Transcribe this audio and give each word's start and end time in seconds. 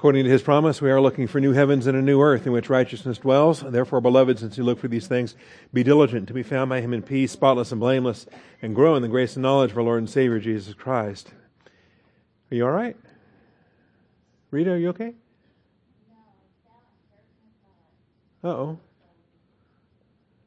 According 0.00 0.24
to 0.24 0.30
his 0.30 0.40
promise, 0.40 0.80
we 0.80 0.90
are 0.90 0.98
looking 0.98 1.26
for 1.26 1.42
new 1.42 1.52
heavens 1.52 1.86
and 1.86 1.94
a 1.94 2.00
new 2.00 2.22
earth 2.22 2.46
in 2.46 2.54
which 2.54 2.70
righteousness 2.70 3.18
dwells. 3.18 3.60
Therefore, 3.60 4.00
beloved, 4.00 4.38
since 4.38 4.56
you 4.56 4.64
look 4.64 4.78
for 4.78 4.88
these 4.88 5.06
things, 5.06 5.34
be 5.74 5.82
diligent 5.82 6.26
to 6.28 6.32
be 6.32 6.42
found 6.42 6.70
by 6.70 6.80
him 6.80 6.94
in 6.94 7.02
peace, 7.02 7.32
spotless 7.32 7.70
and 7.70 7.82
blameless, 7.82 8.24
and 8.62 8.74
grow 8.74 8.96
in 8.96 9.02
the 9.02 9.08
grace 9.08 9.36
and 9.36 9.42
knowledge 9.42 9.72
of 9.72 9.76
our 9.76 9.84
Lord 9.84 9.98
and 9.98 10.08
Savior 10.08 10.40
Jesus 10.40 10.72
Christ. 10.72 11.34
Are 12.50 12.54
you 12.54 12.64
all 12.64 12.72
right? 12.72 12.96
Rita, 14.50 14.70
are 14.70 14.78
you 14.78 14.88
okay? 14.88 15.12
Uh 18.42 18.48
oh. 18.48 18.78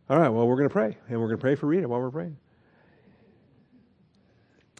All 0.09 0.19
right, 0.19 0.29
well, 0.29 0.47
we're 0.47 0.57
going 0.57 0.69
to 0.69 0.73
pray, 0.73 0.97
and 1.09 1.21
we're 1.21 1.27
going 1.27 1.37
to 1.37 1.41
pray 1.41 1.53
for 1.53 1.67
Rita 1.67 1.87
while 1.87 1.99
we're 1.99 2.09
praying. 2.09 2.37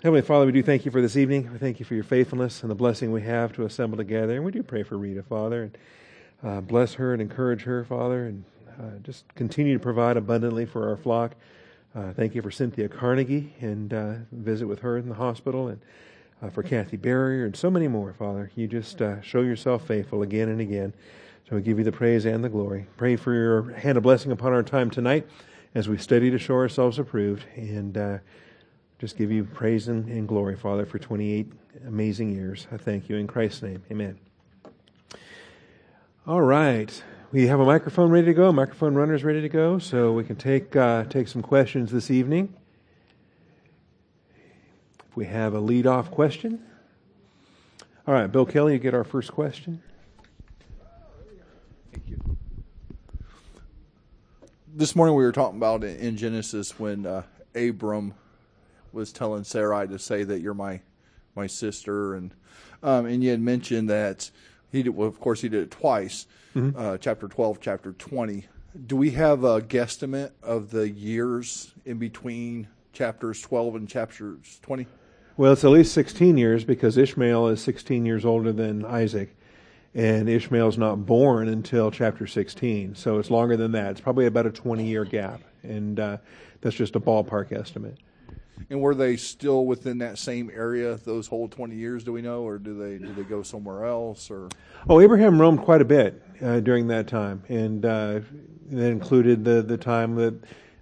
Heavenly 0.04 0.22
Father, 0.22 0.46
we 0.46 0.52
do 0.52 0.62
thank 0.62 0.84
you 0.84 0.92
for 0.92 1.02
this 1.02 1.16
evening. 1.16 1.50
We 1.50 1.60
thank 1.60 1.80
you 1.80 1.86
for 1.86 1.96
your 1.96 2.04
faithfulness 2.04 2.62
and 2.62 2.70
the 2.70 2.76
blessing 2.76 3.14
we 3.14 3.22
have 3.22 3.54
to 3.54 3.64
assemble 3.64 3.96
together. 3.96 4.36
And 4.36 4.44
we 4.44 4.52
do 4.52 4.62
pray 4.62 4.84
for 4.84 4.98
Rita, 4.98 5.24
Father, 5.24 5.64
and 5.64 5.78
uh, 6.44 6.60
bless 6.60 6.96
her 6.96 7.14
and 7.14 7.22
encourage 7.22 7.64
her, 7.64 7.86
Father, 7.86 8.26
and 8.26 8.44
uh, 8.78 8.98
just 9.02 9.24
continue 9.36 9.72
to 9.72 9.80
provide 9.80 10.18
abundantly 10.18 10.66
for 10.66 10.90
our 10.90 10.98
flock. 10.98 11.36
Uh, 11.96 12.12
thank 12.12 12.36
you 12.36 12.42
for 12.42 12.52
Cynthia 12.52 12.90
Carnegie 12.90 13.54
and 13.62 13.94
uh, 13.94 14.16
visit 14.34 14.68
with 14.68 14.80
her 14.80 14.98
in 14.98 15.08
the 15.08 15.16
hospital, 15.16 15.70
and 15.70 15.80
uh, 16.42 16.50
for 16.50 16.64
Kathy 16.64 16.98
Barrier 16.98 17.46
and 17.46 17.56
so 17.56 17.72
many 17.72 17.88
more, 17.88 18.12
Father. 18.12 18.52
You 18.58 18.68
just 18.68 19.02
uh, 19.02 19.22
show 19.22 19.40
yourself 19.40 19.88
faithful 19.88 20.22
again 20.22 20.50
and 20.50 20.60
again. 20.60 20.94
So 21.48 21.56
we 21.56 21.62
give 21.62 21.78
you 21.78 21.86
the 21.86 21.94
praise 21.94 22.26
and 22.26 22.44
the 22.44 22.50
glory. 22.50 22.88
Pray 22.98 23.16
for 23.16 23.34
your 23.34 23.72
hand 23.72 23.98
of 23.98 24.04
blessing 24.04 24.34
upon 24.34 24.52
our 24.52 24.64
time 24.64 24.90
tonight 24.90 25.26
as 25.74 25.88
we 25.88 25.98
study 25.98 26.30
to 26.30 26.38
show 26.38 26.56
ourselves 26.56 27.00
approved 27.00 27.46
and 27.56 28.20
just 29.04 29.18
give 29.18 29.34
you 29.34 29.44
praise 29.44 29.90
and, 29.90 30.08
and, 30.08 30.30
glory, 30.30 30.56
Father, 30.56 30.86
for 30.86 30.98
28 30.98 31.52
amazing 31.86 32.34
years. 32.34 32.68
I 32.72 32.78
thank 32.78 33.10
you 33.10 33.18
in 33.18 33.28
Christ's 33.28 33.62
name. 33.62 33.84
Amen. 33.92 34.18
All 36.26 36.40
right. 36.40 37.04
We 37.34 37.48
have 37.48 37.60
a 37.60 37.66
microphone 37.66 38.12
ready 38.12 38.28
to 38.28 38.34
go, 38.34 38.54
microphone 38.54 38.96
runners 38.96 39.26
ready 39.26 39.42
to 39.42 39.50
go, 39.50 39.78
so 39.78 40.14
we 40.14 40.24
can 40.24 40.38
take, 40.38 40.74
uh, 40.78 41.04
take 41.04 41.28
some 41.28 41.42
questions 41.42 41.92
this 41.92 42.10
evening. 42.10 42.54
If 45.10 45.18
we 45.18 45.26
have 45.26 45.54
a 45.54 45.60
lead 45.60 45.86
off 45.86 46.10
question. 46.10 46.64
All 48.08 48.14
right, 48.14 48.28
Bill 48.32 48.46
Kelly, 48.46 48.72
you 48.72 48.80
get 48.80 48.94
our 48.94 49.04
first 49.04 49.34
question. 49.34 49.84
Thank 51.92 52.08
you. 52.08 52.38
This 54.74 54.96
morning 54.96 55.18
we 55.18 55.26
were 55.26 55.34
talking 55.34 55.58
about 55.58 55.84
in 55.84 56.16
Genesis 56.16 56.80
when 56.80 57.06
uh, 57.06 57.24
Abram 57.54 58.14
was 58.94 59.12
telling 59.12 59.44
Sarai 59.44 59.88
to 59.88 60.00
say 60.00 60.24
that 60.24 60.40
you're 60.40 60.54
my 60.54 60.82
my 61.36 61.48
sister, 61.48 62.14
and 62.16 62.34
um, 62.82 63.06
and 63.06 63.24
you 63.24 63.32
had 63.32 63.42
mentioned 63.42 63.90
that 63.90 64.30
he 64.72 64.84
did. 64.84 64.92
Well, 64.92 65.08
of 65.08 65.20
course, 65.20 65.42
he 65.42 65.50
did 65.50 65.64
it 65.64 65.72
twice. 65.72 66.28
Mm-hmm. 66.56 66.78
Uh, 66.80 66.98
chapter 66.98 67.28
twelve, 67.28 67.60
chapter 67.60 67.94
twenty. 67.94 68.46
Do 68.88 68.96
we 68.96 69.12
have 69.12 69.44
a 69.44 69.62
guesstimate 69.62 70.32
of 70.42 70.72
the 70.72 70.90
years 70.90 71.74
in 71.86 71.98
between 71.98 72.68
chapters 72.92 73.42
twelve 73.42 73.76
and 73.76 73.90
chapters 73.90 74.60
twenty? 74.62 74.88
Well, 75.36 75.54
it's 75.54 75.64
at 75.64 75.72
least 75.72 75.94
sixteen 75.94 76.38
years 76.38 76.64
because 76.64 76.98
Ishmael 76.98 77.48
is 77.48 77.62
sixteen 77.62 78.06
years 78.06 78.24
older 78.26 78.52
than 78.52 78.86
Isaac, 78.86 79.36
and 79.96 80.30
Ishmael's 80.30 80.78
not 80.78 81.06
born 81.06 81.48
until 81.48 81.90
chapter 81.90 82.28
sixteen. 82.28 82.94
So 82.94 83.18
it's 83.18 83.32
longer 83.32 83.58
than 83.58 83.72
that. 83.72 83.92
It's 83.92 84.02
probably 84.02 84.28
about 84.28 84.46
a 84.46 84.52
twenty-year 84.52 85.06
gap, 85.06 85.42
and 85.64 86.00
uh, 86.00 86.18
that's 86.62 86.76
just 86.76 86.96
a 86.96 87.00
ballpark 87.00 87.52
estimate. 87.52 87.98
And 88.70 88.82
were 88.82 88.96
they 88.96 89.18
still 89.18 89.66
within 89.66 90.00
that 90.00 90.18
same 90.18 90.52
area 90.54 90.96
those 90.96 91.28
whole 91.28 91.48
twenty 91.48 91.76
years? 91.76 92.04
Do 92.04 92.14
we 92.14 92.22
know, 92.22 92.44
or 92.44 92.58
do 92.58 92.78
they 92.78 92.98
do 92.98 93.14
they 93.14 93.24
go 93.24 93.44
somewhere 93.44 93.86
else? 93.86 94.32
Or 94.32 94.50
oh, 94.90 95.00
Abraham 95.00 95.40
roamed 95.40 95.62
quite 95.62 95.82
a 95.82 95.86
bit 95.86 96.22
uh, 96.42 96.60
during 96.60 96.88
that 96.88 97.08
time, 97.08 97.44
and 97.50 97.86
uh, 97.86 98.20
that 98.72 98.90
included 98.90 99.44
the 99.44 99.62
the 99.62 99.78
time 99.78 100.16
that 100.16 100.36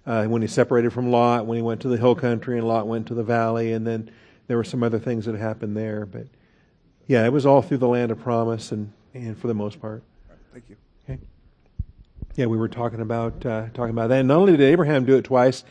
uh, 0.06 0.24
when 0.26 0.42
he 0.42 0.48
separated 0.48 0.92
from 0.92 1.10
Lot, 1.10 1.46
when 1.46 1.56
he 1.56 1.62
went 1.62 1.80
to 1.82 1.88
the 1.88 1.96
hill 1.96 2.14
country, 2.14 2.58
and 2.58 2.66
Lot 2.66 2.86
went 2.86 3.06
to 3.08 3.14
the 3.14 3.24
valley, 3.24 3.72
and 3.72 3.86
then 3.86 4.10
there 4.46 4.56
were 4.56 4.64
some 4.64 4.82
other 4.82 4.98
things 4.98 5.24
that 5.26 5.34
happened 5.34 5.76
there. 5.76 6.06
But 6.06 6.26
yeah, 7.06 7.24
it 7.24 7.32
was 7.32 7.46
all 7.46 7.62
through 7.62 7.78
the 7.78 7.88
land 7.88 8.10
of 8.10 8.20
promise, 8.20 8.72
and 8.72 8.92
and 9.14 9.36
for 9.36 9.48
the 9.48 9.54
most 9.54 9.80
part. 9.80 10.02
Right, 10.28 10.38
thank 10.52 10.64
you. 10.68 10.76
Okay. 11.08 11.20
Yeah, 12.36 12.46
we 12.46 12.56
were 12.56 12.68
talking 12.68 13.00
about 13.00 13.44
uh, 13.44 13.68
talking 13.74 13.90
about 13.90 14.08
that. 14.08 14.20
And 14.20 14.28
not 14.28 14.38
only 14.38 14.52
did 14.52 14.62
Abraham 14.62 15.04
do 15.04 15.16
it 15.16 15.24
twice, 15.24 15.64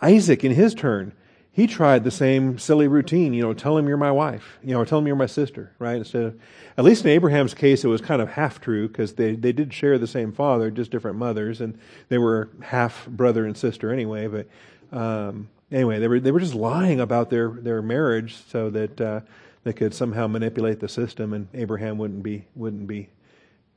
Isaac, 0.00 0.44
in 0.44 0.52
his 0.52 0.74
turn 0.74 1.12
he 1.54 1.68
tried 1.68 2.02
the 2.02 2.10
same 2.10 2.58
silly 2.58 2.88
routine, 2.88 3.32
you 3.32 3.40
know, 3.40 3.54
tell 3.54 3.78
him 3.78 3.86
you're 3.86 3.96
my 3.96 4.10
wife, 4.10 4.58
you 4.64 4.74
know, 4.74 4.84
tell 4.84 4.98
him 4.98 5.06
you're 5.06 5.14
my 5.14 5.26
sister, 5.26 5.70
right? 5.78 5.98
Instead 5.98 6.22
of, 6.24 6.40
at 6.76 6.84
least 6.84 7.04
in 7.04 7.12
Abraham's 7.12 7.54
case, 7.54 7.84
it 7.84 7.88
was 7.88 8.00
kind 8.00 8.20
of 8.20 8.30
half 8.30 8.60
true 8.60 8.88
because 8.88 9.12
they, 9.12 9.36
they 9.36 9.52
did 9.52 9.72
share 9.72 9.96
the 9.96 10.08
same 10.08 10.32
father, 10.32 10.68
just 10.72 10.90
different 10.90 11.16
mothers, 11.16 11.60
and 11.60 11.78
they 12.08 12.18
were 12.18 12.48
half 12.60 13.06
brother 13.06 13.46
and 13.46 13.56
sister 13.56 13.92
anyway. 13.92 14.26
But 14.26 14.48
um, 14.90 15.48
anyway, 15.70 16.00
they 16.00 16.08
were 16.08 16.18
they 16.18 16.32
were 16.32 16.40
just 16.40 16.56
lying 16.56 16.98
about 16.98 17.30
their 17.30 17.50
their 17.50 17.80
marriage 17.82 18.34
so 18.48 18.68
that 18.70 19.00
uh, 19.00 19.20
they 19.62 19.72
could 19.72 19.94
somehow 19.94 20.26
manipulate 20.26 20.80
the 20.80 20.88
system, 20.88 21.32
and 21.32 21.46
Abraham 21.54 21.98
wouldn't 21.98 22.24
be 22.24 22.46
wouldn't 22.56 22.88
be 22.88 23.10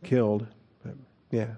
killed. 0.04 0.48
But, 0.84 0.96
yeah. 1.30 1.50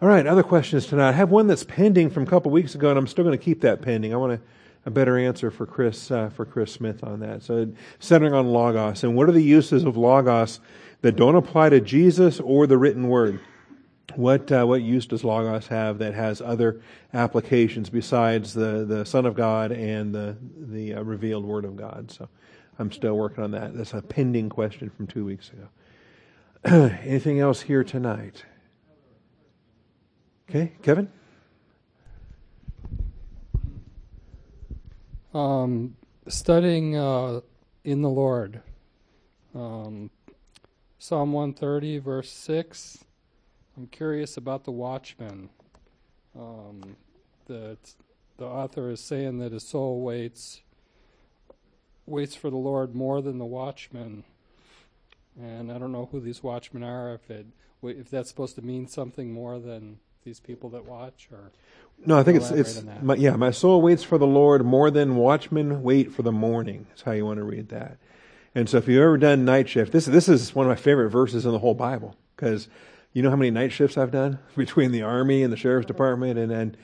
All 0.00 0.08
right, 0.08 0.26
other 0.26 0.42
questions 0.42 0.86
tonight. 0.86 1.10
I 1.10 1.12
have 1.12 1.30
one 1.30 1.48
that's 1.48 1.64
pending 1.64 2.08
from 2.08 2.22
a 2.22 2.26
couple 2.26 2.50
weeks 2.50 2.74
ago, 2.74 2.88
and 2.88 2.98
I'm 2.98 3.06
still 3.06 3.24
going 3.24 3.38
to 3.38 3.44
keep 3.44 3.60
that 3.60 3.82
pending. 3.82 4.14
I 4.14 4.16
want 4.16 4.40
to 4.40 4.40
a 4.86 4.90
better 4.90 5.18
answer 5.18 5.50
for 5.50 5.66
Chris 5.66 6.10
uh, 6.10 6.30
for 6.30 6.44
Chris 6.44 6.72
Smith 6.72 7.04
on 7.04 7.20
that. 7.20 7.42
So 7.42 7.70
centering 7.98 8.32
on 8.32 8.46
logos 8.46 9.04
and 9.04 9.14
what 9.14 9.28
are 9.28 9.32
the 9.32 9.42
uses 9.42 9.84
of 9.84 9.96
logos 9.96 10.60
that 11.02 11.16
don't 11.16 11.36
apply 11.36 11.70
to 11.70 11.80
Jesus 11.80 12.40
or 12.40 12.66
the 12.66 12.78
written 12.78 13.08
word? 13.08 13.40
What 14.16 14.50
uh, 14.50 14.64
what 14.64 14.82
use 14.82 15.06
does 15.06 15.22
logos 15.22 15.68
have 15.68 15.98
that 15.98 16.14
has 16.14 16.40
other 16.40 16.80
applications 17.14 17.90
besides 17.90 18.54
the, 18.54 18.84
the 18.84 19.04
Son 19.04 19.24
of 19.26 19.34
God 19.34 19.70
and 19.70 20.14
the 20.14 20.36
the 20.56 20.94
uh, 20.94 21.02
revealed 21.02 21.44
Word 21.44 21.64
of 21.64 21.76
God? 21.76 22.10
So 22.10 22.28
I'm 22.78 22.90
still 22.90 23.16
working 23.16 23.44
on 23.44 23.52
that. 23.52 23.76
That's 23.76 23.94
a 23.94 24.02
pending 24.02 24.48
question 24.48 24.90
from 24.90 25.06
two 25.06 25.24
weeks 25.24 25.50
ago. 25.50 25.68
Anything 27.04 27.38
else 27.38 27.60
here 27.60 27.84
tonight? 27.84 28.44
Okay, 30.48 30.72
Kevin. 30.82 31.08
Um, 35.34 35.96
studying 36.28 36.96
uh, 36.96 37.40
in 37.84 38.02
the 38.02 38.08
Lord. 38.08 38.62
Um, 39.54 40.10
Psalm 40.98 41.32
130, 41.32 41.98
verse 41.98 42.30
6. 42.30 43.04
I'm 43.76 43.86
curious 43.86 44.36
about 44.36 44.64
the 44.64 44.70
watchman. 44.70 45.50
Um, 46.38 46.96
the, 47.46 47.78
the 48.36 48.44
author 48.44 48.90
is 48.90 49.00
saying 49.00 49.38
that 49.38 49.52
his 49.52 49.66
soul 49.66 50.02
waits 50.02 50.62
waits 52.06 52.34
for 52.34 52.50
the 52.50 52.56
Lord 52.56 52.94
more 52.94 53.22
than 53.22 53.38
the 53.38 53.46
watchman. 53.46 54.24
And 55.40 55.70
I 55.70 55.78
don't 55.78 55.92
know 55.92 56.08
who 56.10 56.20
these 56.20 56.42
watchmen 56.42 56.82
are. 56.82 57.14
If 57.14 57.30
it 57.30 57.46
if 57.82 58.10
that's 58.10 58.28
supposed 58.28 58.56
to 58.56 58.62
mean 58.62 58.86
something 58.86 59.32
more 59.32 59.58
than 59.58 60.00
these 60.24 60.40
people 60.40 60.70
that 60.70 60.84
watch, 60.84 61.28
or 61.32 61.50
no, 62.04 62.18
I 62.18 62.22
think 62.22 62.38
it's 62.38 62.50
it's 62.50 62.82
my, 63.02 63.14
yeah. 63.14 63.36
My 63.36 63.50
soul 63.50 63.82
waits 63.82 64.02
for 64.02 64.18
the 64.18 64.26
Lord 64.26 64.64
more 64.64 64.90
than 64.90 65.16
watchmen 65.16 65.82
wait 65.82 66.12
for 66.12 66.22
the 66.22 66.32
morning. 66.32 66.86
that's 66.88 67.02
how 67.02 67.12
you 67.12 67.26
want 67.26 67.38
to 67.38 67.44
read 67.44 67.68
that. 67.68 67.98
And 68.54 68.68
so, 68.68 68.78
if 68.78 68.88
you've 68.88 69.02
ever 69.02 69.18
done 69.18 69.44
night 69.44 69.68
shift, 69.68 69.92
this 69.92 70.06
this 70.06 70.28
is 70.28 70.54
one 70.54 70.66
of 70.66 70.70
my 70.70 70.76
favorite 70.76 71.10
verses 71.10 71.44
in 71.44 71.52
the 71.52 71.58
whole 71.58 71.74
Bible 71.74 72.16
because 72.36 72.68
you 73.12 73.22
know 73.22 73.30
how 73.30 73.36
many 73.36 73.50
night 73.50 73.72
shifts 73.72 73.98
I've 73.98 74.10
done 74.10 74.38
between 74.56 74.92
the 74.92 75.02
army 75.02 75.42
and 75.42 75.52
the 75.52 75.56
sheriff's 75.56 75.86
department, 75.86 76.38
and 76.38 76.50
and 76.50 76.76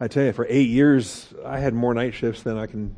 I 0.00 0.08
tell 0.08 0.24
you, 0.24 0.32
for 0.32 0.46
eight 0.48 0.68
years 0.68 1.32
I 1.44 1.58
had 1.58 1.74
more 1.74 1.94
night 1.94 2.14
shifts 2.14 2.42
than 2.42 2.58
I 2.58 2.66
can 2.66 2.94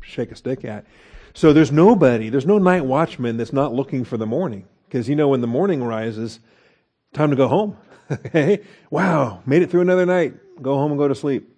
shake 0.00 0.32
a 0.32 0.36
stick 0.36 0.64
at. 0.64 0.86
So 1.34 1.52
there's 1.52 1.70
nobody, 1.70 2.30
there's 2.30 2.46
no 2.46 2.58
night 2.58 2.84
watchman 2.84 3.36
that's 3.36 3.52
not 3.52 3.72
looking 3.72 4.04
for 4.04 4.16
the 4.16 4.26
morning 4.26 4.66
because 4.88 5.08
you 5.08 5.14
know 5.14 5.28
when 5.28 5.40
the 5.40 5.46
morning 5.46 5.84
rises, 5.84 6.40
time 7.12 7.30
to 7.30 7.36
go 7.36 7.48
home. 7.48 7.76
okay, 8.26 8.62
wow, 8.90 9.42
made 9.46 9.62
it 9.62 9.70
through 9.70 9.82
another 9.82 10.06
night 10.06 10.34
go 10.62 10.74
home 10.74 10.90
and 10.92 10.98
go 10.98 11.08
to 11.08 11.14
sleep. 11.14 11.54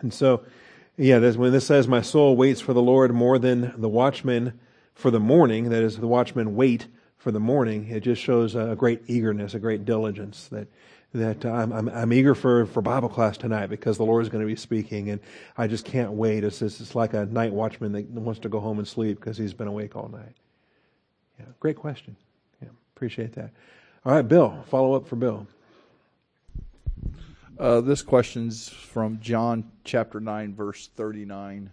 And 0.00 0.12
so, 0.12 0.44
yeah, 0.96 1.18
when 1.18 1.52
this 1.52 1.66
says, 1.66 1.88
My 1.88 2.02
soul 2.02 2.36
waits 2.36 2.60
for 2.60 2.72
the 2.72 2.82
Lord 2.82 3.12
more 3.12 3.38
than 3.38 3.74
the 3.76 3.88
watchman 3.88 4.58
for 4.94 5.10
the 5.10 5.20
morning, 5.20 5.70
that 5.70 5.82
is, 5.82 5.96
the 5.96 6.08
watchmen 6.08 6.56
wait 6.56 6.86
for 7.16 7.30
the 7.30 7.40
morning, 7.40 7.88
it 7.88 8.00
just 8.00 8.22
shows 8.22 8.54
a 8.54 8.74
great 8.76 9.02
eagerness, 9.06 9.54
a 9.54 9.58
great 9.58 9.84
diligence 9.84 10.48
that 10.48 10.68
that 11.14 11.46
uh, 11.46 11.50
I'm, 11.50 11.72
I'm, 11.72 11.88
I'm, 11.88 12.12
eager 12.12 12.34
for, 12.34 12.66
for 12.66 12.82
Bible 12.82 13.08
class 13.08 13.38
tonight 13.38 13.68
because 13.68 13.96
the 13.96 14.04
Lord 14.04 14.22
is 14.22 14.28
going 14.28 14.42
to 14.42 14.46
be 14.46 14.56
speaking, 14.56 15.08
and 15.08 15.22
I 15.56 15.66
just 15.66 15.86
can't 15.86 16.12
wait. 16.12 16.44
It's, 16.44 16.60
it's 16.60 16.94
like 16.94 17.14
a 17.14 17.24
night 17.24 17.50
watchman 17.50 17.92
that 17.92 18.10
wants 18.10 18.40
to 18.40 18.50
go 18.50 18.60
home 18.60 18.78
and 18.78 18.86
sleep 18.86 19.18
because 19.18 19.38
he's 19.38 19.54
been 19.54 19.68
awake 19.68 19.96
all 19.96 20.08
night. 20.08 20.36
Yeah, 21.40 21.46
great 21.60 21.76
question. 21.76 22.14
Yeah, 22.60 22.68
appreciate 22.94 23.32
that. 23.36 23.52
All 24.04 24.12
right, 24.12 24.28
Bill, 24.28 24.62
follow 24.68 24.92
up 24.92 25.08
for 25.08 25.16
Bill. 25.16 25.46
Uh, 27.58 27.80
this 27.80 28.02
question's 28.02 28.68
from 28.68 29.18
John 29.20 29.68
chapter 29.82 30.20
9, 30.20 30.54
verse 30.54 30.90
39, 30.94 31.70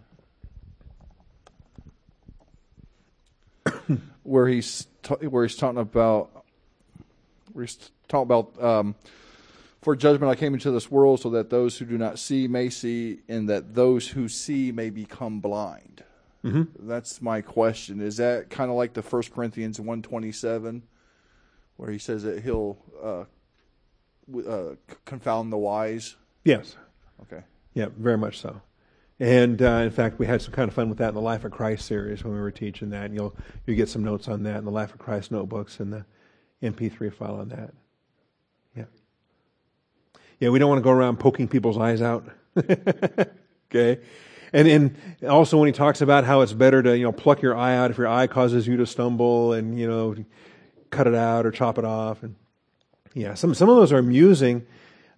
where 4.24 4.48
he's 4.48 4.88
t- 5.04 5.26
where 5.26 5.44
he's 5.44 5.54
talking 5.54 5.78
about 5.78 6.44
where 7.52 7.64
he's 7.64 7.78
talking 8.08 8.24
about 8.24 8.60
um, 8.60 8.96
for 9.80 9.94
judgment 9.94 10.28
I 10.28 10.34
came 10.34 10.54
into 10.54 10.72
this 10.72 10.90
world 10.90 11.20
so 11.20 11.30
that 11.30 11.50
those 11.50 11.78
who 11.78 11.84
do 11.84 11.96
not 11.96 12.18
see 12.18 12.48
may 12.48 12.68
see, 12.68 13.20
and 13.28 13.48
that 13.48 13.76
those 13.76 14.08
who 14.08 14.28
see 14.28 14.72
may 14.72 14.90
become 14.90 15.38
blind. 15.38 16.02
Mm-hmm. 16.44 16.88
That's 16.88 17.22
my 17.22 17.42
question. 17.42 18.00
Is 18.00 18.16
that 18.16 18.50
kind 18.50 18.72
of 18.72 18.76
like 18.76 18.94
the 18.94 19.02
First 19.02 19.32
Corinthians 19.32 19.78
one 19.78 20.02
twenty 20.02 20.32
seven, 20.32 20.82
where 21.76 21.92
he 21.92 21.98
says 21.98 22.24
that 22.24 22.42
he'll 22.42 22.76
uh, 23.00 23.24
uh, 24.34 24.74
confound 25.04 25.52
the 25.52 25.56
wise? 25.56 26.16
Yes. 26.44 26.76
Okay. 27.22 27.42
Yeah, 27.74 27.86
very 27.96 28.18
much 28.18 28.38
so. 28.40 28.60
And 29.18 29.62
uh, 29.62 29.80
in 29.84 29.90
fact, 29.90 30.18
we 30.18 30.26
had 30.26 30.42
some 30.42 30.52
kind 30.52 30.68
of 30.68 30.74
fun 30.74 30.88
with 30.88 30.98
that 30.98 31.08
in 31.08 31.14
the 31.14 31.20
Life 31.20 31.44
of 31.44 31.52
Christ 31.52 31.86
series 31.86 32.22
when 32.22 32.34
we 32.34 32.40
were 32.40 32.50
teaching 32.50 32.90
that. 32.90 33.06
And 33.06 33.14
you'll 33.14 33.34
you 33.66 33.74
get 33.74 33.88
some 33.88 34.04
notes 34.04 34.28
on 34.28 34.42
that 34.42 34.58
in 34.58 34.64
the 34.64 34.70
Life 34.70 34.92
of 34.92 34.98
Christ 34.98 35.30
notebooks 35.30 35.80
and 35.80 35.92
the 35.92 36.04
MP3 36.62 37.12
file 37.12 37.36
on 37.36 37.48
that. 37.48 37.72
Yeah. 38.76 38.84
Yeah, 40.38 40.48
we 40.50 40.58
don't 40.58 40.68
want 40.68 40.80
to 40.80 40.84
go 40.84 40.90
around 40.90 41.18
poking 41.18 41.48
people's 41.48 41.78
eyes 41.78 42.02
out. 42.02 42.28
okay. 42.58 44.00
And 44.52 44.68
and 44.68 44.96
also 45.26 45.58
when 45.58 45.66
he 45.66 45.72
talks 45.72 46.02
about 46.02 46.24
how 46.24 46.42
it's 46.42 46.52
better 46.52 46.82
to 46.82 46.96
you 46.96 47.04
know 47.04 47.12
pluck 47.12 47.42
your 47.42 47.56
eye 47.56 47.74
out 47.74 47.90
if 47.90 47.98
your 47.98 48.08
eye 48.08 48.26
causes 48.26 48.66
you 48.66 48.76
to 48.76 48.86
stumble 48.86 49.54
and 49.54 49.78
you 49.78 49.88
know 49.88 50.14
cut 50.90 51.06
it 51.06 51.14
out 51.14 51.46
or 51.46 51.50
chop 51.50 51.78
it 51.78 51.84
off 51.84 52.22
and 52.22 52.36
yeah 53.16 53.34
some 53.34 53.54
some 53.54 53.68
of 53.68 53.76
those 53.76 53.92
are 53.92 53.98
amusing, 53.98 54.66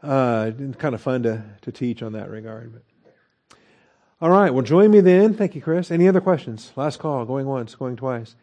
uh, 0.03 0.53
kind 0.79 0.95
of 0.95 1.01
fun 1.01 1.25
to 1.25 1.43
to 1.63 1.73
teach 1.73 2.03
on 2.03 2.13
that 2.13 2.31
regard. 2.31 2.73
But 2.73 3.59
all 4.21 4.31
right, 4.31 4.55
well, 4.55 4.63
join 4.63 4.91
me 4.91 5.01
then. 5.01 5.35
Thank 5.35 5.55
you, 5.55 5.61
Chris. 5.61 5.91
Any 5.91 6.09
other 6.09 6.21
questions? 6.21 6.73
Last 6.77 6.99
call, 6.99 7.25
going 7.25 7.47
once, 7.47 7.75
going 7.75 7.97
twice. 7.97 8.37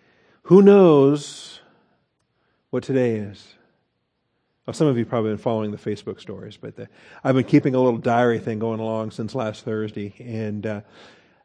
Who 0.43 0.61
knows 0.61 1.61
what 2.69 2.83
today 2.83 3.15
is? 3.15 3.55
Well, 4.65 4.73
some 4.73 4.87
of 4.87 4.97
you 4.97 5.05
probably 5.05 5.31
been 5.31 5.37
following 5.37 5.71
the 5.71 5.77
Facebook 5.77 6.19
stories, 6.19 6.57
but 6.57 6.75
the, 6.75 6.89
I've 7.23 7.35
been 7.35 7.45
keeping 7.45 7.75
a 7.75 7.81
little 7.81 7.99
diary 7.99 8.39
thing 8.39 8.59
going 8.59 8.79
along 8.79 9.11
since 9.11 9.35
last 9.35 9.63
Thursday, 9.63 10.13
and 10.19 10.65
uh, 10.65 10.81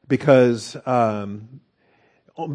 because 0.08 0.76
um, 0.86 1.60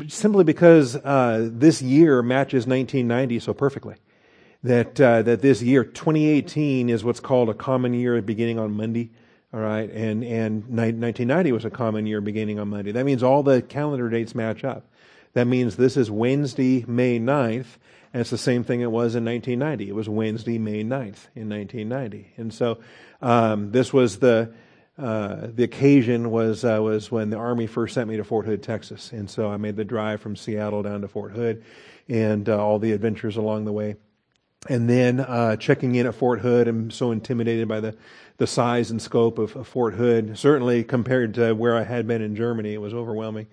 simply 0.08 0.44
because 0.44 0.96
uh, 0.96 1.50
this 1.52 1.82
year 1.82 2.22
matches 2.22 2.68
1990 2.68 3.40
so 3.40 3.54
perfectly. 3.54 3.96
That 4.66 5.00
uh, 5.00 5.22
that 5.22 5.44
this 5.44 5.62
year, 5.62 5.84
2018, 5.84 6.90
is 6.90 7.04
what's 7.04 7.20
called 7.20 7.50
a 7.50 7.54
common 7.54 7.94
year 7.94 8.20
beginning 8.24 8.58
on 8.58 8.76
Monday. 8.76 9.12
All 9.54 9.60
right, 9.60 9.88
and 9.92 10.24
and 10.24 10.64
1990 10.64 11.52
was 11.52 11.66
a 11.66 11.70
common 11.70 12.08
year 12.08 12.20
beginning 12.20 12.58
on 12.58 12.70
Monday. 12.70 12.92
That 12.92 13.06
means 13.06 13.22
all 13.22 13.44
the 13.44 13.62
calendar 13.62 14.10
dates 14.10 14.34
match 14.34 14.64
up. 14.64 14.88
That 15.34 15.46
means 15.46 15.76
this 15.76 15.98
is 15.98 16.10
Wednesday, 16.10 16.84
May 16.88 17.20
9th, 17.20 17.78
and 18.12 18.22
it's 18.22 18.32
the 18.32 18.40
same 18.40 18.64
thing 18.64 18.82
it 18.82 18.90
was 18.90 19.14
in 19.14 19.24
1990. 19.24 19.88
It 19.88 19.94
was 19.94 20.10
Wednesday, 20.10 20.58
May 20.58 20.84
9th 20.84 21.28
in 21.36 21.48
1990, 21.48 22.34
and 22.38 22.52
so 22.52 22.80
um, 23.22 23.70
this 23.70 23.94
was 23.94 24.18
the 24.18 24.52
uh, 24.98 25.48
the 25.54 25.64
occasion 25.64 26.32
was 26.32 26.66
uh, 26.66 26.80
was 26.82 27.12
when 27.12 27.30
the 27.30 27.38
Army 27.38 27.68
first 27.68 27.94
sent 27.94 28.10
me 28.10 28.18
to 28.18 28.24
Fort 28.24 28.48
Hood, 28.48 28.64
Texas, 28.64 29.12
and 29.12 29.30
so 29.30 29.48
I 29.48 29.58
made 29.58 29.76
the 29.76 29.86
drive 29.86 30.22
from 30.22 30.36
Seattle 30.36 30.82
down 30.82 31.02
to 31.02 31.08
Fort 31.08 31.34
Hood, 31.34 31.64
and 32.10 32.50
uh, 32.50 32.58
all 32.58 32.80
the 32.80 32.94
adventures 32.94 33.38
along 33.38 33.66
the 33.66 33.72
way, 33.72 33.98
and 34.68 34.90
then 34.90 35.20
uh, 35.20 35.56
checking 35.58 35.96
in 35.96 36.08
at 36.08 36.16
Fort 36.16 36.40
Hood. 36.40 36.68
I'm 36.68 36.92
so 36.92 37.12
intimidated 37.12 37.68
by 37.68 37.80
the 37.80 37.96
the 38.38 38.48
size 38.48 38.92
and 38.92 39.02
scope 39.02 39.40
of, 39.40 39.56
of, 39.56 39.68
Fort 39.68 39.94
Hood. 39.94 40.38
Certainly 40.38 40.84
compared 40.84 41.36
to 41.36 41.54
where 41.54 41.78
I 41.78 41.84
had 41.84 42.06
been 42.06 42.22
in 42.22 42.36
Germany, 42.36 42.74
it 42.74 42.82
was 42.82 42.94
overwhelming. 42.94 43.48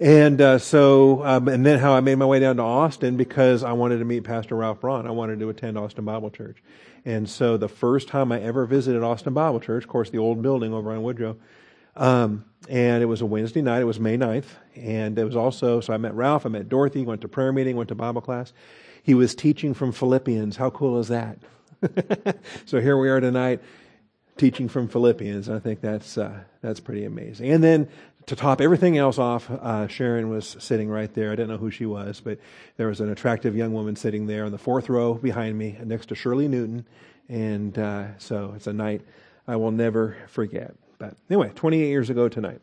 And 0.00 0.40
uh, 0.40 0.58
so, 0.58 1.24
um, 1.24 1.48
and 1.48 1.64
then 1.66 1.78
how 1.78 1.92
I 1.92 2.00
made 2.00 2.16
my 2.16 2.26
way 2.26 2.38
down 2.38 2.56
to 2.56 2.62
Austin 2.62 3.16
because 3.16 3.64
I 3.64 3.72
wanted 3.72 3.98
to 3.98 4.04
meet 4.04 4.24
Pastor 4.24 4.54
Ralph 4.54 4.80
Braun. 4.80 5.06
I 5.06 5.10
wanted 5.10 5.40
to 5.40 5.48
attend 5.48 5.76
Austin 5.76 6.04
Bible 6.04 6.30
Church. 6.30 6.62
And 7.04 7.28
so 7.28 7.56
the 7.56 7.68
first 7.68 8.06
time 8.06 8.30
I 8.30 8.40
ever 8.40 8.66
visited 8.66 9.02
Austin 9.02 9.32
Bible 9.32 9.60
Church, 9.60 9.84
of 9.84 9.88
course, 9.88 10.10
the 10.10 10.18
old 10.18 10.42
building 10.42 10.72
over 10.72 10.92
on 10.92 11.02
Woodrow, 11.02 11.36
um, 11.96 12.44
and 12.68 13.02
it 13.02 13.06
was 13.06 13.22
a 13.22 13.26
Wednesday 13.26 13.62
night. 13.62 13.80
It 13.80 13.86
was 13.86 13.98
May 13.98 14.16
9th. 14.16 14.44
And 14.76 15.18
it 15.18 15.24
was 15.24 15.34
also, 15.34 15.80
so 15.80 15.92
I 15.92 15.96
met 15.96 16.14
Ralph, 16.14 16.46
I 16.46 16.48
met 16.48 16.68
Dorothy, 16.68 17.02
went 17.02 17.22
to 17.22 17.28
prayer 17.28 17.52
meeting, 17.52 17.76
went 17.76 17.88
to 17.88 17.96
Bible 17.96 18.20
class. 18.20 18.52
He 19.08 19.14
was 19.14 19.34
teaching 19.34 19.72
from 19.72 19.92
Philippians. 19.92 20.58
How 20.58 20.68
cool 20.68 21.00
is 21.00 21.08
that? 21.08 21.38
so 22.66 22.78
here 22.78 22.94
we 22.98 23.08
are 23.08 23.20
tonight 23.20 23.62
teaching 24.36 24.68
from 24.68 24.86
Philippians. 24.86 25.48
I 25.48 25.60
think 25.60 25.80
that's 25.80 26.18
uh, 26.18 26.40
that's 26.60 26.78
pretty 26.78 27.06
amazing. 27.06 27.50
And 27.50 27.64
then 27.64 27.88
to 28.26 28.36
top 28.36 28.60
everything 28.60 28.98
else 28.98 29.16
off, 29.16 29.50
uh, 29.50 29.88
Sharon 29.88 30.28
was 30.28 30.58
sitting 30.58 30.90
right 30.90 31.10
there. 31.14 31.32
I 31.32 31.36
didn't 31.36 31.48
know 31.48 31.56
who 31.56 31.70
she 31.70 31.86
was, 31.86 32.20
but 32.20 32.38
there 32.76 32.88
was 32.88 33.00
an 33.00 33.10
attractive 33.10 33.56
young 33.56 33.72
woman 33.72 33.96
sitting 33.96 34.26
there 34.26 34.44
in 34.44 34.52
the 34.52 34.58
fourth 34.58 34.90
row 34.90 35.14
behind 35.14 35.56
me, 35.56 35.78
next 35.82 36.10
to 36.10 36.14
Shirley 36.14 36.46
Newton. 36.46 36.84
And 37.30 37.78
uh, 37.78 38.18
so 38.18 38.52
it's 38.56 38.66
a 38.66 38.74
night 38.74 39.00
I 39.46 39.56
will 39.56 39.70
never 39.70 40.18
forget. 40.26 40.74
But 40.98 41.14
anyway, 41.30 41.50
28 41.54 41.88
years 41.88 42.10
ago 42.10 42.28
tonight. 42.28 42.60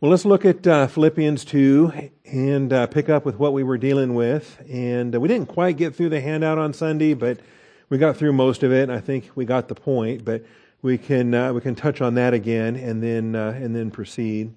Well, 0.00 0.12
let's 0.12 0.24
look 0.24 0.44
at 0.44 0.64
uh, 0.64 0.86
Philippians 0.86 1.44
2 1.44 2.10
and 2.24 2.72
uh, 2.72 2.86
pick 2.86 3.08
up 3.08 3.24
with 3.24 3.36
what 3.36 3.52
we 3.52 3.64
were 3.64 3.78
dealing 3.78 4.14
with. 4.14 4.62
And 4.70 5.12
uh, 5.12 5.18
we 5.18 5.26
didn't 5.26 5.48
quite 5.48 5.76
get 5.76 5.96
through 5.96 6.10
the 6.10 6.20
handout 6.20 6.56
on 6.56 6.72
Sunday, 6.72 7.14
but 7.14 7.40
we 7.88 7.98
got 7.98 8.16
through 8.16 8.32
most 8.32 8.62
of 8.62 8.70
it. 8.70 8.90
I 8.90 9.00
think 9.00 9.28
we 9.34 9.44
got 9.44 9.66
the 9.66 9.74
point, 9.74 10.24
but 10.24 10.44
we 10.82 10.98
can 10.98 11.34
uh, 11.34 11.52
we 11.52 11.60
can 11.60 11.74
touch 11.74 12.00
on 12.00 12.14
that 12.14 12.32
again 12.32 12.76
and 12.76 13.02
then 13.02 13.34
uh, 13.34 13.58
and 13.60 13.74
then 13.74 13.90
proceed. 13.90 14.54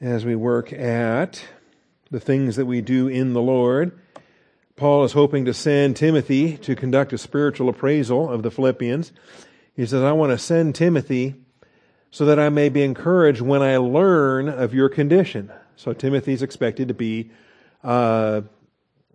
As 0.00 0.24
we 0.24 0.34
work 0.34 0.72
at 0.72 1.44
the 2.10 2.18
things 2.18 2.56
that 2.56 2.66
we 2.66 2.80
do 2.80 3.06
in 3.06 3.34
the 3.34 3.42
Lord, 3.42 3.96
Paul 4.74 5.04
is 5.04 5.12
hoping 5.12 5.44
to 5.44 5.54
send 5.54 5.96
Timothy 5.96 6.56
to 6.56 6.74
conduct 6.74 7.12
a 7.12 7.18
spiritual 7.18 7.68
appraisal 7.68 8.28
of 8.28 8.42
the 8.42 8.50
Philippians. 8.50 9.12
He 9.80 9.86
says, 9.86 10.02
I 10.02 10.12
want 10.12 10.30
to 10.30 10.36
send 10.36 10.74
Timothy 10.74 11.36
so 12.10 12.26
that 12.26 12.38
I 12.38 12.50
may 12.50 12.68
be 12.68 12.82
encouraged 12.82 13.40
when 13.40 13.62
I 13.62 13.78
learn 13.78 14.46
of 14.46 14.74
your 14.74 14.90
condition. 14.90 15.50
So 15.74 15.94
Timothy's 15.94 16.42
expected 16.42 16.88
to 16.88 16.94
be 16.94 17.30
uh, 17.82 18.42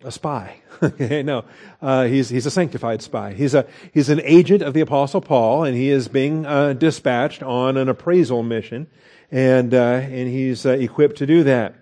a 0.03 0.11
spy. 0.11 0.55
no, 0.99 1.45
uh, 1.83 2.05
he's 2.05 2.29
he's 2.29 2.47
a 2.47 2.49
sanctified 2.49 3.03
spy. 3.03 3.33
He's 3.33 3.53
a 3.53 3.67
he's 3.93 4.09
an 4.09 4.21
agent 4.23 4.63
of 4.63 4.73
the 4.73 4.81
apostle 4.81 5.21
Paul, 5.21 5.65
and 5.65 5.77
he 5.77 5.91
is 5.91 6.07
being 6.07 6.47
uh, 6.47 6.73
dispatched 6.73 7.43
on 7.43 7.77
an 7.77 7.87
appraisal 7.87 8.41
mission, 8.41 8.87
and 9.29 9.71
uh, 9.71 9.77
and 9.77 10.27
he's 10.27 10.65
uh, 10.65 10.71
equipped 10.71 11.17
to 11.17 11.27
do 11.27 11.43
that. 11.43 11.75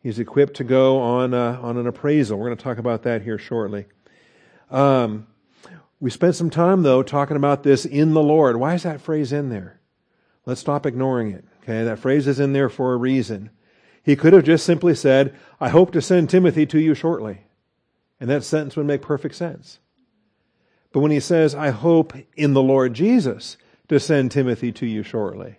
He's 0.00 0.20
equipped 0.20 0.54
to 0.58 0.64
go 0.64 1.00
on 1.00 1.34
uh, 1.34 1.58
on 1.60 1.76
an 1.76 1.88
appraisal. 1.88 2.38
We're 2.38 2.46
going 2.46 2.56
to 2.56 2.62
talk 2.62 2.78
about 2.78 3.02
that 3.02 3.22
here 3.22 3.36
shortly. 3.36 3.86
Um, 4.70 5.26
we 6.00 6.10
spent 6.10 6.34
some 6.34 6.50
time 6.50 6.82
though 6.82 7.02
talking 7.02 7.36
about 7.36 7.62
this 7.62 7.84
in 7.84 8.14
the 8.14 8.22
Lord. 8.22 8.56
Why 8.56 8.74
is 8.74 8.82
that 8.82 9.00
phrase 9.00 9.32
in 9.32 9.50
there? 9.50 9.80
Let's 10.46 10.60
stop 10.60 10.86
ignoring 10.86 11.32
it. 11.32 11.44
Okay, 11.62 11.84
that 11.84 11.98
phrase 11.98 12.26
is 12.26 12.40
in 12.40 12.54
there 12.54 12.70
for 12.70 12.94
a 12.94 12.96
reason. 12.96 13.50
He 14.02 14.16
could 14.16 14.32
have 14.32 14.44
just 14.44 14.64
simply 14.64 14.94
said, 14.94 15.36
I 15.60 15.68
hope 15.68 15.92
to 15.92 16.00
send 16.00 16.30
Timothy 16.30 16.64
to 16.66 16.80
you 16.80 16.94
shortly. 16.94 17.42
And 18.18 18.30
that 18.30 18.44
sentence 18.44 18.76
would 18.76 18.86
make 18.86 19.02
perfect 19.02 19.34
sense. 19.34 19.78
But 20.92 21.00
when 21.00 21.12
he 21.12 21.20
says, 21.20 21.54
I 21.54 21.70
hope 21.70 22.14
in 22.34 22.54
the 22.54 22.62
Lord 22.62 22.94
Jesus 22.94 23.56
to 23.88 24.00
send 24.00 24.32
Timothy 24.32 24.72
to 24.72 24.86
you 24.86 25.02
shortly, 25.02 25.58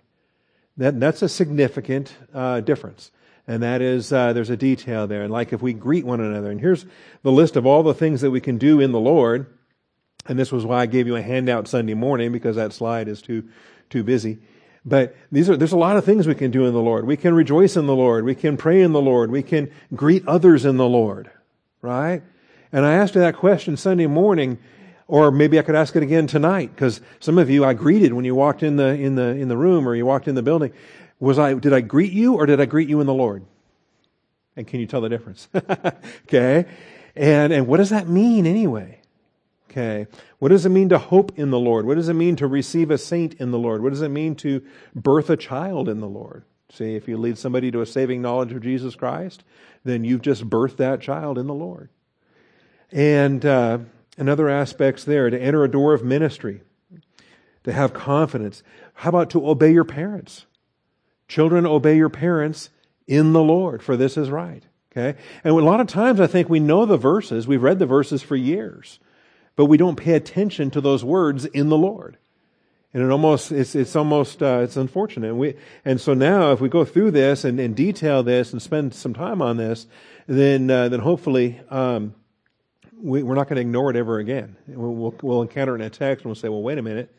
that, 0.76 0.98
that's 0.98 1.22
a 1.22 1.28
significant 1.28 2.16
uh, 2.34 2.60
difference. 2.60 3.10
And 3.46 3.62
that 3.62 3.80
is, 3.80 4.12
uh, 4.12 4.32
there's 4.32 4.50
a 4.50 4.56
detail 4.56 5.06
there. 5.06 5.22
And 5.22 5.32
like 5.32 5.52
if 5.52 5.62
we 5.62 5.72
greet 5.72 6.04
one 6.04 6.20
another, 6.20 6.50
and 6.50 6.60
here's 6.60 6.84
the 7.22 7.32
list 7.32 7.56
of 7.56 7.66
all 7.66 7.82
the 7.82 7.94
things 7.94 8.20
that 8.20 8.30
we 8.30 8.40
can 8.40 8.58
do 8.58 8.80
in 8.80 8.92
the 8.92 9.00
Lord. 9.00 9.46
And 10.26 10.38
this 10.38 10.52
was 10.52 10.64
why 10.64 10.80
I 10.80 10.86
gave 10.86 11.06
you 11.06 11.16
a 11.16 11.22
handout 11.22 11.66
Sunday 11.68 11.94
morning 11.94 12.32
because 12.32 12.56
that 12.56 12.72
slide 12.72 13.08
is 13.08 13.20
too, 13.22 13.48
too 13.90 14.04
busy. 14.04 14.38
But 14.84 15.14
these 15.30 15.48
are, 15.48 15.56
there's 15.56 15.72
a 15.72 15.76
lot 15.76 15.96
of 15.96 16.04
things 16.04 16.26
we 16.26 16.34
can 16.34 16.50
do 16.50 16.66
in 16.66 16.72
the 16.72 16.80
Lord. 16.80 17.06
We 17.06 17.16
can 17.16 17.34
rejoice 17.34 17.76
in 17.76 17.86
the 17.86 17.94
Lord. 17.94 18.24
We 18.24 18.34
can 18.34 18.56
pray 18.56 18.82
in 18.82 18.92
the 18.92 19.00
Lord. 19.00 19.30
We 19.30 19.42
can 19.42 19.70
greet 19.94 20.26
others 20.26 20.64
in 20.64 20.76
the 20.76 20.88
Lord. 20.88 21.30
Right? 21.80 22.22
And 22.72 22.84
I 22.84 22.94
asked 22.94 23.14
you 23.14 23.20
that 23.20 23.36
question 23.36 23.76
Sunday 23.76 24.06
morning, 24.06 24.58
or 25.06 25.30
maybe 25.30 25.58
I 25.58 25.62
could 25.62 25.74
ask 25.74 25.94
it 25.94 26.02
again 26.02 26.26
tonight, 26.26 26.70
because 26.74 27.00
some 27.20 27.38
of 27.38 27.50
you 27.50 27.64
I 27.64 27.74
greeted 27.74 28.12
when 28.12 28.24
you 28.24 28.34
walked 28.34 28.62
in 28.62 28.76
the, 28.76 28.88
in 28.88 29.14
the, 29.14 29.28
in 29.28 29.48
the 29.48 29.56
room 29.56 29.88
or 29.88 29.94
you 29.94 30.06
walked 30.06 30.26
in 30.26 30.34
the 30.34 30.42
building. 30.42 30.72
Was 31.20 31.38
I, 31.38 31.54
did 31.54 31.72
I 31.72 31.80
greet 31.80 32.12
you 32.12 32.34
or 32.34 32.46
did 32.46 32.60
I 32.60 32.64
greet 32.64 32.88
you 32.88 33.00
in 33.00 33.06
the 33.06 33.14
Lord? 33.14 33.44
And 34.56 34.66
can 34.66 34.80
you 34.80 34.86
tell 34.86 35.00
the 35.00 35.08
difference? 35.08 35.48
okay. 36.24 36.66
And, 37.14 37.52
and 37.52 37.66
what 37.66 37.76
does 37.76 37.90
that 37.90 38.08
mean 38.08 38.46
anyway? 38.46 39.01
Okay. 39.72 40.06
What 40.38 40.50
does 40.50 40.66
it 40.66 40.68
mean 40.68 40.90
to 40.90 40.98
hope 40.98 41.38
in 41.38 41.50
the 41.50 41.58
Lord? 41.58 41.86
What 41.86 41.94
does 41.94 42.10
it 42.10 42.14
mean 42.14 42.36
to 42.36 42.46
receive 42.46 42.90
a 42.90 42.98
saint 42.98 43.34
in 43.34 43.52
the 43.52 43.58
Lord? 43.58 43.82
What 43.82 43.88
does 43.90 44.02
it 44.02 44.10
mean 44.10 44.34
to 44.36 44.62
birth 44.94 45.30
a 45.30 45.36
child 45.36 45.88
in 45.88 46.00
the 46.00 46.08
Lord? 46.08 46.44
See, 46.70 46.94
if 46.94 47.08
you 47.08 47.16
lead 47.16 47.38
somebody 47.38 47.70
to 47.70 47.80
a 47.80 47.86
saving 47.86 48.20
knowledge 48.20 48.52
of 48.52 48.62
Jesus 48.62 48.94
Christ, 48.94 49.44
then 49.82 50.04
you've 50.04 50.20
just 50.20 50.48
birthed 50.48 50.76
that 50.76 51.00
child 51.00 51.38
in 51.38 51.46
the 51.46 51.54
Lord. 51.54 51.88
And, 52.90 53.44
uh, 53.46 53.78
and 54.18 54.28
other 54.28 54.50
aspects 54.50 55.04
there, 55.04 55.30
to 55.30 55.40
enter 55.40 55.64
a 55.64 55.70
door 55.70 55.94
of 55.94 56.04
ministry, 56.04 56.60
to 57.64 57.72
have 57.72 57.94
confidence. 57.94 58.62
How 58.92 59.08
about 59.08 59.30
to 59.30 59.48
obey 59.48 59.72
your 59.72 59.84
parents? 59.84 60.44
Children, 61.28 61.64
obey 61.64 61.96
your 61.96 62.10
parents 62.10 62.68
in 63.06 63.32
the 63.32 63.42
Lord, 63.42 63.82
for 63.82 63.96
this 63.96 64.18
is 64.18 64.28
right. 64.28 64.64
Okay? 64.92 65.18
And 65.44 65.54
a 65.54 65.64
lot 65.64 65.80
of 65.80 65.86
times 65.86 66.20
I 66.20 66.26
think 66.26 66.50
we 66.50 66.60
know 66.60 66.84
the 66.84 66.98
verses, 66.98 67.46
we've 67.46 67.62
read 67.62 67.78
the 67.78 67.86
verses 67.86 68.22
for 68.22 68.36
years, 68.36 68.98
but 69.56 69.66
we 69.66 69.76
don't 69.76 69.96
pay 69.96 70.14
attention 70.14 70.70
to 70.70 70.80
those 70.80 71.04
words 71.04 71.44
in 71.44 71.68
the 71.68 71.78
Lord. 71.78 72.16
And 72.94 73.02
it 73.02 73.10
almost, 73.10 73.52
it's, 73.52 73.74
it's 73.74 73.96
almost, 73.96 74.42
uh, 74.42 74.60
it's 74.62 74.76
unfortunate. 74.76 75.28
And, 75.28 75.38
we, 75.38 75.54
and 75.84 76.00
so 76.00 76.12
now 76.12 76.52
if 76.52 76.60
we 76.60 76.68
go 76.68 76.84
through 76.84 77.12
this 77.12 77.44
and, 77.44 77.58
and 77.58 77.74
detail 77.74 78.22
this 78.22 78.52
and 78.52 78.60
spend 78.60 78.94
some 78.94 79.14
time 79.14 79.40
on 79.40 79.56
this, 79.56 79.86
then, 80.26 80.70
uh, 80.70 80.88
then 80.88 81.00
hopefully, 81.00 81.60
um, 81.70 82.14
we, 83.02 83.22
are 83.22 83.34
not 83.34 83.48
going 83.48 83.56
to 83.56 83.62
ignore 83.62 83.90
it 83.90 83.96
ever 83.96 84.18
again. 84.18 84.56
We'll, 84.68 85.14
we'll, 85.22 85.42
encounter 85.42 85.74
it 85.74 85.80
in 85.80 85.86
a 85.86 85.90
text 85.90 86.24
and 86.24 86.26
we'll 86.26 86.36
say, 86.36 86.48
well, 86.48 86.62
wait 86.62 86.78
a 86.78 86.82
minute. 86.82 87.14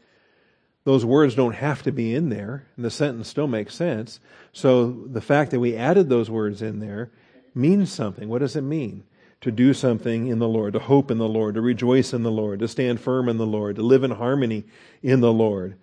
Those 0.86 1.06
words 1.06 1.34
don't 1.36 1.56
have 1.56 1.82
to 1.84 1.92
be 1.92 2.14
in 2.14 2.30
there 2.30 2.68
and 2.76 2.86
the 2.86 2.92
sentence 2.92 3.28
still 3.28 3.48
makes 3.48 3.74
sense. 3.74 4.20
So 4.52 4.92
the 4.92 5.22
fact 5.22 5.52
that 5.52 5.60
we 5.60 5.76
added 5.76 6.08
those 6.08 6.30
words 6.30 6.62
in 6.62 6.80
there 6.80 7.12
means 7.56 7.92
something. 7.92 8.30
What 8.30 8.40
does 8.40 8.56
it 8.56 8.62
mean? 8.62 9.04
To 9.44 9.52
do 9.52 9.74
something 9.74 10.28
in 10.28 10.40
the 10.40 10.48
Lord, 10.48 10.72
to 10.72 10.80
hope 10.80 11.12
in 11.12 11.18
the 11.18 11.28
Lord, 11.28 11.56
to 11.56 11.62
rejoice 11.62 12.14
in 12.14 12.24
the 12.24 12.32
Lord, 12.32 12.60
to 12.60 12.68
stand 12.70 13.02
firm 13.02 13.28
in 13.28 13.38
the 13.38 13.46
Lord, 13.46 13.76
to 13.76 13.82
live 13.82 14.06
in 14.06 14.12
harmony 14.12 14.64
in 15.02 15.20
the 15.20 15.34
Lord, 15.34 15.76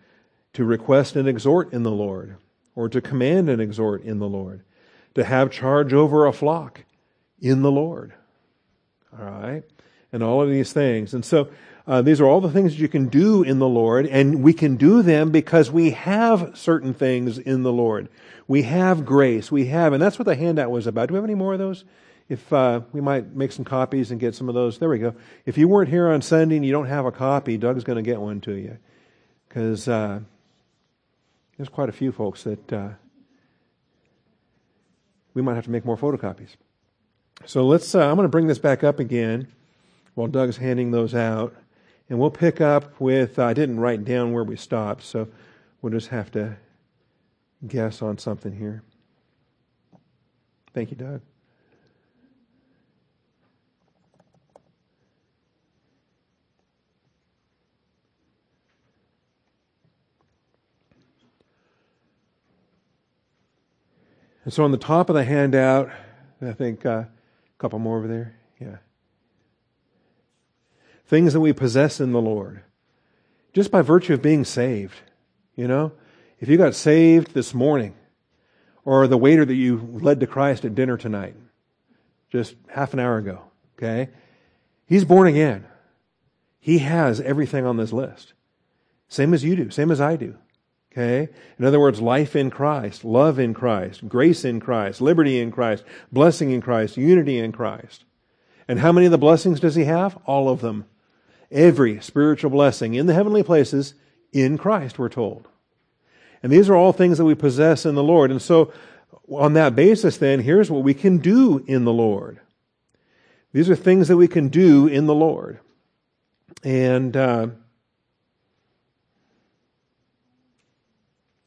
to 0.55 0.65
request 0.65 1.15
and 1.15 1.29
exhort 1.29 1.71
in 1.75 1.83
the 1.83 1.91
Lord, 1.91 2.37
or 2.75 2.89
to 2.89 3.03
command 3.03 3.51
and 3.51 3.61
exhort 3.61 4.03
in 4.03 4.19
the 4.19 4.29
Lord, 4.29 4.63
to 5.15 5.25
have 5.25 5.51
charge 5.51 5.93
over 5.93 6.25
a 6.25 6.33
flock 6.33 6.85
in 7.39 7.61
the 7.61 7.71
Lord. 7.71 8.15
All 9.13 9.27
right? 9.27 9.63
And 10.11 10.23
all 10.23 10.41
of 10.41 10.49
these 10.49 10.73
things. 10.73 11.13
And 11.13 11.23
so, 11.23 11.51
uh, 11.87 12.01
these 12.01 12.19
are 12.19 12.27
all 12.27 12.41
the 12.41 12.51
things 12.51 12.73
that 12.73 12.81
you 12.81 12.89
can 12.89 13.09
do 13.09 13.43
in 13.43 13.59
the 13.59 13.69
Lord, 13.69 14.07
and 14.07 14.43
we 14.43 14.55
can 14.55 14.77
do 14.77 15.03
them 15.03 15.31
because 15.31 15.71
we 15.71 15.91
have 15.91 16.53
certain 16.55 16.95
things 16.95 17.37
in 17.37 17.63
the 17.63 17.73
Lord. 17.73 18.09
We 18.49 18.63
have 18.63 19.05
grace. 19.05 19.53
We 19.53 19.67
have, 19.67 19.93
and 19.93 20.03
that's 20.03 20.19
what 20.19 20.25
the 20.25 20.35
handout 20.35 20.71
was 20.71 20.87
about. 20.87 21.09
Do 21.09 21.13
we 21.13 21.19
have 21.19 21.25
any 21.25 21.35
more 21.35 21.53
of 21.53 21.59
those? 21.59 21.85
If 22.31 22.53
uh, 22.53 22.83
we 22.93 23.01
might 23.01 23.35
make 23.35 23.51
some 23.51 23.65
copies 23.65 24.13
and 24.13 24.21
get 24.21 24.37
some 24.37 24.49
of 24.49 24.55
those. 24.55 24.79
There 24.79 24.89
we 24.89 25.01
go. 25.01 25.15
If 25.45 25.59
you 25.59 25.67
weren't 25.67 25.91
here 25.91 26.09
on 26.09 26.23
Sunday 26.23 26.57
and 26.57 26.65
you 26.65 26.71
don't 26.71 26.87
have 26.87 27.05
a 27.05 27.11
copy, 27.11 27.59
Doug's 27.59 27.83
going 27.83 27.97
to 27.97 28.03
get 28.03 28.21
one 28.21 28.41
to 28.43 28.53
you. 28.53 28.79
Because 29.49 29.89
uh, 29.89 30.21
there's 31.57 31.69
quite 31.69 31.89
a 31.89 31.93
few 31.93 32.13
folks 32.13 32.45
that 32.45 32.73
uh, 32.73 32.91
we 35.35 35.43
might 35.43 35.57
have 35.57 35.65
to 35.65 35.73
make 35.73 35.85
more 35.85 35.97
photocopies. 35.97 36.51
So 37.47 37.67
let's, 37.67 37.97
uh, 37.97 38.09
I'm 38.09 38.15
going 38.15 38.27
to 38.27 38.29
bring 38.29 38.47
this 38.47 38.61
back 38.61 38.85
up 38.85 39.01
again 39.01 39.49
while 40.15 40.29
Doug's 40.29 40.59
handing 40.59 40.93
those 40.93 41.17
out. 41.17 41.53
And 42.09 42.21
we'll 42.21 42.31
pick 42.31 42.61
up 42.61 43.01
with, 43.01 43.41
uh, 43.41 43.45
I 43.47 43.55
didn't 43.55 43.81
write 43.81 44.05
down 44.05 44.33
where 44.33 44.45
we 44.45 44.55
stopped, 44.55 45.03
so 45.03 45.27
we'll 45.83 45.93
just 45.93 46.09
have 46.09 46.31
to 46.33 46.57
guess 47.67 48.03
on 48.03 48.19
something 48.19 48.53
here. 48.53 48.85
Thank 50.73 50.93
you, 50.93 50.97
Doug. 50.97 51.23
And 64.45 64.53
so 64.53 64.65
on 64.65 64.73
the 64.73 64.79
top 64.79 65.11
of 65.11 65.15
the 65.15 65.25
handout, 65.25 65.91
I 66.41 66.53
think 66.53 66.87
uh, 66.87 66.91
a 66.91 67.09
couple 67.59 67.79
more 67.79 67.99
over 67.99 68.09
there. 68.09 68.35
Yeah. 68.59 68.77
Things 71.07 71.33
that 71.33 71.41
we 71.41 71.53
possess 71.53 72.01
in 72.01 72.13
the 72.13 72.21
Lord. 72.21 72.63
Just 73.53 73.71
by 73.71 73.83
virtue 73.83 74.15
of 74.15 74.23
being 74.23 74.45
saved. 74.45 74.97
You 75.57 75.69
know? 75.69 75.93
If 76.39 76.49
you 76.49 76.57
got 76.57 76.75
saved 76.75 77.35
this 77.35 77.53
morning, 77.53 77.95
or 78.85 79.07
the 79.07 79.19
waiter 79.19 79.45
that 79.45 79.55
you 79.55 79.99
led 80.01 80.21
to 80.21 80.27
Christ 80.27 80.65
at 80.65 80.75
dinner 80.75 80.97
tonight, 80.97 81.37
just 82.31 82.55
half 82.69 82.95
an 82.95 83.01
hour 83.01 83.19
ago, 83.19 83.43
okay? 83.77 84.11
He's 84.87 85.05
born 85.05 85.29
again. 85.29 85.67
He 86.61 86.79
has 86.79 87.21
everything 87.21 87.67
on 87.67 87.77
this 87.77 87.93
list. 87.93 88.33
Same 89.09 89.35
as 89.35 89.45
you 89.45 89.57
do, 89.57 89.71
same 89.71 89.91
as 89.91 90.01
I 90.01 90.17
do. 90.17 90.37
Okay? 90.93 91.29
In 91.59 91.65
other 91.65 91.79
words, 91.79 92.01
life 92.01 92.35
in 92.35 92.51
Christ, 92.51 93.05
love 93.05 93.39
in 93.39 93.55
Christ, 93.55 94.09
grace 94.09 94.45
in 94.45 94.61
Christ, 94.61 95.01
liberty 95.01 95.39
in 95.39 95.53
Christ, 95.53 95.85
blessing 96.11 96.51
in 96.51 96.61
Christ, 96.61 96.97
unity 96.97 97.39
in 97.39 97.53
Christ. 97.53 98.05
And 98.67 98.81
how 98.81 98.93
many 98.93 99.07
of 99.07 99.13
the 99.13 99.19
blessings 99.19 99.61
does 99.61 99.75
he 99.75 99.85
have? 99.85 100.19
All 100.27 100.49
of 100.49 100.61
them. 100.61 100.87
Every 101.51 102.01
spiritual 102.01 102.51
blessing 102.51 102.95
in 102.95 103.07
the 103.07 103.15
heavenly 103.15 103.43
places 103.43 103.95
in 104.33 104.59
Christ, 104.59 104.99
we're 104.99 105.09
told. 105.09 105.49
And 106.43 106.53
these 106.53 106.69
are 106.69 106.77
all 106.77 106.93
things 106.93 107.19
that 107.19 107.25
we 107.25 107.35
possess 107.35 107.85
in 107.85 107.95
the 107.95 108.03
Lord. 108.03 108.31
And 108.31 108.41
so, 108.41 108.73
on 109.29 109.53
that 109.55 109.77
basis, 109.77 110.17
then, 110.17 110.41
here's 110.41 110.71
what 110.71 110.83
we 110.83 110.95
can 110.95 111.19
do 111.19 111.65
in 111.67 111.85
the 111.85 111.93
Lord. 111.93 112.41
These 113.53 113.69
are 113.69 113.77
things 113.77 114.09
that 114.09 114.17
we 114.17 114.29
can 114.29 114.49
do 114.49 114.87
in 114.87 115.07
the 115.07 115.15
Lord. 115.15 115.61
And, 116.63 117.17
uh, 117.17 117.49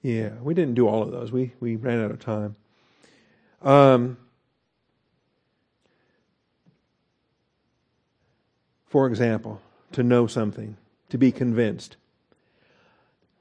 yeah, 0.03 0.31
we 0.41 0.53
didn't 0.53 0.75
do 0.75 0.87
all 0.87 1.01
of 1.01 1.11
those. 1.11 1.31
We, 1.31 1.53
we 1.61 1.77
ran 1.77 2.03
out 2.03 2.11
of 2.11 2.19
time. 2.19 2.57
Um, 3.61 4.17
for 8.85 9.07
example, 9.07 9.61
to 9.93 10.03
know 10.03 10.27
something, 10.27 10.75
to 11.09 11.17
be 11.17 11.31
convinced. 11.31 11.95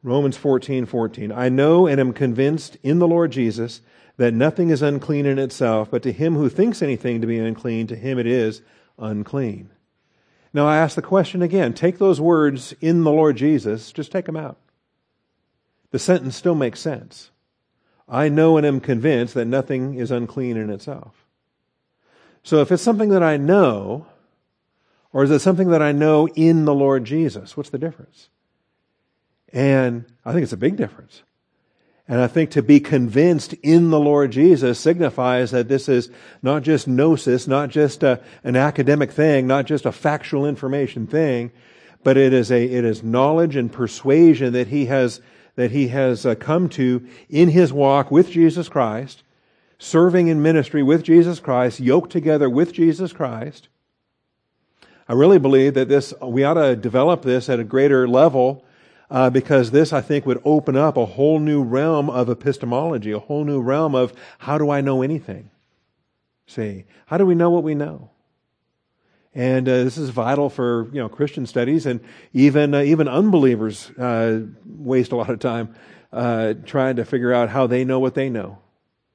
Romans 0.05 0.37
14, 0.37 0.87
14. 0.87 1.33
I 1.33 1.49
know 1.49 1.89
and 1.89 2.01
am 2.01 2.13
convinced 2.13 2.77
in 2.85 3.01
the 3.01 3.09
Lord 3.09 3.33
Jesus 3.33 3.81
that 4.17 4.33
nothing 4.33 4.71
is 4.71 4.83
unclean 4.83 5.27
in 5.27 5.41
itself, 5.41 5.91
but 5.91 6.05
to 6.05 6.13
him 6.13 6.37
who 6.37 6.49
thinks 6.49 6.81
anything 6.81 7.21
to 7.21 7.27
be 7.27 7.39
unclean, 7.39 7.89
to 7.89 7.97
him 7.97 8.21
it 8.21 8.27
is 8.27 8.63
unclean. 8.99 9.71
Now 10.53 10.69
I 10.69 10.77
ask 10.77 10.95
the 10.95 11.03
question 11.03 11.43
again. 11.43 11.75
Take 11.75 11.99
those 11.99 12.21
words 12.21 12.73
in 12.81 13.03
the 13.03 13.11
Lord 13.11 13.37
Jesus, 13.37 13.91
just 13.91 14.13
take 14.13 14.27
them 14.27 14.37
out. 14.37 14.59
The 15.93 15.99
sentence 15.99 16.37
still 16.37 16.55
makes 16.55 16.81
sense. 16.81 17.31
I 18.09 18.29
know 18.29 18.57
and 18.57 18.67
am 18.67 18.81
convinced 18.81 19.35
that 19.35 19.45
nothing 19.45 19.95
is 19.95 20.11
unclean 20.11 20.57
in 20.57 20.69
itself. 20.69 21.25
So 22.43 22.61
if 22.61 22.73
it's 22.73 22.83
something 22.83 23.11
that 23.11 23.23
I 23.23 23.37
know, 23.37 24.07
or 25.13 25.23
is 25.23 25.31
it 25.31 25.39
something 25.39 25.69
that 25.69 25.83
I 25.83 25.93
know 25.93 26.27
in 26.29 26.65
the 26.65 26.75
Lord 26.75 27.05
Jesus? 27.05 27.57
What's 27.57 27.71
the 27.71 27.79
difference? 27.79 28.29
And 29.53 30.07
I 30.25 30.33
think 30.33 30.43
it's 30.43 30.53
a 30.53 30.59
big 30.59 30.77
difference. 30.77 31.23
And 32.09 32.21
I 32.21 32.27
think 32.27 32.51
to 32.51 32.63
be 32.63 32.81
convinced 32.81 33.53
in 33.63 33.91
the 33.91 34.01
Lord 34.01 34.33
Jesus 34.33 34.79
signifies 34.81 35.53
that 35.53 35.69
this 35.69 35.89
is 35.89 36.11
not 36.43 36.63
just 36.63 36.89
gnosis, 36.89 37.47
not 37.47 37.71
just 37.71 38.03
a, 38.03 38.21
an 38.43 38.57
academic 38.57 39.13
thing, 39.13 39.47
not 39.47 39.67
just 39.67 39.87
a 39.87 39.93
factual 39.93 40.45
information 40.45 41.07
thing, 41.07 41.53
but 42.03 42.17
it 42.17 42.33
is 42.33 42.51
a, 42.51 42.65
it 42.65 42.85
is 42.85 43.03
knowledge 43.03 43.55
and 43.55 43.73
persuasion 43.73 44.53
that 44.55 44.69
he 44.69 44.87
has, 44.87 45.21
that 45.57 45.71
he 45.71 45.89
has 45.89 46.25
uh, 46.25 46.35
come 46.35 46.69
to 46.71 47.07
in 47.29 47.49
his 47.49 47.73
walk 47.73 48.11
with 48.11 48.31
Jesus 48.31 48.69
Christ, 48.69 49.23
serving 49.79 50.29
in 50.29 50.43
ministry 50.43 50.83
with 50.83 51.03
Jesus 51.03 51.41
Christ, 51.41 51.81
yoked 51.81 52.11
together 52.11 52.49
with 52.49 52.73
Jesus 52.73 53.13
Christ. 53.13 53.69
I 55.09 55.15
really 55.15 55.39
believe 55.39 55.75
that 55.75 55.89
this, 55.89 56.15
we 56.23 56.45
ought 56.45 56.55
to 56.55 56.77
develop 56.77 57.23
this 57.23 57.49
at 57.49 57.61
a 57.61 57.65
greater 57.65 58.09
level 58.09 58.65
uh, 59.11 59.29
because 59.29 59.71
this, 59.71 59.93
I 59.93 60.01
think, 60.01 60.25
would 60.25 60.41
open 60.45 60.77
up 60.77 60.97
a 60.97 61.05
whole 61.05 61.39
new 61.39 61.63
realm 61.63 62.09
of 62.09 62.31
epistemology, 62.31 63.11
a 63.11 63.19
whole 63.19 63.45
new 63.45 63.61
realm 63.61 63.95
of 63.95 64.15
how 64.39 64.57
do 64.57 64.71
I 64.71 64.81
know 64.81 65.03
anything? 65.03 65.51
See, 66.47 66.85
how 67.07 67.19
do 67.19 67.27
we 67.27 67.35
know 67.35 67.51
what 67.51 67.63
we 67.63 67.75
know? 67.75 68.12
And 69.35 69.67
uh, 69.69 69.85
this 69.85 69.97
is 69.97 70.11
vital 70.11 70.51
for 70.51 70.89
you 70.93 71.01
know 71.01 71.09
Christian 71.09 71.47
studies, 71.47 71.87
and 71.87 72.01
even 72.35 72.75
uh, 72.75 72.83
even 72.83 73.09
unbelievers 73.09 73.91
uh, 73.99 74.41
waste 74.67 75.13
a 75.13 75.17
lot 75.17 75.31
of 75.31 75.39
time 75.39 75.75
uh, 76.13 76.55
trying 76.67 76.97
to 76.97 77.05
figure 77.05 77.33
out 77.33 77.49
how 77.49 77.67
they 77.67 77.85
know 77.85 77.99
what 77.99 78.15
they 78.15 78.29
know. 78.29 78.59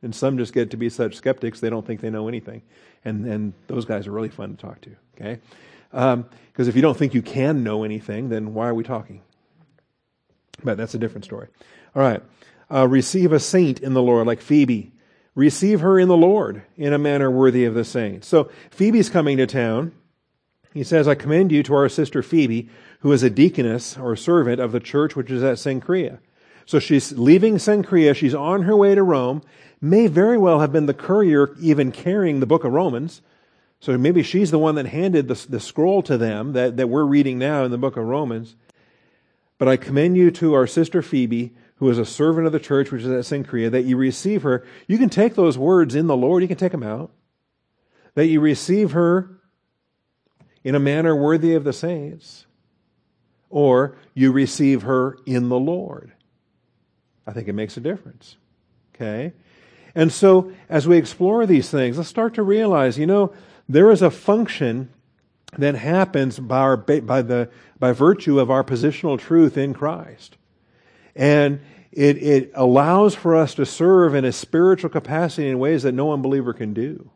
And 0.02 0.16
some 0.16 0.38
just 0.38 0.54
get 0.54 0.72
to 0.72 0.78
be 0.78 0.90
such 0.90 1.16
skeptics 1.16 1.60
they 1.60 1.70
don't 1.70 1.86
think 1.86 2.02
they 2.02 2.10
know 2.10 2.28
anything, 2.28 2.64
and 3.06 3.26
and 3.26 3.54
those 3.68 3.86
guys 3.86 4.08
are 4.08 4.12
really 4.12 4.30
fun 4.30 4.56
to 4.56 4.58
talk 4.58 4.82
to. 4.82 4.96
Okay, 5.16 5.40
because 5.92 6.14
um, 6.14 6.70
if 6.70 6.76
you 6.76 6.82
don't 6.82 6.98
think 6.98 7.14
you 7.14 7.22
can 7.22 7.64
know 7.64 7.84
anything, 7.84 8.30
then 8.30 8.54
why 8.54 8.68
are 8.68 8.74
we 8.74 8.84
talking? 8.84 9.22
But 10.64 10.78
that's 10.78 10.96
a 10.96 11.00
different 11.00 11.26
story. 11.26 11.48
All 11.96 12.02
right. 12.02 12.24
Uh, 12.70 12.88
receive 12.88 13.32
a 13.32 13.40
saint 13.40 13.80
in 13.80 13.94
the 13.94 14.02
Lord, 14.02 14.28
like 14.28 14.42
Phoebe. 14.42 14.92
Receive 15.36 15.82
her 15.82 16.00
in 16.00 16.08
the 16.08 16.18
Lord 16.18 16.64
in 16.76 16.94
a 16.94 16.98
manner 16.98 17.30
worthy 17.30 17.64
of 17.66 17.76
the 17.76 17.86
saints. 17.86 18.28
So 18.28 18.50
Phoebe's 18.72 19.10
coming 19.10 19.38
to 19.38 19.46
town. 19.46 19.94
He 20.78 20.84
says, 20.84 21.08
I 21.08 21.16
commend 21.16 21.52
you 21.52 21.64
to 21.64 21.74
our 21.74 21.90
sister 21.90 22.22
Phoebe, 22.22 22.70
who 23.00 23.12
is 23.12 23.24
a 23.24 23.32
deaconess 23.32 23.98
or 23.98 24.16
servant 24.16 24.62
of 24.62 24.72
the 24.72 24.80
church 24.80 25.16
which 25.16 25.32
is 25.32 25.42
at 25.42 25.58
Cenchrea. 25.58 26.20
So 26.68 26.78
she's 26.78 27.14
leaving 27.14 27.56
Cenchrea. 27.56 28.16
She's 28.16 28.36
on 28.36 28.62
her 28.62 28.78
way 28.78 28.94
to 28.94 29.02
Rome. 29.02 29.42
May 29.82 30.06
very 30.06 30.38
well 30.38 30.60
have 30.60 30.72
been 30.72 30.86
the 30.86 30.94
courier 30.94 31.56
even 31.60 31.92
carrying 31.92 32.40
the 32.40 32.46
book 32.46 32.64
of 32.64 32.74
Romans. 32.74 33.24
So 33.80 33.98
maybe 33.98 34.22
she's 34.22 34.52
the 34.52 34.60
one 34.60 34.76
that 34.76 34.86
handed 34.86 35.28
the, 35.28 35.46
the 35.50 35.60
scroll 35.60 36.04
to 36.04 36.16
them 36.16 36.54
that, 36.54 36.78
that 36.78 36.90
we're 36.90 37.06
reading 37.06 37.40
now 37.40 37.64
in 37.64 37.72
the 37.72 37.78
book 37.80 37.98
of 37.98 38.06
Romans. 38.06 38.56
But 39.58 39.68
I 39.68 39.78
commend 39.78 40.16
you 40.16 40.30
to 40.30 40.54
our 40.54 40.68
sister 40.68 41.02
Phoebe, 41.02 41.56
who 41.78 41.90
is 41.90 41.98
a 41.98 42.06
servant 42.06 42.46
of 42.46 42.54
the 42.54 42.60
church, 42.60 42.92
which 42.92 43.02
is 43.02 43.10
at 43.10 43.26
Cenchrea, 43.26 43.72
that 43.72 43.86
you 43.86 43.98
receive 43.98 44.44
her. 44.44 44.64
You 44.86 45.00
can 45.00 45.10
take 45.10 45.34
those 45.34 45.58
words 45.58 45.96
in 45.96 46.06
the 46.06 46.16
Lord, 46.16 46.44
you 46.44 46.48
can 46.48 46.56
take 46.56 46.72
them 46.72 46.84
out. 46.84 47.10
That 48.14 48.28
you 48.28 48.40
receive 48.40 48.92
her 48.92 49.37
in 50.68 50.76
a 50.76 50.80
manner 50.82 51.16
worthy 51.16 51.54
of 51.54 51.64
the 51.64 51.72
saints, 51.72 52.46
or 53.50 53.96
you 54.14 54.34
receive 54.34 54.82
her 54.82 55.18
in 55.26 55.48
the 55.48 55.58
Lord. 55.58 56.12
I 57.26 57.32
think 57.32 57.48
it 57.48 57.54
makes 57.54 57.78
a 57.78 57.80
difference. 57.80 58.36
Okay? 58.94 59.32
And 59.96 60.12
so, 60.12 60.52
as 60.68 60.86
we 60.86 60.98
explore 60.98 61.46
these 61.46 61.70
things, 61.70 61.96
let's 61.98 62.10
start 62.10 62.34
to 62.34 62.44
realize, 62.44 63.00
you 63.00 63.06
know, 63.06 63.32
there 63.70 63.92
is 63.92 64.02
a 64.02 64.12
function 64.12 64.90
that 65.58 65.76
happens 65.76 66.38
by, 66.38 66.58
our, 66.58 66.76
by, 66.76 67.22
the, 67.22 67.50
by 67.80 67.94
virtue 67.94 68.38
of 68.38 68.52
our 68.52 68.66
positional 68.66 69.18
truth 69.18 69.58
in 69.58 69.74
Christ. 69.74 70.36
And 71.16 71.62
it, 71.94 72.22
it 72.22 72.52
allows 72.54 73.16
for 73.16 73.38
us 73.38 73.56
to 73.56 73.66
serve 73.66 74.14
in 74.14 74.26
a 74.26 74.34
spiritual 74.34 74.90
capacity 74.90 75.48
in 75.48 75.60
ways 75.60 75.84
that 75.84 75.94
no 75.94 76.12
unbeliever 76.12 76.52
can 76.52 76.74
do. 76.74 77.10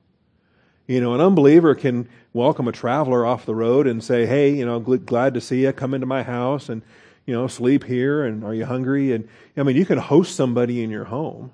You 0.91 0.99
know, 0.99 1.13
an 1.13 1.21
unbeliever 1.21 1.73
can 1.73 2.09
welcome 2.33 2.67
a 2.67 2.73
traveler 2.73 3.25
off 3.25 3.45
the 3.45 3.55
road 3.55 3.87
and 3.87 4.03
say, 4.03 4.25
"Hey, 4.25 4.53
you 4.53 4.65
know, 4.65 4.77
glad 4.81 5.33
to 5.35 5.39
see 5.39 5.63
you. 5.63 5.71
Come 5.71 5.93
into 5.93 6.05
my 6.05 6.21
house 6.21 6.67
and 6.67 6.81
you 7.25 7.33
know, 7.33 7.47
sleep 7.47 7.85
here. 7.85 8.25
And 8.25 8.43
are 8.43 8.53
you 8.53 8.65
hungry?" 8.65 9.13
And 9.13 9.25
I 9.55 9.63
mean, 9.63 9.77
you 9.77 9.85
can 9.85 9.99
host 9.99 10.35
somebody 10.35 10.83
in 10.83 10.89
your 10.89 11.05
home. 11.05 11.51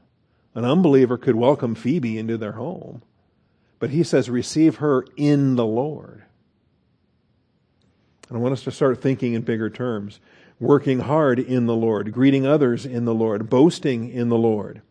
An 0.56 0.66
unbeliever 0.66 1.20
could 1.20 1.36
welcome 1.36 1.76
Phoebe 1.76 2.18
into 2.18 2.36
their 2.36 2.54
home, 2.54 3.04
but 3.78 3.92
he 3.92 4.02
says, 4.02 4.28
"Receive 4.28 4.78
her 4.78 5.06
in 5.16 5.56
the 5.56 5.68
Lord." 5.68 6.24
And 8.30 8.40
I 8.40 8.42
want 8.42 8.54
us 8.54 8.64
to 8.64 8.72
start 8.72 9.04
thinking 9.04 9.34
in 9.34 9.44
bigger 9.44 9.70
terms 9.70 10.20
working 10.60 11.02
hard 11.02 11.38
in 11.38 11.68
the 11.68 11.76
Lord, 11.76 12.12
greeting 12.12 12.48
others 12.48 12.88
in 12.88 13.06
the 13.06 13.14
Lord, 13.14 13.52
boasting 13.52 14.10
in 14.10 14.30
the 14.30 14.38
Lord, 14.38 14.82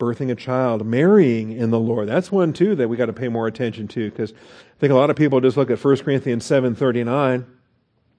birthing 0.00 0.30
a 0.30 0.34
child, 0.34 0.84
marrying 0.84 1.52
in 1.52 1.70
the 1.70 1.78
Lord. 1.78 2.08
That's 2.08 2.32
one 2.32 2.52
too 2.52 2.74
that 2.74 2.88
we 2.88 2.96
got 2.96 3.06
to 3.06 3.12
pay 3.12 3.28
more 3.28 3.46
attention 3.46 3.86
to 3.88 4.10
because 4.10 4.32
I 4.32 4.80
think 4.80 4.90
a 4.92 4.96
lot 4.96 5.10
of 5.10 5.16
people 5.16 5.40
just 5.40 5.56
look 5.56 5.70
at 5.70 5.82
1 5.82 5.96
Corinthians 5.98 6.44
7:39 6.44 7.46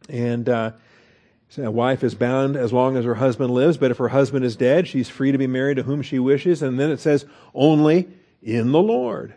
and 0.07 0.47
uh, 0.47 0.71
a 1.57 1.71
wife 1.71 2.03
is 2.03 2.15
bound 2.15 2.55
as 2.55 2.71
long 2.71 2.95
as 2.95 3.05
her 3.05 3.15
husband 3.15 3.51
lives, 3.53 3.77
but 3.77 3.91
if 3.91 3.97
her 3.97 4.09
husband 4.09 4.45
is 4.45 4.55
dead, 4.55 4.87
she's 4.87 5.09
free 5.09 5.31
to 5.31 5.37
be 5.37 5.47
married 5.47 5.75
to 5.75 5.83
whom 5.83 6.01
she 6.01 6.19
wishes. 6.19 6.61
And 6.61 6.79
then 6.79 6.89
it 6.89 6.99
says, 6.99 7.25
only 7.53 8.07
in 8.41 8.71
the 8.71 8.81
Lord. 8.81 9.35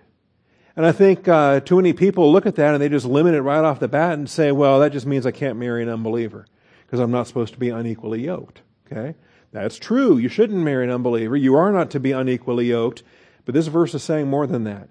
And 0.76 0.86
I 0.86 0.92
think 0.92 1.28
uh, 1.28 1.60
too 1.60 1.76
many 1.76 1.92
people 1.92 2.32
look 2.32 2.46
at 2.46 2.56
that 2.56 2.74
and 2.74 2.82
they 2.82 2.88
just 2.88 3.06
limit 3.06 3.34
it 3.34 3.42
right 3.42 3.64
off 3.64 3.80
the 3.80 3.88
bat 3.88 4.14
and 4.14 4.28
say, 4.28 4.52
well, 4.52 4.80
that 4.80 4.92
just 4.92 5.06
means 5.06 5.26
I 5.26 5.30
can't 5.30 5.58
marry 5.58 5.82
an 5.82 5.88
unbeliever 5.88 6.46
because 6.86 7.00
I'm 7.00 7.10
not 7.10 7.26
supposed 7.26 7.52
to 7.54 7.58
be 7.58 7.70
unequally 7.70 8.24
yoked. 8.24 8.62
Okay? 8.90 9.14
That's 9.54 9.78
true. 9.78 10.18
You 10.18 10.28
shouldn't 10.28 10.64
marry 10.64 10.82
an 10.82 10.90
unbeliever. 10.90 11.37
You 11.37 11.54
are 11.54 11.70
not 11.70 11.92
to 11.92 12.00
be 12.00 12.11
unequally 12.11 12.66
yoked. 12.66 13.04
But 13.44 13.54
this 13.54 13.68
verse 13.68 13.94
is 13.94 14.02
saying 14.02 14.26
more 14.26 14.49
than 14.49 14.64
that. 14.64 14.88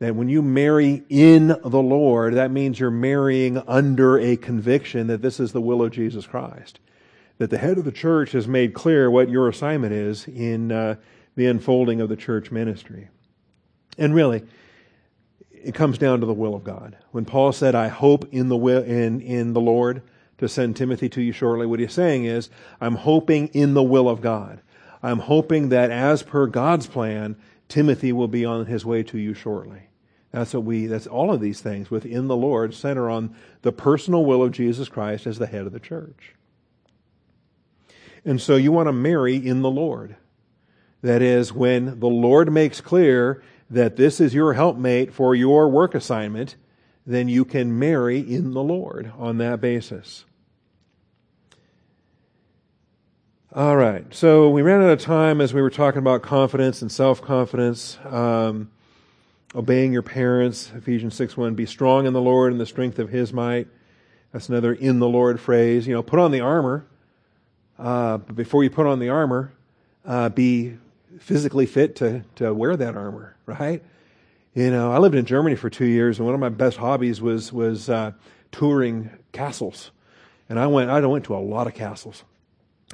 That 0.00 0.16
when 0.16 0.28
you 0.28 0.42
marry 0.42 1.04
in 1.08 1.46
the 1.46 1.82
Lord, 1.82 2.34
that 2.34 2.50
means 2.50 2.80
you're 2.80 2.90
marrying 2.90 3.56
under 3.68 4.18
a 4.18 4.36
conviction 4.36 5.06
that 5.06 5.22
this 5.22 5.38
is 5.38 5.52
the 5.52 5.60
will 5.60 5.84
of 5.84 5.92
Jesus 5.92 6.26
Christ. 6.26 6.80
That 7.38 7.50
the 7.50 7.58
head 7.58 7.78
of 7.78 7.84
the 7.84 7.92
church 7.92 8.32
has 8.32 8.48
made 8.48 8.74
clear 8.74 9.08
what 9.08 9.30
your 9.30 9.48
assignment 9.48 9.92
is 9.92 10.26
in 10.26 10.72
uh, 10.72 10.96
the 11.36 11.46
unfolding 11.46 12.00
of 12.00 12.08
the 12.08 12.16
church 12.16 12.50
ministry. 12.50 13.10
And 13.96 14.12
really, 14.12 14.42
it 15.52 15.76
comes 15.76 15.98
down 15.98 16.18
to 16.18 16.26
the 16.26 16.32
will 16.32 16.56
of 16.56 16.64
God. 16.64 16.96
When 17.12 17.24
Paul 17.24 17.52
said, 17.52 17.76
I 17.76 17.86
hope 17.86 18.28
in 18.32 18.48
the 18.48 18.56
will, 18.56 18.82
in, 18.82 19.20
in 19.20 19.52
the 19.52 19.60
Lord 19.60 20.02
to 20.38 20.48
send 20.48 20.76
Timothy 20.76 21.08
to 21.10 21.20
you 21.20 21.32
shortly, 21.32 21.66
what 21.66 21.80
he's 21.80 21.92
saying 21.92 22.24
is, 22.24 22.48
I'm 22.80 22.94
hoping 22.94 23.48
in 23.48 23.74
the 23.74 23.82
will 23.82 24.08
of 24.08 24.20
God. 24.20 24.60
I'm 25.02 25.18
hoping 25.18 25.68
that 25.68 25.90
as 25.90 26.22
per 26.22 26.46
God's 26.46 26.86
plan, 26.86 27.36
Timothy 27.68 28.12
will 28.12 28.28
be 28.28 28.44
on 28.44 28.66
his 28.66 28.84
way 28.84 29.02
to 29.04 29.18
you 29.18 29.34
shortly. 29.34 29.82
That's 30.32 30.54
what 30.54 30.64
we, 30.64 30.86
that's 30.86 31.06
all 31.06 31.32
of 31.32 31.40
these 31.40 31.60
things 31.60 31.90
within 31.90 32.28
the 32.28 32.36
Lord 32.36 32.74
center 32.74 33.08
on 33.08 33.34
the 33.62 33.72
personal 33.72 34.24
will 34.24 34.42
of 34.42 34.52
Jesus 34.52 34.88
Christ 34.88 35.26
as 35.26 35.38
the 35.38 35.46
head 35.46 35.66
of 35.66 35.72
the 35.72 35.80
church. 35.80 36.34
And 38.24 38.40
so 38.40 38.56
you 38.56 38.72
want 38.72 38.88
to 38.88 38.92
marry 38.92 39.36
in 39.36 39.62
the 39.62 39.70
Lord. 39.70 40.16
That 41.02 41.22
is, 41.22 41.52
when 41.52 42.00
the 42.00 42.08
Lord 42.08 42.52
makes 42.52 42.80
clear 42.80 43.42
that 43.70 43.96
this 43.96 44.20
is 44.20 44.34
your 44.34 44.54
helpmate 44.54 45.14
for 45.14 45.34
your 45.34 45.68
work 45.68 45.94
assignment, 45.94 46.56
then 47.06 47.28
you 47.28 47.44
can 47.44 47.78
marry 47.78 48.18
in 48.18 48.52
the 48.52 48.62
Lord 48.62 49.12
on 49.16 49.38
that 49.38 49.60
basis. 49.60 50.24
All 53.54 53.78
right, 53.78 54.04
so 54.14 54.50
we 54.50 54.60
ran 54.60 54.82
out 54.82 54.90
of 54.90 55.00
time 55.00 55.40
as 55.40 55.54
we 55.54 55.62
were 55.62 55.70
talking 55.70 56.00
about 56.00 56.20
confidence 56.20 56.82
and 56.82 56.92
self 56.92 57.22
confidence. 57.22 57.96
Um, 58.04 58.70
obeying 59.54 59.90
your 59.90 60.02
parents, 60.02 60.70
Ephesians 60.76 61.14
6 61.14 61.34
1, 61.34 61.54
be 61.54 61.64
strong 61.64 62.04
in 62.04 62.12
the 62.12 62.20
Lord 62.20 62.52
and 62.52 62.60
the 62.60 62.66
strength 62.66 62.98
of 62.98 63.08
his 63.08 63.32
might. 63.32 63.66
That's 64.32 64.50
another 64.50 64.74
in 64.74 64.98
the 64.98 65.08
Lord 65.08 65.40
phrase. 65.40 65.86
You 65.86 65.94
know, 65.94 66.02
put 66.02 66.18
on 66.18 66.30
the 66.30 66.40
armor. 66.40 66.84
Uh, 67.78 68.18
but 68.18 68.36
before 68.36 68.64
you 68.64 68.68
put 68.68 68.84
on 68.84 68.98
the 68.98 69.08
armor, 69.08 69.54
uh, 70.04 70.28
be 70.28 70.76
physically 71.18 71.64
fit 71.64 71.96
to, 71.96 72.24
to 72.34 72.52
wear 72.52 72.76
that 72.76 72.96
armor, 72.96 73.34
right? 73.46 73.82
You 74.54 74.70
know, 74.70 74.92
I 74.92 74.98
lived 74.98 75.14
in 75.14 75.24
Germany 75.24 75.56
for 75.56 75.70
two 75.70 75.86
years, 75.86 76.18
and 76.18 76.26
one 76.26 76.34
of 76.34 76.40
my 76.40 76.50
best 76.50 76.76
hobbies 76.76 77.22
was 77.22 77.50
was 77.50 77.88
uh, 77.88 78.12
touring 78.52 79.08
castles. 79.32 79.90
And 80.50 80.58
I 80.58 80.66
went, 80.66 80.90
I 80.90 81.00
went 81.06 81.24
to 81.24 81.34
a 81.34 81.38
lot 81.38 81.66
of 81.66 81.72
castles, 81.72 82.24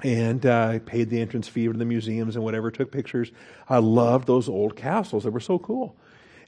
and 0.02 0.44
uh, 0.44 0.68
I 0.74 0.78
paid 0.78 1.10
the 1.10 1.20
entrance 1.20 1.48
fee 1.48 1.66
to 1.66 1.72
the 1.72 1.84
museums 1.84 2.36
and 2.36 2.44
whatever. 2.44 2.70
Took 2.70 2.90
pictures. 2.90 3.30
I 3.68 3.78
loved 3.78 4.26
those 4.26 4.48
old 4.48 4.76
castles; 4.76 5.24
they 5.24 5.30
were 5.30 5.40
so 5.40 5.58
cool. 5.58 5.96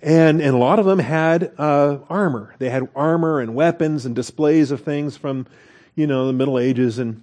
And 0.03 0.41
and 0.41 0.55
a 0.55 0.59
lot 0.59 0.79
of 0.79 0.87
them 0.87 0.99
had 0.99 1.53
uh, 1.59 1.99
armor. 2.09 2.55
They 2.59 2.71
had 2.71 2.89
armor 2.95 3.41
and 3.41 3.55
weapons 3.55 4.05
and 4.05 4.15
displays 4.15 4.71
of 4.71 4.83
things 4.83 5.17
from, 5.17 5.47
you 5.95 6.07
know, 6.07 6.27
the 6.27 6.33
Middle 6.33 6.59
Ages 6.59 6.99
and 6.99 7.23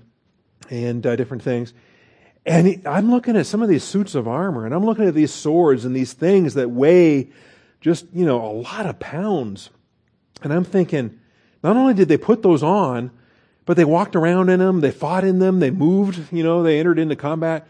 and 0.69 1.05
uh, 1.05 1.15
different 1.15 1.43
things. 1.43 1.73
And 2.45 2.81
I'm 2.85 3.09
looking 3.09 3.37
at 3.37 3.45
some 3.45 3.61
of 3.61 3.69
these 3.69 3.83
suits 3.83 4.15
of 4.15 4.27
armor, 4.27 4.65
and 4.65 4.73
I'm 4.73 4.85
looking 4.85 5.07
at 5.07 5.13
these 5.13 5.33
swords 5.33 5.85
and 5.85 5.95
these 5.95 6.13
things 6.13 6.55
that 6.55 6.69
weigh 6.69 7.29
just, 7.79 8.05
you 8.13 8.25
know, 8.25 8.43
a 8.43 8.51
lot 8.51 8.85
of 8.85 8.99
pounds. 8.99 9.69
And 10.41 10.51
I'm 10.51 10.65
thinking, 10.65 11.19
not 11.63 11.77
only 11.77 11.93
did 11.93 12.09
they 12.09 12.17
put 12.17 12.41
those 12.41 12.61
on, 12.63 13.11
but 13.65 13.77
they 13.77 13.85
walked 13.85 14.15
around 14.15 14.49
in 14.49 14.59
them, 14.59 14.81
they 14.81 14.91
fought 14.91 15.23
in 15.23 15.39
them, 15.39 15.59
they 15.59 15.71
moved, 15.71 16.31
you 16.31 16.43
know, 16.43 16.63
they 16.63 16.79
entered 16.79 16.99
into 16.99 17.15
combat. 17.15 17.67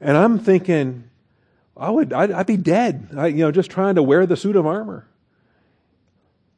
And 0.00 0.16
I'm 0.16 0.38
thinking, 0.38 1.04
I 1.76 1.90
would, 1.90 2.12
I'd, 2.12 2.30
I'd 2.30 2.46
be 2.46 2.56
dead, 2.56 3.08
I, 3.16 3.28
you 3.28 3.38
know, 3.38 3.50
just 3.50 3.70
trying 3.70 3.94
to 3.96 4.02
wear 4.02 4.26
the 4.26 4.36
suit 4.36 4.56
of 4.56 4.66
armor. 4.66 5.08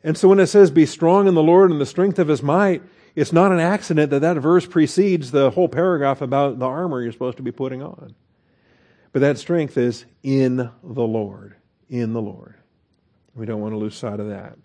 And 0.02 0.18
so 0.18 0.28
when 0.28 0.38
it 0.38 0.48
says, 0.48 0.70
be 0.70 0.84
strong 0.84 1.26
in 1.26 1.34
the 1.34 1.42
Lord 1.42 1.70
and 1.70 1.80
the 1.80 1.86
strength 1.86 2.18
of 2.18 2.28
his 2.28 2.42
might, 2.42 2.82
it's 3.14 3.32
not 3.32 3.52
an 3.52 3.60
accident 3.60 4.10
that 4.10 4.20
that 4.20 4.36
verse 4.36 4.66
precedes 4.66 5.30
the 5.30 5.50
whole 5.50 5.68
paragraph 5.68 6.20
about 6.20 6.58
the 6.58 6.66
armor 6.66 7.00
you're 7.00 7.12
supposed 7.12 7.38
to 7.38 7.42
be 7.42 7.52
putting 7.52 7.82
on. 7.82 8.14
But 9.12 9.20
that 9.20 9.38
strength 9.38 9.78
is 9.78 10.04
in 10.22 10.56
the 10.56 11.06
Lord. 11.06 11.54
In 11.88 12.12
the 12.12 12.20
Lord. 12.20 12.56
We 13.34 13.46
don't 13.46 13.60
want 13.60 13.72
to 13.72 13.78
lose 13.78 13.94
sight 13.94 14.20
of 14.20 14.28
that. 14.28 14.58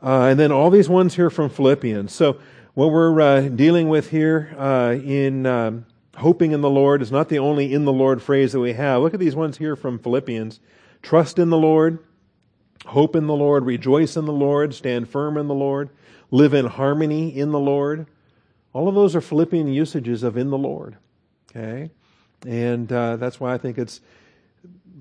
Uh, 0.00 0.26
and 0.26 0.38
then 0.38 0.52
all 0.52 0.70
these 0.70 0.88
ones 0.88 1.16
here 1.16 1.28
from 1.28 1.50
Philippians. 1.50 2.12
So 2.12 2.38
what 2.78 2.92
we're 2.92 3.20
uh, 3.20 3.40
dealing 3.40 3.88
with 3.88 4.10
here 4.10 4.54
uh, 4.56 4.94
in 4.94 5.44
um, 5.46 5.84
hoping 6.16 6.52
in 6.52 6.60
the 6.60 6.70
Lord 6.70 7.02
is 7.02 7.10
not 7.10 7.28
the 7.28 7.40
only 7.40 7.74
in 7.74 7.84
the 7.84 7.92
Lord 7.92 8.22
phrase 8.22 8.52
that 8.52 8.60
we 8.60 8.74
have. 8.74 9.02
Look 9.02 9.14
at 9.14 9.18
these 9.18 9.34
ones 9.34 9.58
here 9.58 9.74
from 9.74 9.98
Philippians. 9.98 10.60
Trust 11.02 11.40
in 11.40 11.50
the 11.50 11.58
Lord, 11.58 11.98
hope 12.86 13.16
in 13.16 13.26
the 13.26 13.34
Lord, 13.34 13.64
rejoice 13.64 14.16
in 14.16 14.26
the 14.26 14.32
Lord, 14.32 14.74
stand 14.74 15.08
firm 15.08 15.36
in 15.36 15.48
the 15.48 15.54
Lord 15.56 15.90
live 16.30 16.54
in 16.54 16.66
harmony 16.66 17.36
in 17.36 17.50
the 17.50 17.58
Lord. 17.58 18.06
All 18.72 18.86
of 18.86 18.94
those 18.94 19.16
are 19.16 19.20
Philippian 19.20 19.66
usages 19.66 20.22
of 20.22 20.36
in 20.36 20.50
the 20.50 20.58
Lord. 20.58 20.96
Okay? 21.50 21.90
And 22.46 22.92
uh, 22.92 23.16
that's 23.16 23.40
why 23.40 23.54
I 23.54 23.58
think 23.58 23.78
it's 23.78 24.00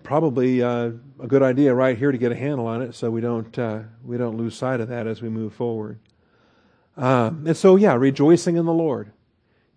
probably 0.01 0.63
uh, 0.63 0.93
a 1.19 1.27
good 1.27 1.43
idea 1.43 1.75
right 1.75 1.95
here 1.95 2.11
to 2.11 2.17
get 2.17 2.31
a 2.31 2.35
handle 2.35 2.65
on 2.65 2.81
it 2.81 2.95
so 2.95 3.11
we 3.11 3.21
don't, 3.21 3.59
uh, 3.59 3.81
we 4.03 4.17
don't 4.17 4.35
lose 4.35 4.55
sight 4.55 4.79
of 4.79 4.87
that 4.87 5.05
as 5.05 5.21
we 5.21 5.29
move 5.29 5.53
forward. 5.53 5.99
Um, 6.97 7.45
and 7.45 7.55
so, 7.55 7.75
yeah, 7.75 7.93
rejoicing 7.93 8.57
in 8.57 8.65
the 8.65 8.73
Lord. 8.73 9.11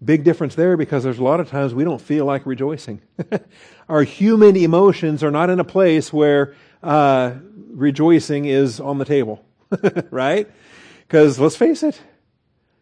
Big 0.03 0.25
difference 0.25 0.55
there 0.55 0.79
because 0.79 1.05
there's 1.05 1.19
a 1.19 1.23
lot 1.23 1.41
of 1.41 1.51
times 1.51 1.75
we 1.75 1.85
don't 1.85 2.01
feel 2.01 2.25
like 2.25 2.47
rejoicing. 2.47 3.03
Our 3.89 4.03
human 4.03 4.57
emotions 4.57 5.23
are 5.23 5.31
not 5.31 5.51
in 5.51 5.61
a 5.61 5.65
place 5.65 6.11
where 6.11 6.55
uh, 6.83 7.35
rejoicing 7.69 8.47
is 8.47 8.81
on 8.81 8.97
the 8.97 9.05
table, 9.05 9.45
right? 10.11 10.51
Because 11.07 11.39
let's 11.39 11.57
face 11.57 11.83
it, 11.83 12.01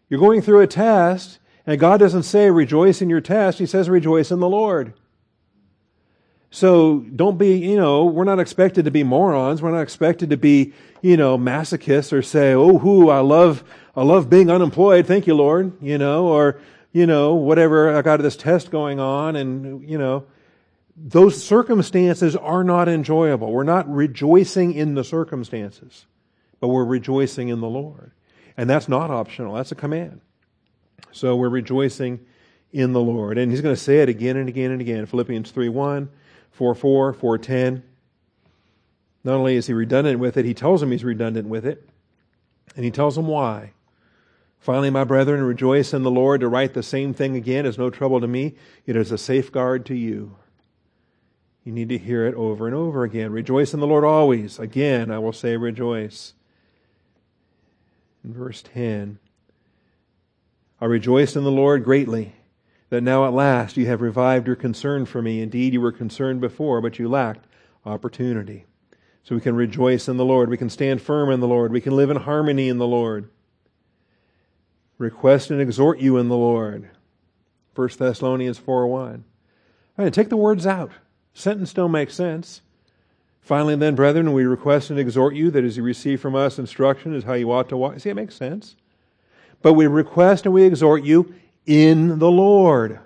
you're 0.09 0.21
going 0.21 0.43
through 0.43 0.61
a 0.61 0.69
test, 0.69 1.41
and 1.67 1.81
God 1.81 1.99
doesn't 1.99 2.23
say 2.23 2.51
rejoice 2.51 3.03
in 3.03 3.11
your 3.11 3.21
test, 3.21 3.59
He 3.59 3.67
says 3.67 3.89
rejoice 3.91 4.31
in 4.31 4.39
the 4.39 4.49
Lord. 4.49 4.95
So 6.51 7.01
don't 7.01 7.37
be, 7.37 7.59
you 7.59 7.77
know, 7.77 8.07
we're 8.07 8.25
not 8.25 8.39
expected 8.39 8.87
to 8.87 8.91
be 8.91 9.03
morons. 9.03 9.61
We're 9.61 9.73
not 9.73 9.83
expected 9.83 10.31
to 10.31 10.37
be, 10.37 10.73
you 11.03 11.17
know, 11.17 11.37
masochists 11.37 12.13
or 12.13 12.23
say, 12.23 12.55
oh, 12.55 12.79
who, 12.79 13.11
I 13.11 13.21
love, 13.21 13.63
I 13.95 14.03
love 14.03 14.31
being 14.31 14.51
unemployed. 14.51 15.07
Thank 15.07 15.27
you, 15.27 15.35
Lord. 15.35 15.73
You 15.83 15.99
know, 15.99 16.29
or, 16.29 16.59
you 16.93 17.07
know, 17.07 17.35
whatever, 17.35 17.95
I 17.95 18.03
got 18.03 18.23
this 18.23 18.37
test 18.37 18.71
going 18.71 18.99
on 18.99 19.37
and, 19.37 19.89
you 19.89 19.99
know, 19.99 20.25
those 20.97 21.43
circumstances 21.43 22.35
are 22.35 22.65
not 22.65 22.89
enjoyable. 22.89 23.53
We're 23.53 23.63
not 23.63 23.89
rejoicing 23.89 24.73
in 24.73 24.95
the 24.95 25.05
circumstances, 25.05 26.07
but 26.61 26.69
we're 26.69 26.85
rejoicing 26.85 27.49
in 27.49 27.61
the 27.61 27.69
Lord. 27.69 28.13
And 28.57 28.69
that's 28.69 28.89
not 28.89 29.11
optional. 29.11 29.55
That's 29.55 29.71
a 29.71 29.77
command. 29.77 30.21
So 31.13 31.37
we're 31.37 31.49
rejoicing 31.49 32.21
in 32.73 32.93
the 32.93 33.01
Lord. 33.01 33.39
And 33.39 33.53
he's 33.53 33.61
going 33.61 33.75
to 33.75 33.81
say 33.81 33.99
it 33.99 34.09
again 34.09 34.37
and 34.37 34.49
again 34.49 34.73
and 34.73 34.81
again. 34.81 35.07
Philippians 35.07 35.51
3 35.53 35.69
1, 35.69 36.09
4 36.59 36.75
4, 36.75 37.13
4 37.13 37.39
10. 37.39 37.85
Not 39.23 39.35
only 39.35 39.55
is 39.55 39.69
he 39.69 39.73
redundant 39.73 40.19
with 40.19 40.37
it, 40.37 40.45
he 40.45 40.55
tells 40.55 40.81
them 40.81 40.91
he's 40.91 41.05
redundant 41.05 41.47
with 41.47 41.65
it. 41.65 41.89
And 42.75 42.85
he 42.85 42.91
tells 42.91 43.15
them 43.15 43.29
why. 43.29 43.75
Finally, 44.59 44.91
my 44.91 45.05
brethren, 45.05 45.41
rejoice 45.45 45.95
in 45.95 46.03
the 46.03 46.11
Lord. 46.11 46.41
To 46.41 46.49
write 46.49 46.75
the 46.75 46.83
same 46.83 47.15
thing 47.15 47.37
again 47.37 47.65
is 47.65 47.79
no 47.79 47.91
trouble 47.91 48.21
to 48.21 48.27
me. 48.27 48.57
It 48.87 48.97
is 48.97 49.13
a 49.13 49.19
safeguard 49.19 49.87
to 49.87 49.95
you. 49.95 50.35
You 51.63 51.71
need 51.71 51.91
to 51.91 51.99
hear 51.99 52.27
it 52.27 52.35
over 52.35 52.67
and 52.67 52.75
over 52.75 53.05
again. 53.05 53.31
Rejoice 53.31 53.73
in 53.73 53.79
the 53.79 53.87
Lord 53.87 54.03
always. 54.03 54.59
Again, 54.59 55.13
I 55.13 55.21
will 55.21 55.33
say 55.33 55.57
rejoice. 55.57 56.35
In 58.25 58.35
verse 58.35 58.65
10, 58.75 59.21
I 60.81 60.87
rejoice 60.87 61.37
in 61.37 61.45
the 61.45 61.53
Lord 61.53 61.85
greatly 61.85 62.35
that 62.91 63.03
now 63.03 63.27
at 63.27 63.33
last 63.33 63.77
you 63.77 63.87
have 63.87 64.01
revived 64.01 64.47
your 64.47 64.57
concern 64.57 65.07
for 65.07 65.21
me. 65.21 65.41
Indeed, 65.41 65.73
you 65.73 65.81
were 65.81 65.93
concerned 65.93 66.41
before, 66.41 66.81
but 66.81 66.99
you 66.99 67.09
lacked 67.09 67.47
opportunity. 67.85 68.65
So 69.23 69.35
we 69.35 69.41
can 69.41 69.57
rejoice 69.57 70.09
in 70.09 70.17
the 70.17 70.25
Lord. 70.25 70.49
We 70.49 70.57
can 70.57 70.71
stand 70.71 71.03
firm 71.03 71.31
in 71.31 71.41
the 71.41 71.49
Lord. 71.49 71.73
We 71.73 71.81
can 71.81 71.95
live 71.95 72.11
in 72.11 72.17
harmony 72.17 72.69
in 72.69 72.79
the 72.79 72.87
Lord. 72.87 73.29
Request 74.97 75.51
and 75.51 75.61
exhort 75.61 75.99
you 75.99 76.17
in 76.17 76.29
the 76.29 76.37
Lord. 76.37 76.89
1 77.75 77.89
Thessalonians 77.99 78.59
4 78.59 78.87
1. 78.87 79.25
All 79.99 80.05
right, 80.05 80.13
take 80.13 80.31
the 80.31 80.37
words 80.37 80.67
out. 80.67 80.91
Sentence 81.35 81.73
don't 81.73 81.93
make 81.93 82.11
sense. 82.11 82.63
Finally, 83.41 83.77
then, 83.77 83.95
brethren, 83.95 84.33
we 84.33 84.45
request 84.45 84.91
and 84.91 84.99
exhort 84.99 85.35
you 85.35 85.51
that 85.51 85.65
as 85.65 85.77
you 85.77 85.83
receive 85.83 86.21
from 86.21 86.35
us 86.35 86.59
instruction 86.59 87.15
is 87.15 87.25
how 87.25 87.35
you 87.35 87.51
ought 87.53 87.69
to 87.69 87.77
walk. 87.77 87.99
See, 88.01 88.11
it 88.11 88.15
makes 88.15 88.35
sense. 88.35 88.77
But 89.63 89.75
we 89.75 89.87
request 89.87 90.45
and 90.45 90.55
we 90.55 90.65
exhort 90.65 91.05
you 91.05 91.35
in 91.69 92.19
the 92.19 92.31
Lord. 92.31 92.99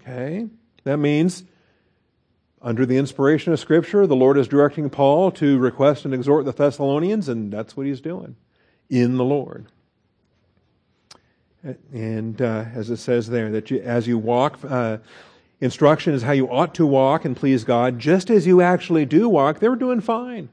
Okay? 0.00 0.46
That 0.84 0.96
means, 0.96 1.42
under 2.62 2.86
the 2.86 2.96
inspiration 2.96 3.52
of 3.52 3.58
Scripture, 3.58 4.06
the 4.06 4.16
Lord 4.16 4.38
is 4.38 4.48
directing 4.48 4.88
Paul 4.88 5.32
to 5.32 5.58
request 5.58 6.04
and 6.04 6.14
exhort 6.14 6.44
the 6.46 6.52
Thessalonians, 6.52 7.28
and 7.28 7.52
that's 7.52 7.76
what 7.76 7.86
he's 7.86 8.00
doing 8.00 8.36
in 8.88 9.16
the 9.16 9.24
Lord. 9.24 9.66
And 11.92 12.40
uh, 12.40 12.66
as 12.74 12.88
it 12.88 12.98
says 12.98 13.28
there, 13.28 13.50
that 13.50 13.70
you, 13.70 13.80
as 13.80 14.06
you 14.06 14.16
walk, 14.16 14.60
uh, 14.66 14.98
instruction 15.60 16.14
is 16.14 16.22
how 16.22 16.32
you 16.32 16.50
ought 16.50 16.74
to 16.76 16.86
walk 16.86 17.24
and 17.24 17.36
please 17.36 17.64
God, 17.64 17.98
just 17.98 18.30
as 18.30 18.46
you 18.46 18.62
actually 18.62 19.04
do 19.04 19.28
walk, 19.28 19.58
they 19.58 19.68
were 19.68 19.76
doing 19.76 20.00
fine. 20.00 20.48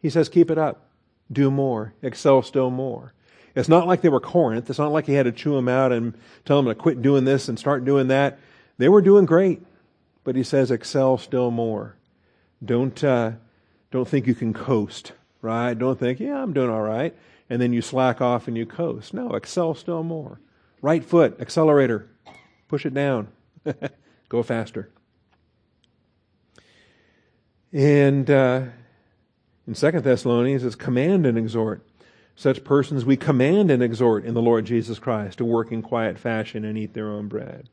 He 0.00 0.10
says, 0.10 0.28
keep 0.28 0.50
it 0.50 0.58
up, 0.58 0.88
do 1.30 1.50
more, 1.50 1.92
excel 2.02 2.42
still 2.42 2.70
more. 2.70 3.12
It's 3.58 3.68
not 3.68 3.88
like 3.88 4.02
they 4.02 4.08
were 4.08 4.20
Corinth. 4.20 4.70
It's 4.70 4.78
not 4.78 4.92
like 4.92 5.06
he 5.06 5.14
had 5.14 5.24
to 5.24 5.32
chew 5.32 5.56
them 5.56 5.68
out 5.68 5.90
and 5.90 6.14
tell 6.44 6.62
them 6.62 6.66
to 6.72 6.80
quit 6.80 7.02
doing 7.02 7.24
this 7.24 7.48
and 7.48 7.58
start 7.58 7.84
doing 7.84 8.06
that. 8.06 8.38
They 8.76 8.88
were 8.88 9.02
doing 9.02 9.26
great, 9.26 9.60
but 10.22 10.36
he 10.36 10.44
says, 10.44 10.70
excel 10.70 11.18
still 11.18 11.50
more. 11.50 11.96
Don't 12.64 13.02
uh, 13.02 13.32
don't 13.90 14.06
think 14.06 14.28
you 14.28 14.36
can 14.36 14.52
coast, 14.52 15.10
right? 15.42 15.74
Don't 15.74 15.98
think, 15.98 16.20
yeah, 16.20 16.40
I'm 16.40 16.52
doing 16.52 16.70
all 16.70 16.82
right, 16.82 17.16
and 17.50 17.60
then 17.60 17.72
you 17.72 17.82
slack 17.82 18.20
off 18.20 18.46
and 18.46 18.56
you 18.56 18.64
coast. 18.64 19.12
No, 19.12 19.32
excel 19.32 19.74
still 19.74 20.04
more. 20.04 20.38
Right 20.80 21.04
foot, 21.04 21.40
accelerator, 21.40 22.08
push 22.68 22.86
it 22.86 22.94
down, 22.94 23.26
go 24.28 24.44
faster. 24.44 24.88
And 27.72 28.30
uh, 28.30 28.62
in 29.66 29.74
Second 29.74 30.04
Thessalonians, 30.04 30.62
it's 30.62 30.76
command 30.76 31.26
and 31.26 31.36
exhort. 31.36 31.87
Such 32.38 32.62
persons 32.62 33.04
we 33.04 33.16
command 33.16 33.68
and 33.68 33.82
exhort 33.82 34.24
in 34.24 34.32
the 34.32 34.40
Lord 34.40 34.64
Jesus 34.64 35.00
Christ 35.00 35.38
to 35.38 35.44
work 35.44 35.72
in 35.72 35.82
quiet 35.82 36.20
fashion 36.20 36.64
and 36.64 36.78
eat 36.78 36.94
their 36.94 37.10
own 37.10 37.26
bread. 37.26 37.68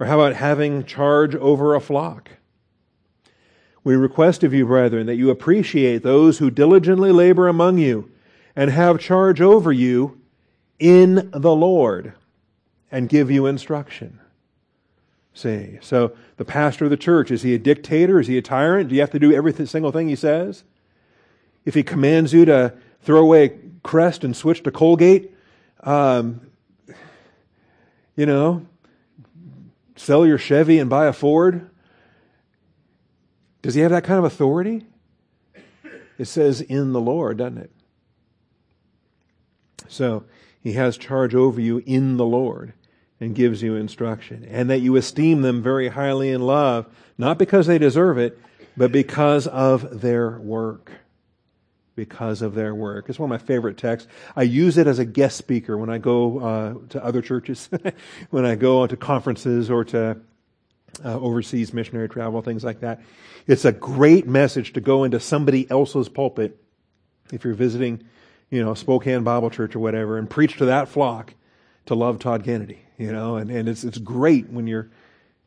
Or 0.00 0.06
how 0.06 0.18
about 0.18 0.34
having 0.34 0.86
charge 0.86 1.34
over 1.34 1.74
a 1.74 1.80
flock? 1.80 2.30
We 3.84 3.94
request 3.94 4.44
of 4.44 4.54
you, 4.54 4.64
brethren, 4.64 5.04
that 5.08 5.16
you 5.16 5.28
appreciate 5.28 6.02
those 6.02 6.38
who 6.38 6.50
diligently 6.50 7.12
labor 7.12 7.48
among 7.48 7.76
you 7.76 8.10
and 8.56 8.70
have 8.70 8.98
charge 8.98 9.42
over 9.42 9.70
you 9.70 10.18
in 10.78 11.30
the 11.30 11.54
Lord 11.54 12.14
and 12.90 13.10
give 13.10 13.30
you 13.30 13.44
instruction. 13.44 14.20
See, 15.34 15.76
so 15.82 16.16
the 16.38 16.46
pastor 16.46 16.86
of 16.86 16.90
the 16.90 16.96
church, 16.96 17.30
is 17.30 17.42
he 17.42 17.54
a 17.54 17.58
dictator? 17.58 18.18
Is 18.18 18.26
he 18.26 18.38
a 18.38 18.42
tyrant? 18.42 18.88
Do 18.88 18.94
you 18.94 19.02
have 19.02 19.10
to 19.10 19.18
do 19.18 19.34
every 19.34 19.52
single 19.66 19.92
thing 19.92 20.08
he 20.08 20.16
says? 20.16 20.64
If 21.66 21.74
he 21.74 21.82
commands 21.82 22.32
you 22.32 22.46
to 22.46 22.72
throw 23.02 23.20
away 23.20 23.58
Crest 23.82 24.24
and 24.24 24.36
switch 24.36 24.62
to 24.62 24.70
Colgate, 24.70 25.34
um, 25.80 26.40
you 28.16 28.26
know, 28.26 28.66
sell 29.96 30.26
your 30.26 30.38
Chevy 30.38 30.78
and 30.78 30.88
buy 30.88 31.06
a 31.06 31.12
Ford? 31.12 31.68
Does 33.62 33.74
he 33.74 33.80
have 33.80 33.90
that 33.90 34.04
kind 34.04 34.18
of 34.18 34.24
authority? 34.24 34.86
It 36.18 36.26
says 36.26 36.60
in 36.60 36.92
the 36.92 37.00
Lord, 37.00 37.38
doesn't 37.38 37.58
it? 37.58 37.70
So 39.88 40.24
he 40.60 40.74
has 40.74 40.96
charge 40.96 41.34
over 41.34 41.60
you 41.60 41.82
in 41.86 42.16
the 42.16 42.24
Lord 42.24 42.72
and 43.20 43.34
gives 43.34 43.62
you 43.62 43.76
instruction, 43.76 44.44
and 44.48 44.68
that 44.68 44.80
you 44.80 44.96
esteem 44.96 45.42
them 45.42 45.62
very 45.62 45.88
highly 45.88 46.30
in 46.30 46.42
love, 46.42 46.86
not 47.16 47.38
because 47.38 47.66
they 47.66 47.78
deserve 47.78 48.18
it, 48.18 48.38
but 48.76 48.90
because 48.90 49.46
of 49.46 50.00
their 50.00 50.38
work 50.38 50.90
because 51.94 52.42
of 52.42 52.54
their 52.54 52.74
work. 52.74 53.08
It's 53.08 53.18
one 53.18 53.30
of 53.30 53.40
my 53.40 53.44
favorite 53.44 53.76
texts. 53.76 54.08
I 54.34 54.42
use 54.42 54.78
it 54.78 54.86
as 54.86 54.98
a 54.98 55.04
guest 55.04 55.36
speaker 55.36 55.76
when 55.76 55.90
I 55.90 55.98
go 55.98 56.38
uh, 56.38 56.74
to 56.90 57.04
other 57.04 57.22
churches, 57.22 57.68
when 58.30 58.44
I 58.44 58.54
go 58.54 58.86
to 58.86 58.96
conferences 58.96 59.70
or 59.70 59.84
to 59.86 60.18
uh, 61.04 61.18
overseas 61.20 61.72
missionary 61.72 62.08
travel, 62.08 62.42
things 62.42 62.64
like 62.64 62.80
that. 62.80 63.00
It's 63.46 63.64
a 63.64 63.72
great 63.72 64.26
message 64.26 64.72
to 64.74 64.80
go 64.80 65.04
into 65.04 65.20
somebody 65.20 65.70
else's 65.70 66.08
pulpit 66.08 66.58
if 67.32 67.44
you're 67.44 67.54
visiting, 67.54 68.04
you 68.50 68.62
know, 68.62 68.74
Spokane 68.74 69.24
Bible 69.24 69.50
Church 69.50 69.74
or 69.74 69.80
whatever, 69.80 70.18
and 70.18 70.28
preach 70.28 70.58
to 70.58 70.66
that 70.66 70.88
flock 70.88 71.34
to 71.86 71.94
love 71.94 72.18
Todd 72.18 72.44
Kennedy, 72.44 72.80
you 72.98 73.10
know, 73.10 73.36
and, 73.36 73.50
and 73.50 73.68
it's, 73.68 73.84
it's 73.84 73.98
great 73.98 74.48
when 74.50 74.66
you're 74.66 74.90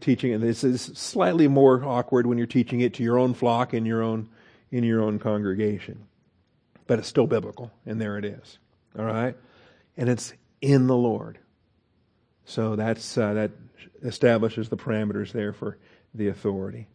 teaching 0.02 0.32
it. 0.32 0.44
It's, 0.44 0.64
it's 0.64 1.00
slightly 1.00 1.48
more 1.48 1.84
awkward 1.84 2.28
when 2.28 2.38
you're 2.38 2.48
teaching 2.48 2.82
it 2.82 2.96
to 2.96 3.04
your 3.04 3.18
own 3.18 3.34
flock 3.34 3.74
in 3.74 3.86
your 3.86 4.04
own, 4.04 4.30
in 4.72 4.84
your 4.84 5.02
own 5.02 5.20
congregation 5.20 6.06
but 6.88 7.00
it's 7.00 7.08
still 7.08 7.28
biblical, 7.28 7.71
and 7.86 8.00
there 8.00 8.17
it 8.17 8.26
is. 8.26 8.60
All 8.98 9.06
right? 9.06 9.36
And 9.98 10.10
it's 10.10 10.34
in 10.62 10.88
the 10.88 10.95
Lord. 10.95 11.39
So 12.45 12.76
that's, 12.76 13.17
uh, 13.17 13.34
that 13.34 13.52
establishes 14.04 14.69
the 14.69 14.78
parameters 14.78 15.32
there 15.32 15.54
for 15.54 15.78
the 16.13 16.28
authority. 16.28 16.88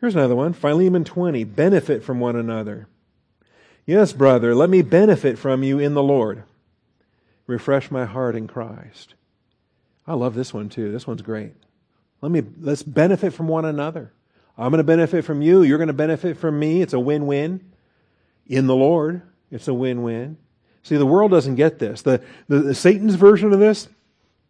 Here's 0.00 0.14
another 0.14 0.36
one 0.36 0.52
Philemon 0.52 1.04
20 1.04 1.44
benefit 1.44 2.04
from 2.04 2.20
one 2.20 2.36
another. 2.36 2.88
Yes, 3.86 4.12
brother, 4.12 4.54
let 4.54 4.68
me 4.68 4.82
benefit 4.82 5.38
from 5.38 5.62
you 5.62 5.78
in 5.78 5.94
the 5.94 6.02
Lord. 6.02 6.42
Refresh 7.46 7.90
my 7.90 8.04
heart 8.04 8.34
in 8.34 8.48
Christ. 8.48 9.14
I 10.06 10.14
love 10.14 10.34
this 10.34 10.52
one 10.52 10.68
too. 10.68 10.90
This 10.92 11.06
one's 11.06 11.22
great. 11.22 11.52
Let 12.20 12.32
me 12.32 12.42
let's 12.60 12.82
benefit 12.82 13.32
from 13.32 13.48
one 13.48 13.64
another. 13.64 14.12
I'm 14.58 14.70
going 14.70 14.78
to 14.78 14.84
benefit 14.84 15.24
from 15.24 15.42
you. 15.42 15.62
You're 15.62 15.78
going 15.78 15.88
to 15.88 15.92
benefit 15.92 16.36
from 16.38 16.58
me. 16.58 16.82
It's 16.82 16.94
a 16.94 17.00
win-win 17.00 17.60
in 18.46 18.66
the 18.66 18.74
Lord. 18.74 19.22
It's 19.50 19.68
a 19.68 19.74
win-win. 19.74 20.36
See, 20.82 20.96
the 20.96 21.06
world 21.06 21.30
doesn't 21.30 21.56
get 21.56 21.78
this. 21.78 22.02
The, 22.02 22.22
the, 22.48 22.60
the 22.60 22.74
Satan's 22.74 23.16
version 23.16 23.52
of 23.52 23.58
this 23.58 23.88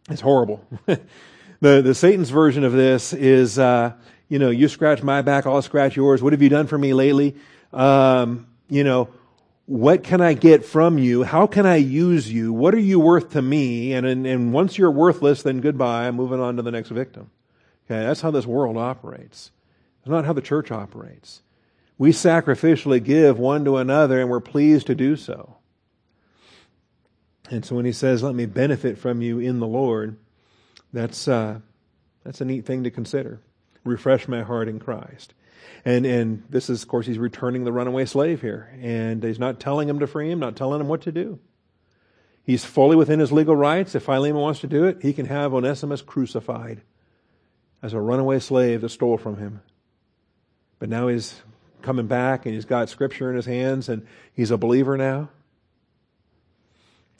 is 0.09 0.21
horrible. 0.21 0.63
the, 0.85 1.81
the 1.81 1.95
Satan's 1.95 2.29
version 2.29 2.63
of 2.63 2.73
this 2.73 3.13
is, 3.13 3.57
uh, 3.57 3.93
you 4.29 4.39
know, 4.39 4.49
you 4.49 4.67
scratch 4.67 5.01
my 5.01 5.21
back, 5.21 5.45
I'll 5.45 5.61
scratch 5.61 5.95
yours. 5.95 6.21
What 6.21 6.33
have 6.33 6.41
you 6.41 6.49
done 6.49 6.67
for 6.67 6.77
me 6.77 6.93
lately? 6.93 7.35
Um, 7.73 8.47
you 8.69 8.83
know, 8.83 9.09
what 9.65 10.03
can 10.03 10.21
I 10.21 10.33
get 10.33 10.63
from 10.63 10.97
you? 10.97 11.23
How 11.23 11.47
can 11.47 11.65
I 11.65 11.75
use 11.75 12.31
you? 12.31 12.53
What 12.53 12.73
are 12.73 12.79
you 12.79 12.99
worth 12.99 13.31
to 13.31 13.41
me? 13.41 13.93
And, 13.93 14.05
and, 14.05 14.25
and 14.25 14.53
once 14.53 14.77
you're 14.77 14.91
worthless, 14.91 15.43
then 15.43 15.59
goodbye. 15.59 16.07
I'm 16.07 16.15
moving 16.15 16.39
on 16.39 16.55
to 16.55 16.61
the 16.61 16.71
next 16.71 16.89
victim. 16.89 17.31
Okay, 17.85 18.05
that's 18.05 18.21
how 18.21 18.31
this 18.31 18.45
world 18.45 18.77
operates. 18.77 19.51
It's 20.01 20.09
not 20.09 20.23
how 20.23 20.33
the 20.33 20.41
church 20.41 20.71
operates. 20.71 21.41
We 21.97 22.11
sacrificially 22.11 23.03
give 23.03 23.39
one 23.39 23.65
to 23.65 23.77
another 23.77 24.19
and 24.19 24.29
we're 24.29 24.39
pleased 24.39 24.87
to 24.87 24.95
do 24.95 25.15
so. 25.15 25.57
And 27.49 27.65
so 27.65 27.75
when 27.75 27.85
he 27.85 27.91
says, 27.91 28.23
Let 28.23 28.35
me 28.35 28.45
benefit 28.45 28.97
from 28.97 29.21
you 29.21 29.39
in 29.39 29.59
the 29.59 29.67
Lord, 29.67 30.17
that's, 30.93 31.27
uh, 31.27 31.59
that's 32.23 32.41
a 32.41 32.45
neat 32.45 32.65
thing 32.65 32.83
to 32.83 32.91
consider. 32.91 33.41
Refresh 33.83 34.27
my 34.27 34.43
heart 34.43 34.67
in 34.67 34.79
Christ. 34.79 35.33
And, 35.85 36.05
and 36.05 36.43
this 36.49 36.69
is, 36.69 36.83
of 36.83 36.89
course, 36.89 37.05
he's 37.05 37.17
returning 37.17 37.63
the 37.63 37.71
runaway 37.71 38.05
slave 38.05 38.41
here. 38.41 38.69
And 38.81 39.23
he's 39.23 39.39
not 39.39 39.59
telling 39.59 39.87
him 39.87 39.99
to 39.99 40.07
free 40.07 40.29
him, 40.29 40.39
not 40.39 40.55
telling 40.55 40.81
him 40.81 40.87
what 40.87 41.01
to 41.03 41.11
do. 41.11 41.39
He's 42.43 42.63
fully 42.63 42.95
within 42.95 43.19
his 43.19 43.31
legal 43.31 43.55
rights. 43.55 43.95
If 43.95 44.03
Philemon 44.03 44.41
wants 44.41 44.61
to 44.61 44.67
do 44.67 44.85
it, 44.85 45.01
he 45.01 45.13
can 45.13 45.25
have 45.25 45.53
Onesimus 45.53 46.01
crucified 46.01 46.81
as 47.81 47.93
a 47.93 47.99
runaway 47.99 48.39
slave 48.39 48.81
that 48.81 48.89
stole 48.89 49.17
from 49.17 49.37
him. 49.37 49.61
But 50.79 50.89
now 50.89 51.07
he's 51.07 51.41
coming 51.81 52.07
back 52.07 52.45
and 52.45 52.55
he's 52.55 52.65
got 52.65 52.89
scripture 52.89 53.29
in 53.29 53.35
his 53.35 53.45
hands 53.45 53.89
and 53.89 54.05
he's 54.33 54.51
a 54.51 54.57
believer 54.57 54.97
now. 54.97 55.29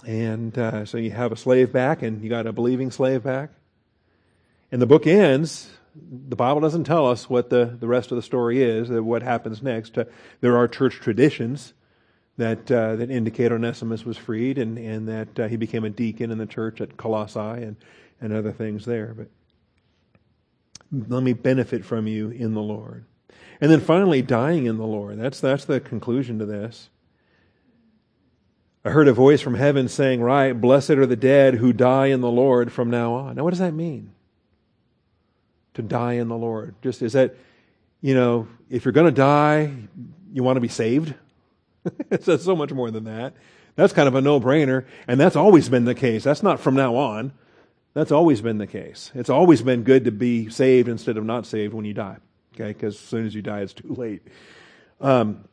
And 0.06 0.58
uh, 0.58 0.86
so 0.86 0.98
you 0.98 1.12
have 1.12 1.32
a 1.32 1.36
slave 1.36 1.72
back 1.72 2.02
and 2.02 2.22
you 2.22 2.30
got 2.30 2.48
a 2.48 2.54
believing 2.54 2.92
slave 2.92 3.24
back. 3.24 3.50
And 4.72 4.82
the 4.82 4.86
book 4.86 5.08
ends. 5.08 5.70
The 5.96 6.36
Bible 6.36 6.62
doesn't 6.62 6.84
tell 6.84 7.08
us 7.08 7.30
what 7.30 7.50
the, 7.50 7.76
the 7.80 7.88
rest 7.88 8.12
of 8.12 8.18
the 8.18 8.22
story 8.22 8.62
is, 8.62 8.90
what 8.90 9.24
happens 9.24 9.64
next. 9.64 9.98
Uh, 9.98 10.06
there 10.42 10.56
are 10.58 10.68
church 10.68 10.96
traditions 10.96 11.74
that 12.38 12.72
uh, 12.72 12.96
that 12.98 13.10
indicate 13.10 13.52
Onesimus 13.52 14.06
was 14.06 14.16
freed 14.16 14.60
and, 14.60 14.78
and 14.78 15.08
that 15.08 15.40
uh, 15.40 15.48
he 15.48 15.58
became 15.58 15.84
a 15.84 15.90
deacon 15.90 16.32
in 16.32 16.38
the 16.38 16.46
church 16.46 16.82
at 16.82 16.96
Colossae 16.96 17.40
and, 17.40 17.76
and 18.22 18.32
other 18.32 18.52
things 18.52 18.86
there. 18.86 19.16
But 19.18 19.28
let 20.92 21.24
me 21.24 21.34
benefit 21.34 21.84
from 21.84 22.08
you 22.08 22.30
in 22.30 22.54
the 22.54 22.62
Lord. 22.62 23.06
And 23.60 23.72
then 23.72 23.82
finally, 23.82 24.22
dying 24.22 24.66
in 24.66 24.78
the 24.78 24.86
Lord. 24.86 25.20
That's, 25.20 25.40
that's 25.40 25.66
the 25.66 25.80
conclusion 25.80 26.40
to 26.40 26.46
this. 26.46 26.90
I 28.86 28.90
heard 28.92 29.08
a 29.08 29.14
voice 29.14 29.42
from 29.42 29.56
heaven 29.56 29.90
saying, 29.90 30.22
Right, 30.22 30.54
blessed 30.54 30.92
are 30.92 31.06
the 31.06 31.16
dead 31.16 31.56
who 31.56 31.74
die 31.74 32.08
in 32.08 32.22
the 32.22 32.32
Lord 32.32 32.72
from 32.72 32.90
now 32.90 33.16
on. 33.16 33.36
Now, 33.36 33.44
what 33.44 33.50
does 33.50 33.60
that 33.60 33.74
mean? 33.74 34.12
To 35.74 35.82
die 35.82 36.14
in 36.14 36.30
the 36.30 36.38
Lord. 36.38 36.76
Just 36.82 37.02
is 37.02 37.14
that, 37.14 37.36
you 38.02 38.14
know, 38.14 38.48
if 38.70 38.86
you're 38.86 38.94
going 38.94 39.08
to 39.08 39.12
die, 39.12 39.74
you 40.32 40.44
want 40.44 40.56
to 40.56 40.62
be 40.62 40.68
saved? 40.68 41.14
it 42.10 42.24
says 42.24 42.44
so 42.44 42.56
much 42.56 42.72
more 42.72 42.92
than 42.92 43.06
that. 43.06 43.34
That's 43.76 43.94
kind 43.94 44.08
of 44.08 44.16
a 44.16 44.22
no 44.22 44.40
brainer, 44.40 44.86
and 45.08 45.20
that's 45.20 45.36
always 45.36 45.70
been 45.70 45.86
the 45.86 45.94
case. 45.94 46.24
That's 46.24 46.42
not 46.42 46.60
from 46.60 46.76
now 46.76 46.96
on. 46.96 47.32
That's 47.94 48.12
always 48.12 48.42
been 48.42 48.58
the 48.58 48.68
case. 48.68 49.12
It's 49.16 49.30
always 49.30 49.62
been 49.62 49.84
good 49.84 50.06
to 50.06 50.12
be 50.12 50.50
saved 50.50 50.88
instead 50.88 51.18
of 51.18 51.26
not 51.26 51.46
saved 51.46 51.74
when 51.74 51.86
you 51.86 51.94
die. 51.94 52.18
Okay, 52.60 52.74
because 52.74 52.96
as 52.96 53.00
soon 53.00 53.28
as 53.28 53.36
you 53.36 53.44
die, 53.44 53.62
it's 53.62 53.74
too 53.74 53.94
late. 53.94 54.24
Um, 55.00 55.44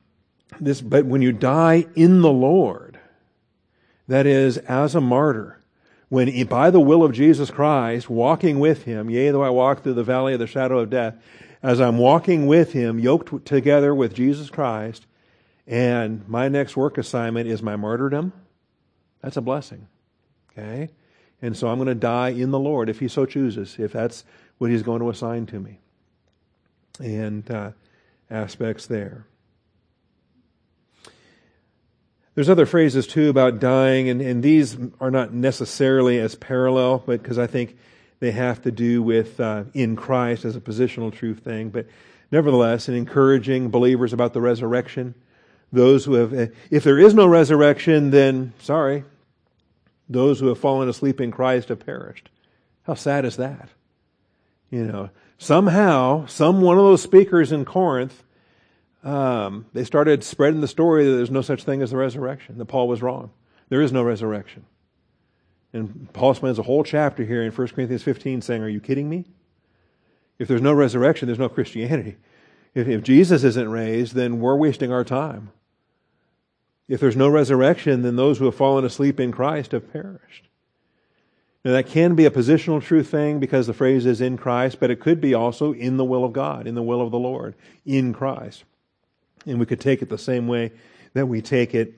this, 0.59 0.81
but 0.81 1.05
when 1.05 1.21
you 1.21 1.33
die 1.33 1.87
in 1.95 2.23
the 2.23 2.33
Lord, 2.33 2.99
that 4.09 4.25
is, 4.25 4.57
as 4.59 4.95
a 4.95 5.03
martyr, 5.03 5.61
when 6.09 6.47
by 6.47 6.71
the 6.71 6.81
will 6.81 7.03
of 7.03 7.13
Jesus 7.13 7.51
Christ, 7.51 8.09
walking 8.09 8.59
with 8.59 8.85
Him, 8.85 9.11
yea, 9.11 9.31
though 9.31 9.43
I 9.43 9.51
walk 9.51 9.83
through 9.83 9.95
the 9.95 10.05
valley 10.05 10.33
of 10.33 10.39
the 10.39 10.47
shadow 10.47 10.79
of 10.79 10.89
death, 10.89 11.17
as 11.63 11.79
I'm 11.79 11.99
walking 11.99 12.47
with 12.47 12.73
Him, 12.73 12.99
yoked 12.99 13.45
together 13.45 13.95
with 13.95 14.15
Jesus 14.15 14.49
Christ, 14.49 15.07
and 15.67 16.27
my 16.27 16.49
next 16.49 16.75
work 16.75 16.97
assignment 16.97 17.49
is 17.49 17.63
my 17.63 17.77
martyrdom, 17.77 18.33
that's 19.21 19.37
a 19.37 19.43
blessing. 19.43 19.89
Okay? 20.53 20.89
And 21.43 21.55
so 21.55 21.69
I'm 21.69 21.77
going 21.77 21.89
to 21.89 21.95
die 21.95 22.31
in 22.31 22.51
the 22.51 22.59
Lord 22.59 22.89
if 22.89 23.01
He 23.01 23.09
so 23.09 23.27
chooses, 23.27 23.77
if 23.79 23.93
that's 23.93 24.25
what 24.57 24.71
He's 24.71 24.83
going 24.83 25.01
to 25.01 25.11
assign 25.11 25.45
to 25.47 25.61
me. 25.61 25.81
And 27.01 27.49
uh, 27.51 27.73
aspects 28.31 28.87
there. 28.87 29.27
There's 32.35 32.49
other 32.49 32.67
phrases 32.67 33.07
too 33.07 33.29
about 33.29 33.61
dying, 33.61 34.09
and, 34.09 34.21
and 34.21 34.43
these 34.43 34.77
are 35.01 35.11
not 35.11 35.33
necessarily 35.33 36.19
as 36.19 36.35
parallel, 36.35 36.99
but 37.07 37.23
because 37.23 37.39
I 37.39 37.47
think 37.47 37.77
they 38.19 38.33
have 38.33 38.63
to 38.63 38.73
do 38.73 39.03
with 39.03 39.39
uh, 39.39 39.65
in 39.73 39.95
Christ 39.95 40.45
as 40.45 40.57
a 40.57 40.61
positional 40.61 41.13
truth 41.13 41.41
thing. 41.41 41.71
But 41.71 41.87
nevertheless, 42.33 42.89
in 42.89 42.95
encouraging 42.95 43.71
believers 43.71 44.13
about 44.13 44.33
the 44.33 44.41
resurrection, 44.41 45.15
those 45.73 46.05
who 46.05 46.15
have, 46.15 46.53
if 46.71 46.83
there 46.83 46.99
is 46.99 47.15
no 47.15 47.27
resurrection, 47.27 48.11
then 48.11 48.53
sorry, 48.59 49.05
those 50.09 50.41
who 50.41 50.49
have 50.49 50.59
fallen 50.59 50.89
asleep 50.89 51.21
in 51.21 51.31
Christ 51.31 51.69
have 51.69 51.85
perished. 51.85 52.29
How 52.83 52.95
sad 52.95 53.25
is 53.25 53.37
that? 53.37 53.69
You 54.71 54.85
know, 54.85 55.11
somehow, 55.45 56.27
some 56.27 56.61
one 56.61 56.79
of 56.79 56.85
those 56.85 57.03
speakers 57.03 57.53
in 57.53 57.65
Corinth, 57.65 58.23
um, 59.03 59.67
they 59.73 59.85
started 59.85 60.25
spreading 60.25 60.61
the 60.61 60.69
story 60.69 61.05
that 61.05 61.17
there's 61.17 61.31
no 61.31 61.43
such 61.43 61.65
thing 61.65 61.83
as 61.83 61.91
the 61.91 61.97
resurrection, 61.97 62.59
that 62.59 62.65
Paul 62.65 62.89
was 62.89 63.03
wrong. 63.03 63.31
There 63.69 63.83
is 63.83 63.93
no 63.93 64.03
resurrection. 64.03 64.65
And 65.73 66.13
Paul 66.13 66.35
spends 66.35 66.59
a 66.59 66.63
whole 66.63 66.85
chapter 66.85 67.25
here 67.25 67.43
in 67.43 67.53
1 67.53 67.69
Corinthians 67.69 68.03
15 68.03 68.43
saying, 68.43 68.63
Are 68.63 68.69
you 68.69 68.81
kidding 68.81 69.09
me? 69.09 69.27
If 70.39 70.49
there's 70.49 70.63
no 70.63 70.73
resurrection, 70.73 71.27
there's 71.27 71.39
no 71.39 71.49
Christianity. 71.49 72.17
If, 72.75 72.89
if 72.89 73.03
Jesus 73.03 73.45
isn't 73.45 73.71
raised, 73.71 74.15
then 74.15 74.41
we're 74.41 74.57
wasting 74.57 74.93
our 74.93 75.05
time. 75.05 75.51
If 76.89 77.01
there's 77.01 77.17
no 77.17 77.29
resurrection, 77.29 78.03
then 78.03 78.17
those 78.17 78.39
who 78.39 78.45
have 78.47 78.55
fallen 78.55 78.85
asleep 78.85 79.19
in 79.21 79.33
Christ 79.33 79.73
have 79.73 79.93
perished. 79.93 80.49
Now, 81.65 81.73
that 81.73 81.87
can 81.87 82.15
be 82.15 82.27
a 82.27 82.31
positional 82.31 82.83
truth 82.83 83.09
thing 83.09 83.41
because 83.41 83.67
the 83.67 83.73
phrase 83.73 84.05
is 84.05 84.21
in 84.21 84.37
Christ, 84.37 84.79
but 84.81 84.91
it 84.91 85.01
could 85.01 85.21
be 85.21 85.33
also 85.33 85.73
in 85.73 85.97
the 85.97 86.05
will 86.05 86.25
of 86.25 86.35
God, 86.35 86.67
in 86.67 86.75
the 86.75 86.83
will 86.83 87.01
of 87.01 87.11
the 87.11 87.19
Lord, 87.19 87.55
in 87.87 88.13
Christ. 88.13 88.65
And 89.47 89.59
we 89.59 89.65
could 89.65 89.81
take 89.81 90.03
it 90.03 90.11
the 90.11 90.19
same 90.19 90.47
way 90.47 90.73
that 91.15 91.27
we 91.27 91.41
take 91.41 91.75
it 91.75 91.95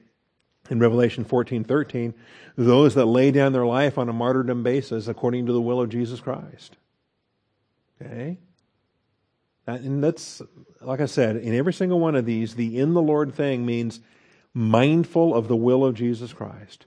in 0.70 0.78
Revelation 0.78 1.24
14 1.24 1.64
13, 1.64 2.14
those 2.56 2.94
that 2.94 3.06
lay 3.06 3.30
down 3.32 3.52
their 3.52 3.66
life 3.66 3.98
on 3.98 4.08
a 4.08 4.12
martyrdom 4.12 4.62
basis 4.62 5.08
according 5.08 5.46
to 5.46 5.52
the 5.52 5.60
will 5.60 5.80
of 5.80 5.88
Jesus 5.88 6.20
Christ. 6.20 6.76
Okay? 8.00 8.38
And 9.66 10.02
that's, 10.02 10.42
like 10.80 11.00
I 11.00 11.06
said, 11.06 11.36
in 11.36 11.54
every 11.54 11.72
single 11.72 11.98
one 11.98 12.14
of 12.14 12.24
these, 12.24 12.54
the 12.54 12.78
in 12.78 12.94
the 12.94 13.02
Lord 13.02 13.34
thing 13.34 13.66
means 13.66 13.98
mindful 14.54 15.34
of 15.34 15.48
the 15.48 15.56
will 15.56 15.84
of 15.84 15.94
Jesus 15.94 16.32
Christ 16.32 16.86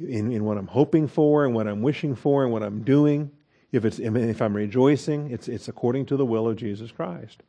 in, 0.00 0.32
in 0.32 0.44
what 0.44 0.56
I'm 0.56 0.66
hoping 0.66 1.08
for 1.08 1.44
and 1.44 1.54
what 1.54 1.66
I'm 1.66 1.82
wishing 1.82 2.14
for 2.14 2.42
and 2.42 2.52
what 2.52 2.62
I'm 2.62 2.82
doing. 2.82 3.30
If, 3.72 3.84
it's, 3.84 3.98
if 3.98 4.42
I'm 4.42 4.54
rejoicing, 4.54 5.30
it's, 5.30 5.46
it's 5.46 5.68
according 5.68 6.06
to 6.06 6.16
the 6.16 6.26
will 6.26 6.48
of 6.48 6.56
Jesus 6.56 6.90
Christ. 6.90 7.42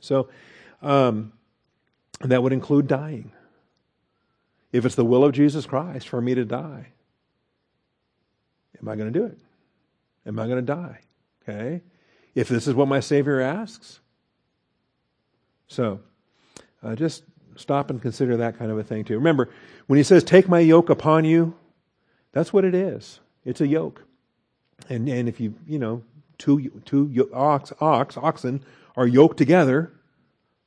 So 0.00 0.28
um, 0.82 1.32
that 2.20 2.42
would 2.42 2.52
include 2.52 2.88
dying. 2.88 3.32
If 4.72 4.84
it's 4.84 4.94
the 4.94 5.04
will 5.04 5.24
of 5.24 5.32
Jesus 5.32 5.66
Christ 5.66 6.08
for 6.08 6.20
me 6.20 6.34
to 6.34 6.44
die, 6.44 6.88
am 8.80 8.88
I 8.88 8.96
going 8.96 9.12
to 9.12 9.18
do 9.18 9.24
it? 9.26 9.38
Am 10.26 10.38
I 10.38 10.46
going 10.46 10.64
to 10.64 10.74
die? 10.74 11.00
Okay? 11.42 11.82
If 12.34 12.48
this 12.48 12.66
is 12.66 12.74
what 12.74 12.88
my 12.88 13.00
Savior 13.00 13.40
asks. 13.40 14.00
So, 15.68 16.00
uh, 16.82 16.94
just 16.94 17.22
stop 17.56 17.90
and 17.90 18.02
consider 18.02 18.36
that 18.38 18.58
kind 18.58 18.70
of 18.70 18.78
a 18.78 18.84
thing 18.84 19.04
too. 19.04 19.14
Remember, 19.14 19.48
when 19.86 19.96
he 19.96 20.02
says, 20.02 20.22
Take 20.22 20.48
my 20.48 20.60
yoke 20.60 20.90
upon 20.90 21.24
you, 21.24 21.54
that's 22.36 22.52
what 22.52 22.66
it 22.66 22.74
is. 22.74 23.18
It's 23.46 23.62
a 23.62 23.66
yoke. 23.66 24.02
And, 24.90 25.08
and 25.08 25.26
if 25.26 25.40
you, 25.40 25.54
you 25.66 25.78
know, 25.78 26.02
two, 26.36 26.82
two 26.84 27.30
ox, 27.32 27.72
ox, 27.80 28.18
oxen 28.18 28.62
are 28.94 29.06
yoked 29.06 29.38
together, 29.38 29.90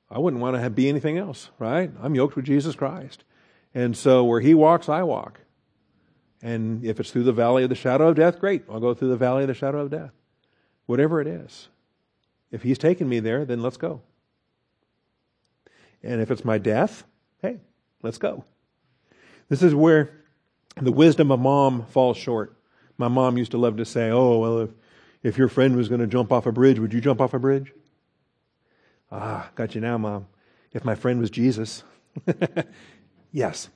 I 0.10 0.18
wouldn't 0.18 0.42
want 0.42 0.60
to 0.60 0.68
be 0.72 0.90
anything 0.90 1.20
else, 1.20 1.52
right? 1.60 1.92
I'm 2.02 2.16
yoked 2.16 2.36
with 2.36 2.46
Jesus 2.46 2.74
Christ. 2.74 3.24
And 3.76 3.96
so 3.96 4.24
where 4.24 4.42
he 4.42 4.56
walks, 4.56 4.90
I 4.90 5.04
walk. 5.04 5.42
And 6.42 6.84
if 6.84 7.00
it's 7.00 7.12
through 7.12 7.26
the 7.26 7.34
valley 7.34 7.62
of 7.62 7.70
the 7.70 7.76
shadow 7.76 8.08
of 8.08 8.16
death, 8.16 8.40
great. 8.40 8.64
I'll 8.68 8.80
go 8.80 8.96
through 8.96 9.10
the 9.10 9.16
valley 9.16 9.44
of 9.44 9.50
the 9.50 9.54
shadow 9.54 9.82
of 9.82 9.92
death. 9.92 10.14
Whatever 10.88 11.22
it 11.22 11.28
is. 11.28 11.68
If 12.50 12.64
he's 12.64 12.80
taken 12.80 13.08
me 13.08 13.20
there, 13.20 13.46
then 13.46 13.62
let's 13.62 13.78
go. 13.78 14.02
And 16.02 16.20
if 16.20 16.32
it's 16.32 16.44
my 16.44 16.58
death, 16.58 17.04
hey, 17.44 17.60
let's 18.02 18.18
go. 18.18 18.44
This 19.50 19.62
is 19.62 19.76
where 19.76 20.16
the 20.76 20.92
wisdom 20.92 21.32
of 21.32 21.40
mom 21.40 21.86
falls 21.86 22.18
short. 22.18 22.56
My 22.98 23.08
mom 23.08 23.38
used 23.38 23.52
to 23.52 23.58
love 23.58 23.78
to 23.78 23.86
say, 23.86 24.10
Oh, 24.10 24.40
well, 24.40 24.60
if, 24.60 24.70
if 25.24 25.38
your 25.38 25.50
friend 25.50 25.76
was 25.76 25.90
going 25.90 26.02
to 26.02 26.08
jump 26.08 26.32
off 26.32 26.46
a 26.46 26.52
bridge, 26.52 26.80
would 26.80 26.94
you 26.94 27.02
jump 27.02 27.22
off 27.22 27.34
a 27.34 27.40
bridge? 27.40 27.74
Ah, 29.12 29.50
got 29.56 29.76
you 29.76 29.82
now, 29.82 29.98
mom. 29.98 30.28
If 30.72 30.86
my 30.86 30.96
friend 30.96 31.20
was 31.20 31.30
Jesus, 31.30 31.84
yes, 33.32 33.70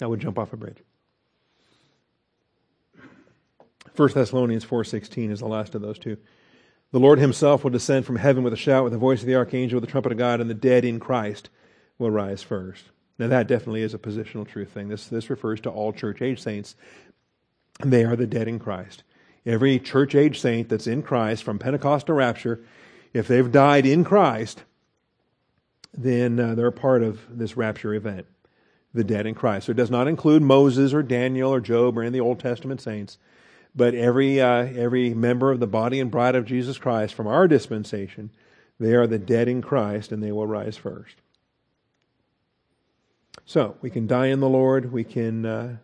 I 0.00 0.06
would 0.06 0.20
jump 0.20 0.38
off 0.38 0.52
a 0.52 0.56
bridge. 0.56 0.78
1 3.94 4.08
Thessalonians 4.12 4.64
4.16 4.64 5.30
is 5.30 5.40
the 5.40 5.46
last 5.46 5.74
of 5.74 5.82
those 5.82 5.98
two. 5.98 6.16
The 6.92 7.00
Lord 7.00 7.18
himself 7.18 7.64
will 7.64 7.70
descend 7.70 8.06
from 8.06 8.16
heaven 8.16 8.42
with 8.42 8.52
a 8.52 8.58
shout, 8.58 8.84
with 8.84 8.92
the 8.92 8.98
voice 8.98 9.20
of 9.20 9.26
the 9.26 9.34
archangel, 9.34 9.76
with 9.76 9.88
the 9.88 9.90
trumpet 9.90 10.12
of 10.12 10.18
God, 10.18 10.40
and 10.40 10.48
the 10.48 10.54
dead 10.54 10.84
in 10.84 11.00
Christ 11.00 11.48
will 11.98 12.10
rise 12.10 12.42
first. 12.42 12.84
Now, 13.18 13.28
that 13.28 13.48
definitely 13.48 13.82
is 13.82 13.94
a 13.94 13.98
positional 13.98 14.46
truth 14.46 14.70
thing. 14.70 14.88
This, 14.88 15.06
this 15.06 15.30
refers 15.30 15.60
to 15.62 15.70
all 15.70 15.92
church 15.92 16.20
age 16.20 16.40
saints. 16.40 16.76
They 17.84 18.04
are 18.04 18.16
the 18.16 18.26
dead 18.26 18.48
in 18.48 18.58
Christ. 18.58 19.04
Every 19.46 19.78
church 19.78 20.14
age 20.14 20.40
saint 20.40 20.68
that's 20.68 20.86
in 20.86 21.02
Christ 21.02 21.44
from 21.44 21.58
Pentecost 21.58 22.06
to 22.06 22.12
rapture, 22.12 22.60
if 23.12 23.28
they've 23.28 23.50
died 23.50 23.86
in 23.86 24.04
Christ, 24.04 24.64
then 25.96 26.38
uh, 26.38 26.54
they're 26.54 26.66
a 26.66 26.72
part 26.72 27.02
of 27.02 27.20
this 27.30 27.56
rapture 27.56 27.94
event, 27.94 28.26
the 28.92 29.04
dead 29.04 29.26
in 29.26 29.34
Christ. 29.34 29.66
So 29.66 29.70
it 29.70 29.76
does 29.76 29.90
not 29.90 30.08
include 30.08 30.42
Moses 30.42 30.92
or 30.92 31.02
Daniel 31.02 31.52
or 31.52 31.60
Job 31.60 31.96
or 31.96 32.02
any 32.02 32.08
of 32.08 32.12
the 32.12 32.20
Old 32.20 32.40
Testament 32.40 32.80
saints. 32.80 33.18
But 33.74 33.94
every, 33.94 34.40
uh, 34.40 34.66
every 34.74 35.14
member 35.14 35.50
of 35.50 35.60
the 35.60 35.66
body 35.66 36.00
and 36.00 36.10
bride 36.10 36.34
of 36.34 36.44
Jesus 36.44 36.76
Christ 36.76 37.14
from 37.14 37.26
our 37.26 37.46
dispensation, 37.46 38.30
they 38.80 38.94
are 38.94 39.06
the 39.06 39.18
dead 39.18 39.48
in 39.48 39.62
Christ 39.62 40.12
and 40.12 40.22
they 40.22 40.32
will 40.32 40.46
rise 40.46 40.76
first. 40.76 41.16
So 43.46 43.76
we 43.80 43.90
can 43.90 44.06
die 44.06 44.26
in 44.26 44.40
the 44.40 44.48
Lord. 44.48 44.92
We 44.92 45.04
can 45.04 45.46
uh, 45.46 45.76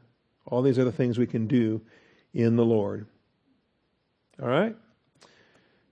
All 0.46 0.62
these 0.62 0.78
other 0.78 0.90
things 0.90 1.18
we 1.18 1.26
can 1.26 1.46
do 1.46 1.80
in 2.34 2.56
the 2.56 2.64
Lord. 2.64 3.06
All 4.40 4.48
right? 4.48 4.76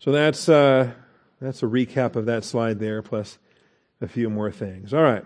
So 0.00 0.12
that's, 0.12 0.48
uh, 0.48 0.92
that's 1.40 1.62
a 1.62 1.66
recap 1.66 2.16
of 2.16 2.26
that 2.26 2.44
slide 2.44 2.78
there, 2.78 3.02
plus 3.02 3.38
a 4.00 4.08
few 4.08 4.28
more 4.30 4.50
things. 4.50 4.92
All 4.92 5.02
right. 5.02 5.24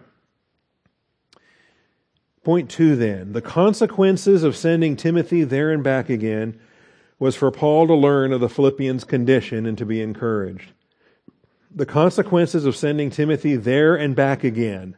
Point 2.43 2.71
two 2.71 2.97
then. 2.97 3.33
The 3.33 3.41
consequences 3.41 4.43
of 4.43 4.57
sending 4.57 4.97
Timothy 4.97 5.45
there 5.45 5.71
and 5.71 5.83
back 5.83 6.11
again 6.11 6.61
was 7.19 7.37
for 7.37 7.51
Paul 7.51 7.87
to 7.87 7.95
learn 7.95 8.33
of 8.33 8.41
the 8.41 8.49
Philippians' 8.49 9.05
condition 9.05 9.65
and 9.65 9.79
to 9.79 9.87
be 9.87 10.03
encouraged. 10.03 10.73
The 11.75 11.87
consequences 11.87 12.67
of 12.67 12.77
sending 12.77 13.09
Timothy 13.09 13.57
there 13.57 13.97
and 13.97 14.15
back 14.15 14.45
again. 14.45 14.97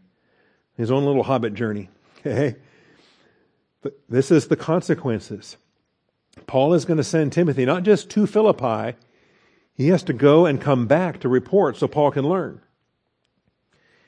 His 0.76 0.90
own 0.90 1.04
little 1.04 1.24
hobbit 1.24 1.54
journey. 1.54 1.88
Okay? 2.26 2.56
This 4.08 4.32
is 4.32 4.48
the 4.48 4.56
consequences. 4.56 5.58
Paul 6.48 6.74
is 6.74 6.84
going 6.84 6.96
to 6.96 7.04
send 7.04 7.32
Timothy 7.32 7.64
not 7.64 7.84
just 7.84 8.10
to 8.10 8.26
Philippi, 8.26 8.96
he 9.74 9.88
has 9.88 10.02
to 10.04 10.12
go 10.12 10.44
and 10.44 10.60
come 10.60 10.86
back 10.86 11.20
to 11.20 11.28
report 11.28 11.76
so 11.76 11.86
Paul 11.86 12.10
can 12.10 12.28
learn. 12.28 12.60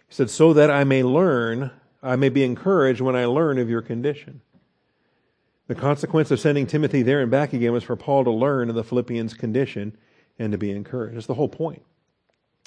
He 0.09 0.14
said, 0.14 0.31
So 0.31 0.52
that 0.52 0.70
I 0.70 0.83
may 0.83 1.04
learn, 1.04 1.70
I 2.02 2.16
may 2.16 2.28
be 2.28 2.42
encouraged 2.42 3.00
when 3.00 3.14
I 3.14 3.26
learn 3.26 3.59
of 3.59 3.70
your 3.70 3.83
condition. 3.83 4.40
The 5.68 5.74
consequence 5.74 6.31
of 6.31 6.40
sending 6.40 6.66
Timothy 6.66 7.02
there 7.02 7.20
and 7.20 7.31
back 7.31 7.52
again 7.52 7.72
was 7.72 7.85
for 7.85 7.96
Paul 7.96 8.24
to 8.24 8.31
learn 8.31 8.70
of 8.70 8.74
the 8.74 8.83
Philippians' 8.83 9.35
condition 9.35 9.96
and 10.38 10.50
to 10.52 10.59
be 10.59 10.70
encouraged. 10.70 11.16
That's 11.16 11.26
the 11.26 11.35
whole 11.35 11.48
point. 11.48 11.83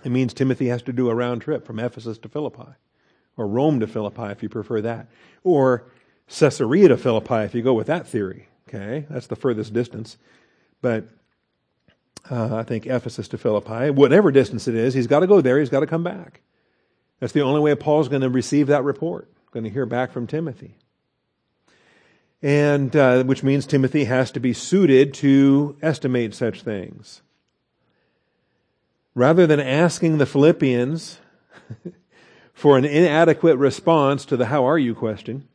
It 0.04 0.12
means 0.12 0.34
Timothy 0.34 0.68
has 0.68 0.84
to 0.84 0.94
do 0.94 1.10
a 1.10 1.16
round 1.16 1.42
trip 1.42 1.66
from 1.66 1.80
Ephesus 1.80 2.20
to 2.20 2.30
Philippi, 2.30 2.76
or 3.38 3.48
Rome 3.48 3.80
to 3.80 3.88
Philippi 3.88 4.32
if 4.32 4.44
you 4.44 4.50
prefer 4.50 4.82
that, 4.82 5.08
or 5.44 5.86
Caesarea 6.28 6.90
to 6.90 6.98
Philippi 6.98 7.44
if 7.46 7.56
you 7.56 7.62
go 7.62 7.74
with 7.74 7.88
that 7.88 8.08
theory. 8.08 8.48
Okay, 8.68 9.06
that's 9.10 9.28
the 9.28 9.36
furthest 9.36 9.74
distance. 9.74 10.18
But 10.82 11.06
uh, 12.30 12.56
I 12.56 12.64
think 12.64 12.86
Ephesus 12.86 13.28
to 13.30 13.38
Philippi, 13.38 13.90
whatever 13.90 14.32
distance 14.32 14.68
it 14.68 14.76
is, 14.76 14.94
he's 14.94 15.08
got 15.08 15.20
to 15.20 15.28
go 15.28 15.42
there, 15.42 15.60
he's 15.60 15.70
got 15.70 15.82
to 15.82 15.88
come 15.88 16.04
back. 16.04 16.42
That's 17.20 17.34
the 17.34 17.42
only 17.42 17.62
way 17.62 17.76
Paul's 17.76 18.10
going 18.10 18.22
to 18.22 18.30
receive 18.30 18.68
that 18.68 18.84
report, 18.84 19.30
going 19.52 19.64
to 19.64 19.70
hear 19.70 19.86
back 19.86 20.12
from 20.12 20.28
Timothy. 20.28 20.76
And 22.42 22.96
uh, 22.96 23.24
which 23.24 23.44
means 23.44 23.68
Timothy 23.68 24.06
has 24.06 24.32
to 24.32 24.40
be 24.40 24.54
suited 24.54 25.14
to 25.16 25.78
estimate 25.82 26.34
such 26.34 26.64
things. 26.64 27.22
Rather 29.14 29.46
than 29.46 29.60
asking 29.60 30.18
the 30.18 30.26
Philippians 30.26 31.20
for 32.62 32.78
an 32.78 32.86
inadequate 32.86 33.58
response 33.58 34.24
to 34.24 34.38
the 34.38 34.46
how 34.46 34.64
are 34.66 34.78
you 34.78 34.94
question, 34.94 35.48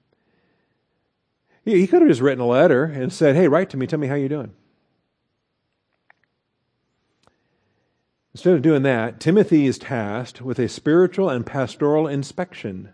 he 1.64 1.86
could 1.86 2.02
have 2.02 2.08
just 2.08 2.20
written 2.20 2.42
a 2.42 2.46
letter 2.46 2.82
and 2.82 3.12
said, 3.12 3.36
hey, 3.36 3.46
write 3.46 3.70
to 3.70 3.76
me, 3.76 3.86
tell 3.86 4.00
me 4.00 4.08
how 4.08 4.16
you're 4.16 4.28
doing. 4.28 4.52
Instead 8.34 8.54
of 8.54 8.62
doing 8.62 8.82
that, 8.82 9.20
Timothy 9.20 9.66
is 9.66 9.78
tasked 9.78 10.42
with 10.42 10.58
a 10.58 10.68
spiritual 10.68 11.30
and 11.30 11.46
pastoral 11.46 12.08
inspection 12.08 12.92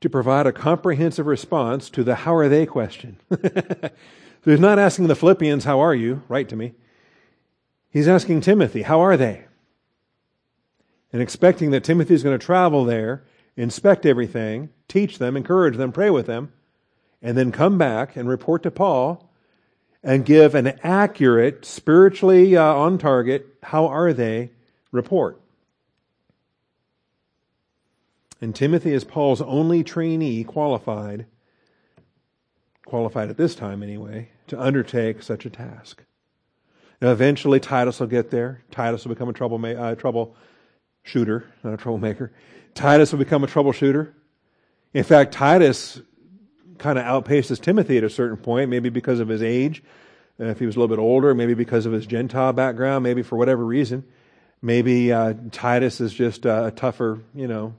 to 0.00 0.08
provide 0.08 0.46
a 0.46 0.52
comprehensive 0.52 1.26
response 1.26 1.90
to 1.90 2.02
the 2.02 2.14
how 2.14 2.34
are 2.34 2.48
they 2.48 2.64
question. 2.64 3.18
so 3.30 3.90
he's 4.42 4.58
not 4.58 4.78
asking 4.78 5.08
the 5.08 5.14
Philippians, 5.14 5.64
how 5.64 5.80
are 5.80 5.94
you? 5.94 6.22
Write 6.28 6.48
to 6.48 6.56
me. 6.56 6.72
He's 7.90 8.08
asking 8.08 8.40
Timothy, 8.40 8.80
how 8.80 9.00
are 9.00 9.18
they? 9.18 9.44
And 11.14 11.22
expecting 11.22 11.70
that 11.70 11.84
Timothy 11.84 12.12
is 12.12 12.24
going 12.24 12.36
to 12.36 12.44
travel 12.44 12.84
there, 12.84 13.22
inspect 13.56 14.04
everything, 14.04 14.70
teach 14.88 15.18
them, 15.18 15.36
encourage 15.36 15.76
them, 15.76 15.92
pray 15.92 16.10
with 16.10 16.26
them, 16.26 16.52
and 17.22 17.38
then 17.38 17.52
come 17.52 17.78
back 17.78 18.16
and 18.16 18.28
report 18.28 18.64
to 18.64 18.72
Paul 18.72 19.30
and 20.02 20.26
give 20.26 20.56
an 20.56 20.76
accurate, 20.82 21.64
spiritually 21.64 22.56
uh, 22.56 22.64
on 22.64 22.98
target, 22.98 23.46
how 23.62 23.86
are 23.86 24.12
they 24.12 24.50
report. 24.90 25.40
And 28.40 28.52
Timothy 28.52 28.92
is 28.92 29.04
Paul's 29.04 29.40
only 29.40 29.84
trainee 29.84 30.42
qualified, 30.42 31.26
qualified 32.86 33.30
at 33.30 33.36
this 33.36 33.54
time 33.54 33.84
anyway, 33.84 34.30
to 34.48 34.60
undertake 34.60 35.22
such 35.22 35.46
a 35.46 35.50
task. 35.50 36.02
Now, 37.00 37.12
eventually, 37.12 37.60
Titus 37.60 38.00
will 38.00 38.08
get 38.08 38.32
there. 38.32 38.64
Titus 38.72 39.04
will 39.04 39.14
become 39.14 39.28
a 39.28 39.32
trouble, 39.32 39.64
uh, 39.64 39.94
trouble 39.94 40.34
shooter, 41.04 41.44
not 41.62 41.74
a 41.74 41.76
troublemaker. 41.76 42.32
Titus 42.74 43.12
will 43.12 43.20
become 43.20 43.44
a 43.44 43.46
troubleshooter. 43.46 44.12
In 44.92 45.04
fact, 45.04 45.32
Titus 45.32 46.00
kind 46.78 46.98
of 46.98 47.04
outpaces 47.04 47.60
Timothy 47.60 47.98
at 47.98 48.04
a 48.04 48.10
certain 48.10 48.36
point, 48.36 48.68
maybe 48.68 48.88
because 48.88 49.20
of 49.20 49.28
his 49.28 49.42
age, 49.42 49.82
uh, 50.40 50.46
if 50.46 50.58
he 50.58 50.66
was 50.66 50.74
a 50.74 50.80
little 50.80 50.94
bit 50.94 51.00
older, 51.00 51.34
maybe 51.34 51.54
because 51.54 51.86
of 51.86 51.92
his 51.92 52.06
Gentile 52.06 52.52
background, 52.52 53.04
maybe 53.04 53.22
for 53.22 53.36
whatever 53.36 53.64
reason. 53.64 54.04
Maybe 54.60 55.12
uh, 55.12 55.34
Titus 55.52 56.00
is 56.00 56.12
just 56.12 56.46
a 56.46 56.72
tougher, 56.74 57.20
you 57.34 57.46
know, 57.46 57.74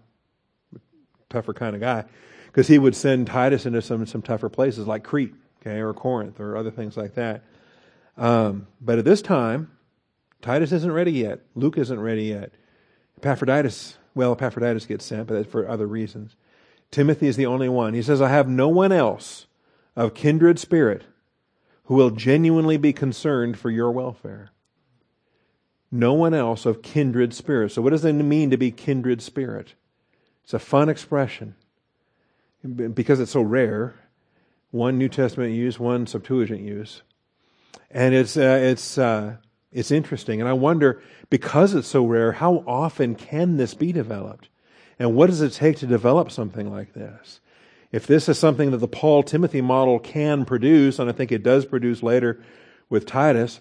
tougher 1.30 1.54
kind 1.54 1.76
of 1.76 1.82
guy, 1.82 2.06
because 2.46 2.68
he 2.68 2.78
would 2.78 2.96
send 2.96 3.28
Titus 3.28 3.66
into 3.66 3.82
some 3.82 4.06
some 4.06 4.22
tougher 4.22 4.50
places 4.50 4.86
like 4.86 5.04
Crete, 5.04 5.34
okay, 5.62 5.80
or 5.80 5.94
Corinth, 5.94 6.40
or 6.40 6.56
other 6.56 6.72
things 6.72 6.96
like 6.96 7.16
that. 7.16 7.44
Um, 8.18 8.68
but 8.80 9.00
at 9.00 9.06
this 9.06 9.22
time, 9.22 9.72
Titus 10.42 10.72
isn't 10.72 10.92
ready 10.92 11.12
yet. 11.12 11.40
Luke 11.56 11.78
isn't 11.78 12.00
ready 12.00 12.26
yet. 12.26 12.54
Epaphroditus, 13.18 13.98
well, 14.14 14.34
Epaphroditus 14.34 14.86
gets 14.86 15.06
sent, 15.06 15.28
but 15.28 15.50
for 15.50 15.68
other 15.68 15.88
reasons. 15.88 16.36
Timothy 16.92 17.28
is 17.28 17.36
the 17.36 17.46
only 17.46 17.70
one. 17.70 17.94
He 17.94 18.02
says, 18.02 18.22
I 18.22 18.30
have 18.30 18.48
no 18.48 18.70
one 18.70 18.92
else 18.92 19.48
of 19.96 20.14
kindred 20.14 20.60
spirit 20.60 21.04
who 21.86 21.96
will 21.96 22.10
genuinely 22.10 22.78
be 22.78 22.94
concerned 22.94 23.58
for 23.58 23.70
your 23.70 23.92
welfare. 23.92 24.50
No 25.92 26.14
one 26.14 26.34
else 26.34 26.66
of 26.66 26.82
kindred 26.82 27.34
spirit. 27.34 27.72
So, 27.72 27.82
what 27.82 27.92
does 27.92 28.04
it 28.04 28.14
mean 28.14 28.50
to 28.50 28.58
be 28.58 28.72
kindred 28.72 29.22
spirit? 29.22 29.76
It's 30.44 30.54
a 30.54 30.60
fun 30.60 30.90
expression 30.90 31.56
because 32.94 33.20
it's 33.20 33.32
so 33.32 33.42
rare. 33.42 33.96
One 34.72 34.98
New 34.98 35.08
Testament 35.08 35.54
use, 35.54 35.80
one 35.80 36.06
Septuagint 36.06 36.62
use, 36.62 37.02
and 37.90 38.14
it's 38.14 38.36
uh, 38.36 38.60
it's 38.62 38.98
uh, 38.98 39.38
it's 39.76 39.92
interesting. 39.92 40.40
And 40.40 40.50
I 40.50 40.54
wonder 40.54 41.02
because 41.30 41.76
it's 41.76 41.90
so 41.90 42.06
rare, 42.06 42.32
how 42.32 42.64
often 42.66 43.14
can 43.14 43.58
this 43.58 43.74
be 43.74 43.92
developed? 43.92 44.48
And 44.98 45.16
what 45.16 45.28
does 45.28 45.42
it 45.42 45.52
take 45.52 45.78
to 45.80 45.86
develop 45.86 46.32
something 46.32 46.72
like 46.72 46.94
this? 46.94 47.42
If 47.92 48.08
this 48.08 48.30
is 48.30 48.40
something 48.40 48.72
that 48.72 48.78
the 48.78 48.88
Paul 48.88 49.22
Timothy 49.22 49.60
model 49.60 50.00
can 50.00 50.46
produce, 50.46 50.98
and 50.98 51.10
I 51.10 51.14
think 51.14 51.34
it 51.34 51.44
does 51.44 51.66
produce 51.66 52.02
later 52.02 52.42
with 52.90 53.06
Titus, 53.06 53.60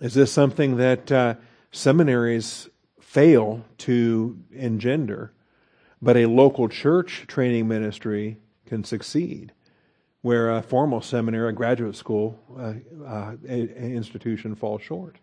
is 0.00 0.14
this 0.14 0.32
something 0.32 0.76
that 0.76 1.10
uh, 1.10 1.34
seminaries 1.72 2.68
fail 3.00 3.64
to 3.78 4.38
engender, 4.52 5.32
but 6.00 6.16
a 6.16 6.26
local 6.26 6.68
church 6.68 7.24
training 7.26 7.66
ministry 7.66 8.38
can 8.66 8.84
succeed? 8.84 9.52
Where 10.22 10.50
a 10.50 10.62
formal 10.62 11.00
seminary, 11.00 11.48
a 11.48 11.52
graduate 11.52 11.94
school 11.94 12.40
uh, 12.58 12.74
uh, 13.06 13.34
institution 13.46 14.56
falls 14.56 14.82
short. 14.82 15.16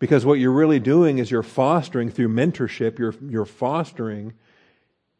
Because 0.00 0.26
what 0.26 0.40
you're 0.40 0.50
really 0.50 0.80
doing 0.80 1.18
is 1.18 1.30
you're 1.30 1.44
fostering 1.44 2.10
through 2.10 2.28
mentorship, 2.28 2.98
you're, 2.98 3.14
you're 3.28 3.44
fostering 3.44 4.32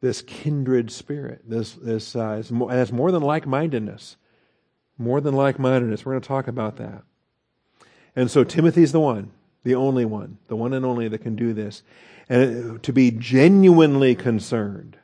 this 0.00 0.20
kindred 0.22 0.90
spirit. 0.90 1.42
This, 1.48 1.74
this 1.74 2.16
uh, 2.16 2.42
more, 2.50 2.72
that's 2.72 2.90
more 2.90 3.12
than 3.12 3.22
like 3.22 3.46
mindedness. 3.46 4.16
More 4.98 5.20
than 5.20 5.34
like 5.36 5.60
mindedness. 5.60 6.04
We're 6.04 6.14
going 6.14 6.22
to 6.22 6.28
talk 6.28 6.48
about 6.48 6.76
that. 6.76 7.04
And 8.16 8.30
so 8.30 8.42
Timothy's 8.42 8.90
the 8.90 9.00
one, 9.00 9.30
the 9.62 9.76
only 9.76 10.04
one, 10.04 10.38
the 10.48 10.56
one 10.56 10.72
and 10.72 10.84
only 10.84 11.06
that 11.08 11.18
can 11.18 11.36
do 11.36 11.52
this. 11.52 11.84
And 12.28 12.72
uh, 12.72 12.78
to 12.82 12.92
be 12.92 13.12
genuinely 13.12 14.16
concerned. 14.16 14.98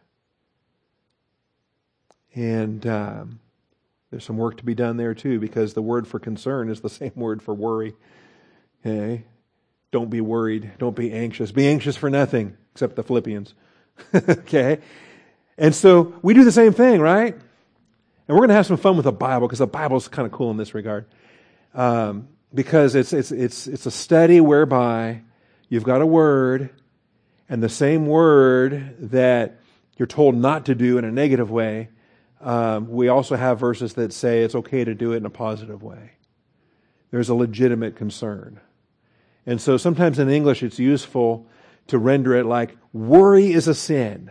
And 2.34 2.84
um, 2.86 3.40
there's 4.10 4.24
some 4.24 4.36
work 4.36 4.56
to 4.58 4.64
be 4.64 4.74
done 4.74 4.96
there 4.96 5.14
too, 5.14 5.38
because 5.38 5.74
the 5.74 5.82
word 5.82 6.06
for 6.06 6.18
concern 6.18 6.70
is 6.70 6.80
the 6.80 6.88
same 6.90 7.12
word 7.14 7.42
for 7.42 7.54
worry. 7.54 7.94
Okay? 8.84 9.24
Don't 9.90 10.10
be 10.10 10.20
worried. 10.20 10.72
Don't 10.78 10.96
be 10.96 11.12
anxious. 11.12 11.50
Be 11.52 11.66
anxious 11.66 11.96
for 11.96 12.10
nothing 12.10 12.56
except 12.72 12.96
the 12.96 13.02
Philippians. 13.02 13.54
okay? 14.14 14.78
And 15.56 15.74
so 15.74 16.14
we 16.22 16.34
do 16.34 16.44
the 16.44 16.52
same 16.52 16.72
thing, 16.72 17.00
right? 17.00 17.34
And 17.34 18.36
we're 18.36 18.40
going 18.40 18.50
to 18.50 18.54
have 18.54 18.66
some 18.66 18.76
fun 18.76 18.96
with 18.96 19.04
the 19.04 19.12
Bible 19.12 19.48
because 19.48 19.58
the 19.58 19.66
Bible's 19.66 20.06
kind 20.06 20.26
of 20.26 20.32
cool 20.32 20.50
in 20.50 20.56
this 20.56 20.74
regard. 20.74 21.06
Um, 21.74 22.28
because 22.54 22.94
it's, 22.94 23.12
it's, 23.12 23.32
it's, 23.32 23.66
it's 23.66 23.86
a 23.86 23.90
study 23.90 24.40
whereby 24.40 25.22
you've 25.68 25.84
got 25.84 26.00
a 26.00 26.06
word, 26.06 26.70
and 27.48 27.62
the 27.62 27.68
same 27.68 28.06
word 28.06 28.96
that 29.10 29.60
you're 29.96 30.06
told 30.06 30.34
not 30.34 30.66
to 30.66 30.74
do 30.74 30.98
in 30.98 31.04
a 31.04 31.10
negative 31.10 31.50
way, 31.50 31.88
um, 32.40 32.88
we 32.88 33.08
also 33.08 33.36
have 33.36 33.58
verses 33.58 33.94
that 33.94 34.12
say 34.12 34.42
it's 34.42 34.54
okay 34.54 34.84
to 34.84 34.94
do 34.94 35.12
it 35.12 35.18
in 35.18 35.26
a 35.26 35.30
positive 35.30 35.82
way. 35.82 36.12
There's 37.10 37.28
a 37.28 37.34
legitimate 37.34 37.96
concern. 37.96 38.60
And 39.46 39.60
so 39.60 39.76
sometimes 39.76 40.18
in 40.18 40.28
English 40.28 40.62
it's 40.62 40.78
useful 40.78 41.46
to 41.88 41.98
render 41.98 42.34
it 42.34 42.46
like 42.46 42.76
worry 42.92 43.52
is 43.52 43.66
a 43.66 43.74
sin, 43.74 44.30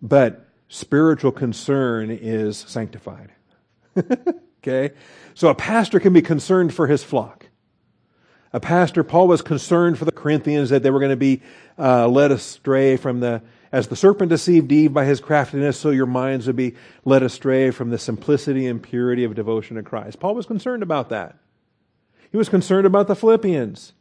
but 0.00 0.48
spiritual 0.68 1.32
concern 1.32 2.10
is 2.10 2.56
sanctified. 2.56 3.32
okay? 4.62 4.94
So 5.34 5.48
a 5.48 5.54
pastor 5.54 6.00
can 6.00 6.12
be 6.12 6.22
concerned 6.22 6.72
for 6.72 6.86
his 6.86 7.02
flock. 7.02 7.46
A 8.54 8.60
pastor, 8.60 9.02
Paul 9.02 9.28
was 9.28 9.42
concerned 9.42 9.98
for 9.98 10.04
the 10.04 10.12
Corinthians 10.12 10.70
that 10.70 10.82
they 10.82 10.90
were 10.90 11.00
going 11.00 11.10
to 11.10 11.16
be 11.16 11.42
uh, 11.78 12.06
led 12.06 12.30
astray 12.30 12.96
from 12.96 13.20
the, 13.20 13.42
as 13.72 13.88
the 13.88 13.96
serpent 13.96 14.28
deceived 14.28 14.70
Eve 14.70 14.92
by 14.92 15.06
his 15.06 15.20
craftiness, 15.20 15.78
so 15.78 15.90
your 15.90 16.06
minds 16.06 16.46
would 16.46 16.56
be 16.56 16.74
led 17.06 17.22
astray 17.22 17.70
from 17.70 17.88
the 17.88 17.98
simplicity 17.98 18.66
and 18.66 18.82
purity 18.82 19.24
of 19.24 19.34
devotion 19.34 19.76
to 19.76 19.82
Christ. 19.82 20.20
Paul 20.20 20.34
was 20.34 20.44
concerned 20.44 20.82
about 20.82 21.08
that. 21.08 21.38
He 22.30 22.36
was 22.36 22.50
concerned 22.50 22.86
about 22.86 23.08
the 23.08 23.16
Philippians. 23.16 23.94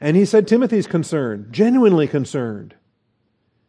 And 0.00 0.16
he 0.16 0.24
said 0.24 0.48
Timothy's 0.48 0.86
concerned, 0.86 1.52
genuinely 1.52 2.08
concerned. 2.08 2.74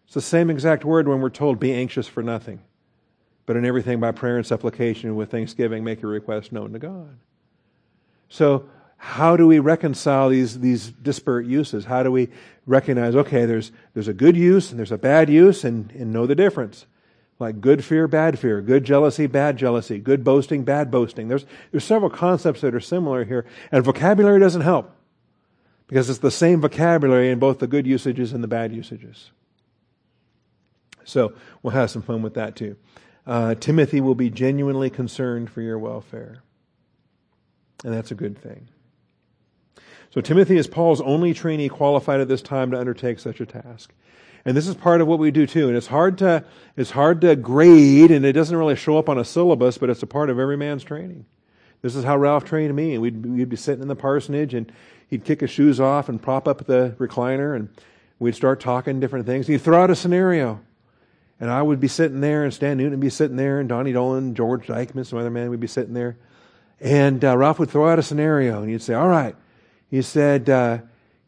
It's 0.06 0.14
the 0.14 0.22
same 0.22 0.50
exact 0.50 0.86
word 0.86 1.10
when 1.10 1.20
we're 1.20 1.30
told, 1.30 1.60
be 1.60 1.74
anxious 1.74 2.08
for 2.08 2.24
nothing, 2.24 2.62
but 3.46 3.58
in 3.58 3.66
everything 3.66 4.00
by 4.00 4.12
prayer 4.12 4.38
and 4.38 4.46
supplication 4.46 5.16
with 5.18 5.32
thanksgiving, 5.32 5.84
make 5.84 6.02
your 6.02 6.12
request 6.12 6.54
known 6.54 6.72
to 6.72 6.80
God. 6.80 7.18
So, 8.30 8.70
how 9.04 9.36
do 9.36 9.48
we 9.48 9.58
reconcile 9.58 10.30
these, 10.30 10.60
these 10.60 10.92
disparate 10.92 11.48
uses? 11.48 11.86
How 11.86 12.04
do 12.04 12.12
we 12.12 12.30
recognize, 12.68 13.16
okay, 13.16 13.48
there's, 13.48 13.72
there's 13.96 14.08
a 14.08 14.14
good 14.14 14.38
use 14.38 14.70
and 14.70 14.78
there's 14.78 14.92
a 14.92 14.98
bad 14.98 15.28
use 15.28 15.64
and, 15.64 15.92
and 15.94 16.14
know 16.14 16.28
the 16.28 16.36
difference? 16.36 16.86
Like 17.40 17.62
good 17.62 17.84
fear, 17.84 18.08
bad 18.08 18.38
fear, 18.38 18.62
good 18.62 18.84
jealousy, 18.84 19.26
bad 19.26 19.58
jealousy, 19.58 19.98
good 19.98 20.24
boasting, 20.24 20.64
bad 20.64 20.92
boasting. 20.92 21.30
There's, 21.30 21.48
there's 21.72 21.84
several 21.84 22.12
concepts 22.12 22.62
that 22.62 22.76
are 22.76 22.80
similar 22.80 23.26
here, 23.26 23.48
and 23.72 23.84
vocabulary 23.84 24.40
doesn't 24.40 24.62
help 24.62 24.92
because 25.88 26.08
it's 26.08 26.20
the 26.20 26.30
same 26.30 26.62
vocabulary 26.62 27.32
in 27.32 27.40
both 27.40 27.58
the 27.58 27.66
good 27.66 27.88
usages 27.88 28.34
and 28.34 28.44
the 28.44 28.48
bad 28.48 28.72
usages. 28.72 29.32
So 31.06 31.34
we'll 31.64 31.74
have 31.74 31.90
some 31.90 32.04
fun 32.04 32.22
with 32.22 32.36
that 32.36 32.56
too. 32.56 32.78
Uh, 33.26 33.56
Timothy 33.56 34.00
will 34.00 34.14
be 34.14 34.30
genuinely 34.30 34.92
concerned 34.92 35.50
for 35.50 35.62
your 35.62 35.80
welfare, 35.80 36.44
and 37.84 37.92
that's 37.92 38.12
a 38.12 38.16
good 38.16 38.38
thing. 38.38 38.68
So 40.12 40.20
Timothy 40.20 40.58
is 40.58 40.68
Paul's 40.68 41.02
only 41.02 41.34
trainee 41.34 41.70
qualified 41.70 42.20
at 42.20 42.28
this 42.28 42.42
time 42.42 42.72
to 42.72 42.80
undertake 42.80 43.20
such 43.20 43.40
a 43.40 43.46
task. 43.46 43.94
And 44.44 44.58
this 44.58 44.68
is 44.68 44.76
part 44.76 45.02
of 45.02 45.08
what 45.08 45.20
we 45.20 45.32
do 45.32 45.48
too. 45.48 45.68
And 45.68 45.78
it's 45.78 45.88
hard 45.88 46.18
to, 46.20 46.44
it's 46.76 46.92
hard 46.92 47.22
to 47.22 47.36
grade 47.36 48.12
and 48.12 48.26
it 48.26 48.34
doesn't 48.34 48.56
really 48.56 48.76
show 48.76 48.98
up 48.98 49.08
on 49.08 49.18
a 49.18 49.24
syllabus, 49.24 49.78
but 49.78 49.90
it's 49.90 50.04
a 50.04 50.08
part 50.08 50.30
of 50.30 50.38
every 50.38 50.58
man's 50.58 50.84
training. 50.84 51.26
This 51.82 51.96
is 51.96 52.04
how 52.04 52.18
Ralph 52.18 52.44
trained 52.44 52.76
me. 52.76 52.94
And 52.94 53.02
we'd, 53.02 53.26
we'd 53.26 53.50
be 53.50 53.56
sitting 53.56 53.82
in 53.82 53.88
the 53.88 53.96
parsonage 53.96 54.54
and 54.54 54.72
he'd 55.08 55.24
kick 55.24 55.42
his 55.42 55.50
shoes 55.50 55.80
off 55.80 56.10
and 56.10 56.22
prop 56.22 56.48
up 56.48 56.66
the 56.66 56.96
recliner 57.00 57.56
and 57.56 57.70
we'd 58.20 58.36
start 58.36 58.60
talking 58.60 59.00
different 59.00 59.26
things. 59.26 59.48
He'd 59.48 59.62
throw 59.62 59.82
out 59.82 59.92
a 59.92 59.96
scenario. 59.96 60.60
And 61.40 61.50
I 61.50 61.62
would 61.62 61.80
be 61.80 61.88
sitting 61.88 62.20
there 62.20 62.44
and 62.44 62.54
Stan 62.54 62.78
Newton 62.78 62.92
would 62.92 63.00
be 63.00 63.10
sitting 63.10 63.38
there 63.38 63.60
and 63.60 63.70
Donnie 63.70 63.94
Dolan, 63.94 64.36
George 64.36 64.68
Dykman, 64.68 65.06
some 65.06 65.20
other 65.20 65.32
man 65.32 65.50
would 65.52 65.60
be 65.60 65.68
sitting 65.68 65.94
there. 65.94 66.18
And 66.80 67.24
uh, 67.24 67.38
Ralph 67.38 67.60
would 67.60 67.70
throw 67.70 67.88
out 67.90 68.00
a 68.00 68.04
scenario 68.04 68.62
and 68.62 68.70
he'd 68.70 68.82
say, 68.82 68.94
all 68.94 69.08
right, 69.08 69.36
he 69.92 70.02
said, 70.02 70.50
uh, 70.50 70.80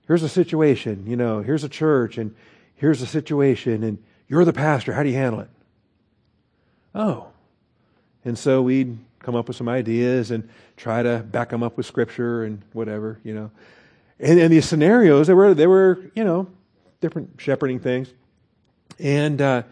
here's 0.08 0.24
a 0.24 0.30
situation, 0.30 1.06
you 1.06 1.18
know, 1.18 1.42
here's 1.42 1.66
a 1.66 1.70
church 1.70 2.18
and 2.18 2.34
here's 2.76 3.02
a 3.02 3.06
situation 3.06 3.84
and 3.84 4.02
you're 4.28 4.46
the 4.46 4.54
pastor. 4.54 4.94
How 4.94 5.04
do 5.04 5.10
you 5.10 5.16
handle 5.16 5.42
it? 5.42 5.50
Oh. 6.96 7.28
And 8.24 8.40
so 8.40 8.62
we'd 8.62 8.98
come 9.20 9.36
up 9.36 9.50
with 9.50 9.58
some 9.58 9.68
ideas 9.68 10.32
and 10.32 10.50
try 10.78 11.04
to 11.04 11.20
back 11.20 11.50
them 11.50 11.62
up 11.62 11.76
with 11.76 11.86
scripture 11.86 12.46
and 12.46 12.62
whatever, 12.72 13.20
you 13.24 13.34
know. 13.34 13.52
And, 14.20 14.40
and 14.40 14.54
these 14.54 14.66
scenarios, 14.66 15.28
they 15.28 15.34
were, 15.34 15.54
they 15.54 15.68
were, 15.68 16.00
you 16.16 16.24
know, 16.24 16.48
different 17.02 17.32
shepherding 17.38 17.80
things. 17.80 18.14
And, 18.98 19.42
uh, 19.42 19.64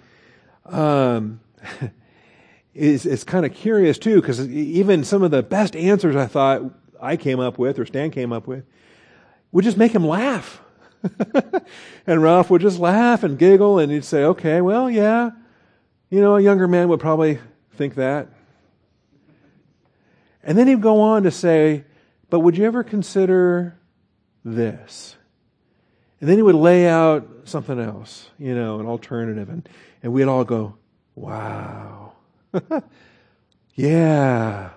um, 0.66 1.40
it's, 2.74 3.06
it's 3.06 3.24
kind 3.24 3.46
of 3.46 3.54
curious 3.54 3.98
too, 3.98 4.20
because 4.20 4.46
even 4.50 5.06
some 5.06 5.24
of 5.24 5.32
the 5.32 5.44
best 5.44 5.78
answers 5.78 6.18
I 6.18 6.26
thought 6.26 6.64
I 7.02 7.18
came 7.18 7.40
up 7.40 7.58
with 7.58 7.80
or 7.80 7.86
Stan 7.86 8.12
came 8.12 8.32
up 8.32 8.48
with, 8.48 8.66
would 9.52 9.64
just 9.64 9.78
make 9.78 9.92
him 9.94 10.06
laugh. 10.06 10.62
and 12.08 12.22
Ralph 12.22 12.50
would 12.50 12.62
just 12.62 12.80
laugh 12.80 13.24
and 13.24 13.38
giggle, 13.38 13.80
and 13.80 13.92
he'd 13.92 14.06
say, 14.06 14.24
Okay, 14.24 14.62
well, 14.62 14.90
yeah, 14.90 15.32
you 16.10 16.22
know, 16.22 16.36
a 16.36 16.42
younger 16.42 16.68
man 16.68 16.90
would 16.90 17.00
probably 17.00 17.40
think 17.76 17.96
that. 17.96 18.28
And 20.44 20.58
then 20.58 20.68
he'd 20.68 20.82
go 20.82 21.02
on 21.02 21.24
to 21.24 21.32
say, 21.32 21.86
But 22.30 22.40
would 22.42 22.58
you 22.58 22.66
ever 22.66 22.84
consider 22.84 23.80
this? 24.44 25.16
And 26.20 26.30
then 26.30 26.38
he 26.38 26.44
would 26.44 26.56
lay 26.56 26.88
out 26.88 27.28
something 27.46 27.80
else, 27.80 28.30
you 28.38 28.54
know, 28.54 28.80
an 28.80 28.86
alternative. 28.86 29.50
And, 29.50 29.68
and 30.04 30.14
we'd 30.14 30.26
all 30.26 30.44
go, 30.44 30.76
Wow. 31.16 32.14
yeah. 33.76 34.70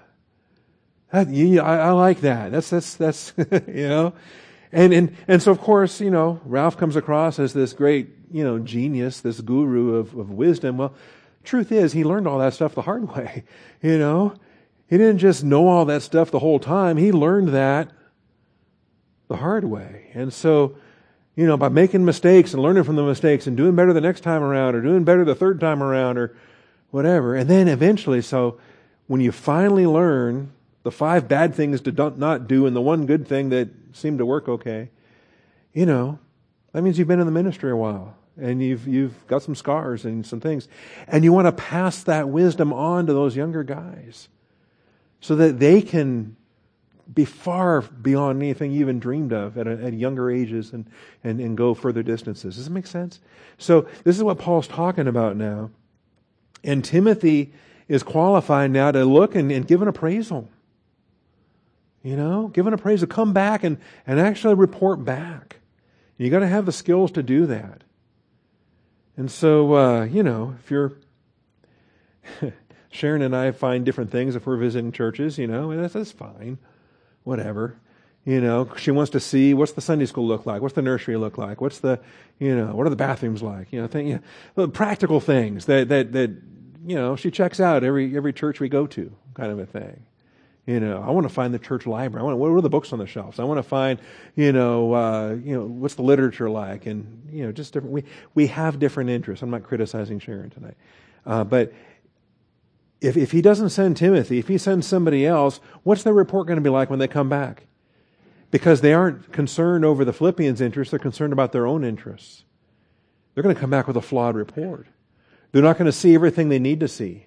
That, 1.11 1.29
yeah, 1.29 1.63
I, 1.63 1.77
I 1.77 1.91
like 1.91 2.23
that. 2.23 2.51
That's, 2.51 2.71
that's, 2.71 2.95
that's, 2.95 3.33
you 3.69 3.89
know. 3.89 4.15
And, 4.75 4.93
and, 4.93 5.17
and 5.29 5.41
so, 5.41 5.53
of 5.53 5.61
course, 5.61 6.01
you 6.01 6.11
know, 6.11 6.41
Ralph 6.45 6.77
comes 6.77 6.97
across 6.97 7.39
as 7.39 7.53
this 7.53 7.73
great, 7.73 8.09
you 8.33 8.43
know, 8.43 8.59
genius, 8.59 9.21
this 9.21 9.41
guru 9.41 9.95
of, 9.95 10.17
of 10.17 10.33
wisdom. 10.33 10.79
Well, 10.79 10.93
truth 11.45 11.71
is, 11.71 11.93
he 11.93 12.03
learned 12.03 12.27
all 12.27 12.41
that 12.41 12.55
stuff 12.55 12.75
the 12.75 12.83
hard 12.83 13.09
way, 13.17 13.45
you 13.81 13.97
know. 13.99 14.35
He 14.91 14.99
didn't 14.99 15.19
just 15.19 15.45
know 15.45 15.69
all 15.69 15.85
that 15.85 16.03
stuff 16.03 16.33
the 16.33 16.41
whole 16.41 16.59
time. 16.59 16.97
He 16.97 17.13
learned 17.13 17.51
that 17.51 17.93
the 19.29 19.37
hard 19.37 19.65
way. 19.65 20.11
And 20.13 20.33
so, 20.33 20.77
you 21.37 21.47
know, 21.47 21.57
by 21.57 21.69
making 21.69 22.05
mistakes 22.05 22.53
and 22.53 22.61
learning 22.61 22.83
from 22.83 22.97
the 22.97 23.05
mistakes 23.05 23.47
and 23.47 23.57
doing 23.57 23.77
better 23.77 23.93
the 23.93 24.01
next 24.01 24.23
time 24.23 24.43
around 24.43 24.75
or 24.75 24.83
doing 24.83 25.05
better 25.05 25.25
the 25.25 25.37
third 25.37 25.61
time 25.61 25.85
around 25.85 26.19
or 26.19 26.37
whatever. 26.91 27.37
And 27.37 27.49
then 27.49 27.69
eventually, 27.69 28.23
so 28.23 28.59
when 29.07 29.21
you 29.21 29.31
finally 29.31 29.87
learn 29.87 30.53
the 30.85 30.93
five 30.93 31.27
bad 31.27 31.55
things 31.55 31.81
to 31.81 31.93
not 32.17 32.47
do 32.47 32.67
and 32.67 32.77
the 32.77 32.81
one 32.81 33.07
good 33.07 33.27
thing 33.27 33.49
that 33.49 33.69
seemed 33.93 34.19
to 34.19 34.27
work 34.27 34.49
okay, 34.49 34.91
you 35.73 35.87
know, 35.87 36.19
that 36.73 36.83
means 36.83 36.99
you've 36.99 37.09
been 37.09 37.21
in 37.21 37.27
the 37.27 37.33
ministry 37.33 37.71
a 37.71 37.77
while 37.77 38.15
and 38.37 38.63
you've, 38.63 38.87
you've 38.87 39.27
got 39.27 39.43
some 39.43 39.55
scars 39.55 40.05
and 40.05 40.27
some 40.27 40.41
things. 40.41 40.69
And 41.09 41.25
you 41.25 41.33
want 41.33 41.47
to 41.47 41.53
pass 41.53 42.03
that 42.05 42.29
wisdom 42.29 42.73
on 42.73 43.07
to 43.07 43.13
those 43.13 43.35
younger 43.35 43.65
guys 43.65 44.29
so 45.21 45.37
that 45.37 45.59
they 45.59 45.81
can 45.81 46.37
be 47.13 47.25
far 47.25 47.83
beyond 47.83 48.43
anything 48.43 48.73
you 48.73 48.81
even 48.81 48.99
dreamed 48.99 49.33
of 49.33 49.57
at, 49.57 49.67
a, 49.67 49.85
at 49.85 49.95
younger 49.95 50.31
ages 50.31 50.73
and, 50.73 50.87
and, 51.23 51.41
and 51.41 51.57
go 51.57 51.75
further 51.75 52.03
distances. 52.03 52.57
Does 52.57 52.67
it 52.67 52.71
make 52.71 52.87
sense? 52.87 53.21
So, 53.59 53.83
this 54.05 54.17
is 54.17 54.23
what 54.23 54.39
Paul's 54.39 54.67
talking 54.67 55.07
about 55.07 55.37
now. 55.37 55.71
And 56.63 56.83
Timothy 56.83 57.53
is 57.89 58.03
qualified 58.03 58.71
now 58.71 58.91
to 58.91 59.05
look 59.05 59.35
and, 59.35 59.53
and 59.53 59.67
give 59.67 59.83
an 59.83 59.89
appraisal. 59.89 60.49
You 62.05 62.17
know, 62.17 62.49
give 62.49 62.67
an 62.67 62.75
appraisal, 62.75 63.09
come 63.09 63.33
back 63.33 63.65
and, 63.65 63.79
and 64.07 64.21
actually 64.21 64.55
report 64.55 65.05
back. 65.05 65.61
You 66.19 66.29
got 66.29 66.41
to 66.41 66.47
have 66.47 66.67
the 66.67 66.73
skills 66.73 67.11
to 67.13 67.23
do 67.23 67.47
that. 67.47 67.83
And 69.17 69.31
so, 69.31 69.75
uh, 69.75 70.05
you 70.05 70.23
know, 70.23 70.55
if 70.63 70.71
you're 70.71 70.93
Sharon 72.91 73.23
and 73.23 73.35
I 73.35 73.53
find 73.53 73.87
different 73.87 74.11
things 74.11 74.37
if 74.37 74.47
we're 74.47 74.59
visiting 74.59 74.93
churches, 74.93 75.39
you 75.39 75.47
know, 75.47 75.71
and 75.71 75.83
that's, 75.83 75.95
that's 75.95 76.13
fine. 76.13 76.59
Whatever. 77.23 77.79
You 78.27 78.41
know, 78.41 78.71
she 78.77 78.91
wants 78.91 79.11
to 79.13 79.21
see 79.21 79.55
what's 79.55 79.73
the 79.73 79.81
Sunday 79.81 80.07
school 80.07 80.27
look 80.27 80.45
like, 80.45 80.61
what's 80.61 80.75
the 80.75 80.83
nursery 80.83 81.17
look 81.17 81.39
like, 81.39 81.63
what's 81.63 81.79
the, 81.79 82.01
you 82.39 82.55
know, 82.55 82.75
what 82.75 82.87
are 82.87 82.91
the 82.91 82.97
bathrooms 82.97 83.43
like, 83.43 83.73
you 83.73 83.81
know, 83.81 83.87
thing, 83.87 84.09
you 84.09 84.21
know, 84.57 84.69
practical 84.69 85.21
things 85.21 85.67
that 85.67 85.89
that 85.89 86.13
that 86.13 86.31
you 86.87 86.97
know 86.97 87.17
she 87.17 87.31
checks 87.31 87.61
out 87.61 87.83
every 87.83 88.17
every 88.17 88.33
church 88.33 88.61
we 88.61 88.69
go 88.69 88.87
to, 88.87 89.15
kind 89.35 89.51
of 89.53 89.59
a 89.59 89.67
thing. 89.67 90.05
You 90.67 90.81
know, 90.81 91.05
I 91.07 91.11
want 91.11 91.29
to 91.29 91.33
find 91.33 91.53
the 91.53 91.59
church 91.59 91.87
library. 91.87 92.23
I 92.23 92.25
want 92.25 92.35
to, 92.35 92.39
what 92.39 92.49
are 92.51 92.61
the 92.63 92.71
books 92.71 92.93
on 92.95 92.99
the 92.99 93.07
shelves? 93.07 93.39
I 93.39 93.45
want 93.45 93.59
to 93.59 93.63
find, 93.63 93.99
you 94.35 94.51
know, 94.51 94.95
uh, 94.95 95.37
you 95.45 95.55
know, 95.55 95.67
what's 95.67 95.95
the 95.95 96.03
literature 96.03 96.49
like, 96.49 96.87
and 96.87 97.29
you 97.31 97.45
know, 97.45 97.53
just 97.53 97.75
different. 97.75 97.93
We 97.93 98.05
we 98.35 98.47
have 98.47 98.79
different 98.79 99.11
interests. 99.11 99.43
I'm 99.43 99.51
not 99.51 99.63
criticizing 99.63 100.19
Sharon 100.21 100.49
tonight, 100.49 100.77
uh, 101.27 101.45
but 101.45 101.75
if 103.03 103.15
if 103.19 103.33
he 103.33 103.43
doesn't 103.43 103.71
send 103.71 103.99
Timothy, 103.99 104.39
if 104.39 104.49
he 104.49 104.57
sends 104.57 104.87
somebody 104.87 105.27
else, 105.27 105.61
what's 105.83 106.03
their 106.03 106.15
report 106.15 106.47
going 106.47 106.57
to 106.57 106.63
be 106.63 106.71
like 106.71 106.89
when 106.89 106.99
they 106.99 107.09
come 107.09 107.29
back? 107.29 107.65
Because 108.51 108.81
they 108.81 108.95
aren't 108.95 109.33
concerned 109.33 109.85
over 109.85 110.03
the 110.03 110.15
Philippians' 110.15 110.63
interests; 110.63 110.93
they're 110.93 110.99
concerned 110.99 111.35
about 111.35 111.53
their 111.53 111.67
own 111.67 111.85
interests. 111.85 112.45
They're 113.35 113.43
going 113.43 113.55
to 113.55 113.61
come 113.61 113.71
back 113.71 113.87
with 113.87 113.99
a 113.99 114.03
flawed 114.03 114.35
report. 114.35 114.87
They're 115.53 115.63
not 115.63 115.77
going 115.77 115.87
to 115.87 115.93
see 115.93 116.15
everything 116.15 116.49
they 116.49 116.59
need 116.59 116.81
to 116.81 116.89
see, 116.89 117.27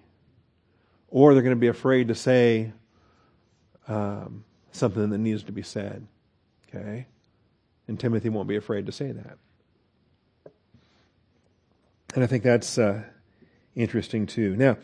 or 1.09 1.35
they're 1.35 1.43
going 1.43 1.55
to 1.55 1.59
be 1.59 1.67
afraid 1.67 2.07
to 2.07 2.15
say 2.15 2.71
um, 3.87 4.43
something 4.71 5.09
that 5.09 5.17
needs 5.17 5.43
to 5.43 5.51
be 5.51 5.61
said. 5.61 6.07
Okay? 6.67 7.05
And 7.87 7.99
Timothy 7.99 8.29
won't 8.29 8.47
be 8.47 8.55
afraid 8.55 8.85
to 8.85 8.91
say 8.91 9.11
that. 9.11 9.37
And 12.13 12.23
I 12.23 12.27
think 12.27 12.43
that's 12.43 12.77
uh, 12.77 13.03
interesting 13.75 14.25
too. 14.25 14.55
Now, 14.55 14.77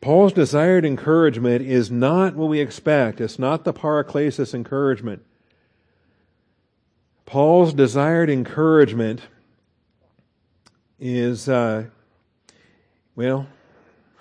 Paul's 0.00 0.32
desired 0.32 0.84
encouragement 0.84 1.64
is 1.64 1.90
not 1.90 2.34
what 2.34 2.48
we 2.48 2.60
expect. 2.60 3.20
It's 3.20 3.38
not 3.38 3.64
the 3.64 3.72
paraklesis 3.72 4.54
encouragement. 4.54 5.24
Paul's 7.26 7.74
desired 7.74 8.30
encouragement 8.30 9.22
is, 10.98 11.48
uh, 11.48 11.84
well, 13.16 13.46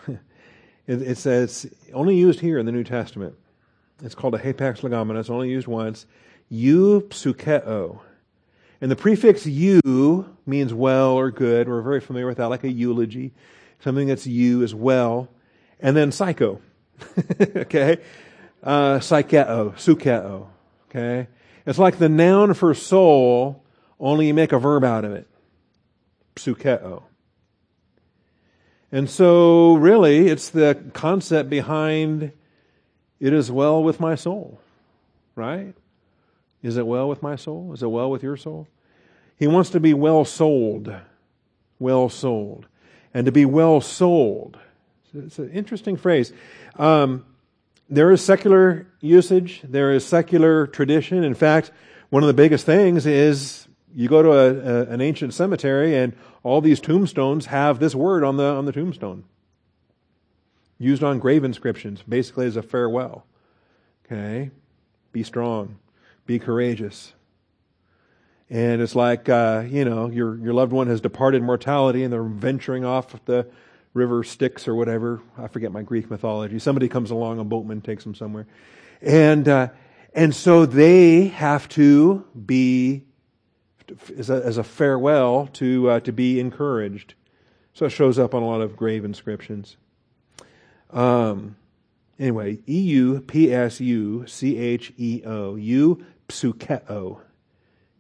it's, 0.88 1.04
it 1.04 1.18
says 1.18 1.72
only 1.94 2.18
used 2.18 2.40
here 2.40 2.58
in 2.60 2.66
the 2.66 2.72
New 2.72 2.84
Testament. 2.84 3.36
It's 4.04 4.16
called 4.16 4.36
a 4.36 4.40
hapax 4.40 4.82
legomena. 4.82 5.20
It's 5.20 5.30
only 5.30 5.50
used 5.50 5.68
once. 5.68 6.06
Eu 6.50 7.02
psukeo. 7.02 8.00
And 8.80 8.92
the 8.92 8.96
prefix 8.96 9.46
eu 9.46 10.26
means 10.46 10.74
well 10.74 11.12
or 11.12 11.32
good. 11.32 11.68
We're 11.68 11.82
very 11.82 12.00
familiar 12.00 12.28
with 12.28 12.38
that, 12.38 12.50
like 12.50 12.64
a 12.64 12.72
eulogy. 12.72 13.34
Something 13.80 14.08
that's 14.08 14.28
you 14.28 14.64
as 14.64 14.74
well. 14.74 15.30
And 15.80 15.98
then 15.98 16.12
psycho. 16.12 16.62
okay? 17.56 17.98
Uh, 18.64 19.00
psycheo, 19.00 19.74
sukeo. 19.74 20.48
Okay? 20.90 21.28
It's 21.66 21.80
like 21.80 21.98
the 21.98 22.10
noun 22.10 22.54
for 22.54 22.74
soul, 22.74 23.64
only 24.00 24.28
you 24.28 24.34
make 24.34 24.52
a 24.52 24.60
verb 24.60 24.84
out 24.84 25.06
of 25.06 25.12
it. 25.12 25.28
Psukeo. 26.36 27.04
And 28.92 29.10
so, 29.10 29.76
really, 29.76 30.28
it's 30.28 30.50
the 30.50 30.82
concept 30.94 31.50
behind 31.50 32.32
it 33.20 33.34
is 33.34 33.52
well 33.52 33.84
with 33.84 34.00
my 34.00 34.16
soul, 34.16 34.60
right? 35.36 35.74
Is 36.62 36.78
it 36.78 36.86
well 36.86 37.08
with 37.10 37.22
my 37.22 37.36
soul? 37.36 37.74
Is 37.74 37.84
it 37.84 37.88
well 37.88 38.10
with 38.10 38.24
your 38.24 38.38
soul? 38.38 38.68
He 39.38 39.48
wants 39.48 39.70
to 39.72 39.80
be 39.80 39.94
well 39.94 40.26
sold, 40.26 40.94
well 41.80 42.10
sold, 42.10 42.68
and 43.14 43.26
to 43.26 43.32
be 43.32 43.46
well 43.46 43.82
sold. 43.82 44.58
It's 45.14 45.40
an 45.40 45.52
interesting 45.52 45.96
phrase. 45.96 46.34
Um, 46.76 47.26
there 47.90 48.12
is 48.12 48.24
secular 48.24 48.88
usage, 49.00 49.62
there 49.64 49.94
is 49.94 50.06
secular 50.06 50.68
tradition. 50.68 51.24
In 51.24 51.34
fact, 51.34 51.72
one 52.10 52.24
of 52.24 52.28
the 52.28 52.34
biggest 52.34 52.66
things 52.66 53.06
is 53.06 53.68
you 53.96 54.10
go 54.10 54.22
to 54.22 54.32
a, 54.32 54.54
a, 54.54 54.82
an 54.90 55.02
ancient 55.02 55.34
cemetery 55.34 55.96
and 55.96 56.14
all 56.44 56.62
these 56.62 56.80
tombstones 56.80 57.48
have 57.48 57.80
this 57.80 57.96
word 57.96 58.24
on 58.24 58.38
the, 58.38 58.44
on 58.44 58.66
the 58.66 58.72
tombstone. 58.72 59.24
Used 60.80 61.04
on 61.04 61.20
grave 61.20 61.44
inscriptions, 61.44 62.04
basically 62.08 62.46
as 62.46 62.56
a 62.56 62.62
farewell. 62.62 63.26
Okay? 64.06 64.52
Be 65.12 65.24
strong. 65.24 65.80
Be 66.26 66.40
courageous. 66.40 67.14
And 68.50 68.82
it's 68.82 68.96
like, 68.96 69.28
uh, 69.28 69.64
you 69.68 69.84
know, 69.84 70.10
your, 70.10 70.38
your 70.38 70.54
loved 70.54 70.72
one 70.72 70.88
has 70.88 71.02
departed 71.02 71.44
mortality 71.44 72.04
and 72.04 72.14
they're 72.14 72.24
venturing 72.24 72.86
off 72.86 73.14
the 73.26 73.48
river 73.94 74.24
Styx 74.24 74.68
or 74.68 74.76
whatever. 74.76 75.22
I 75.38 75.48
forget 75.48 75.72
my 75.72 75.82
Greek 75.82 76.10
mythology. 76.10 76.60
Somebody 76.60 76.88
comes 76.88 77.12
along, 77.12 77.40
a 77.40 77.44
boatman 77.44 77.82
takes 77.82 78.04
them 78.04 78.16
somewhere. 78.16 78.48
And, 79.02 79.48
uh, 79.48 79.70
and 80.14 80.34
so 80.34 80.66
they 80.66 81.28
have 81.28 81.68
to 81.70 82.26
be, 82.46 83.04
as 84.18 84.30
a, 84.30 84.42
as 84.46 84.58
a 84.58 84.64
farewell, 84.64 85.48
to, 85.54 85.90
uh, 85.90 86.00
to 86.02 86.14
be 86.14 86.40
encouraged. 86.40 87.16
So 87.74 87.86
it 87.86 87.90
shows 87.90 88.18
up 88.18 88.34
on 88.34 88.44
a 88.44 88.48
lot 88.48 88.62
of 88.62 88.78
grave 88.78 89.04
inscriptions. 89.04 89.78
Um, 90.92 91.56
anyway, 92.20 92.60
E 92.68 92.80
U 92.80 93.22
P 93.22 93.54
S 93.54 93.80
U 93.80 94.26
C 94.28 94.58
H 94.58 94.94
E 94.98 95.22
O. 95.26 95.56
Eu 95.56 95.98
psukeo 96.28 97.20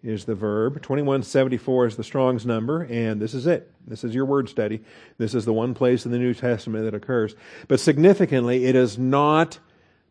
is 0.03 0.25
the 0.25 0.35
verb. 0.35 0.75
2174 0.75 1.87
is 1.87 1.95
the 1.97 2.03
Strong's 2.03 2.45
number, 2.45 2.83
and 2.83 3.21
this 3.21 3.33
is 3.33 3.47
it. 3.47 3.71
This 3.85 4.03
is 4.03 4.13
your 4.13 4.25
word 4.25 4.49
study. 4.49 4.81
This 5.17 5.33
is 5.33 5.45
the 5.45 5.53
one 5.53 5.73
place 5.73 6.05
in 6.05 6.11
the 6.11 6.19
New 6.19 6.33
Testament 6.33 6.85
that 6.85 6.93
occurs. 6.93 7.35
But 7.67 7.79
significantly, 7.79 8.65
it 8.65 8.75
is 8.75 8.97
not 8.97 9.59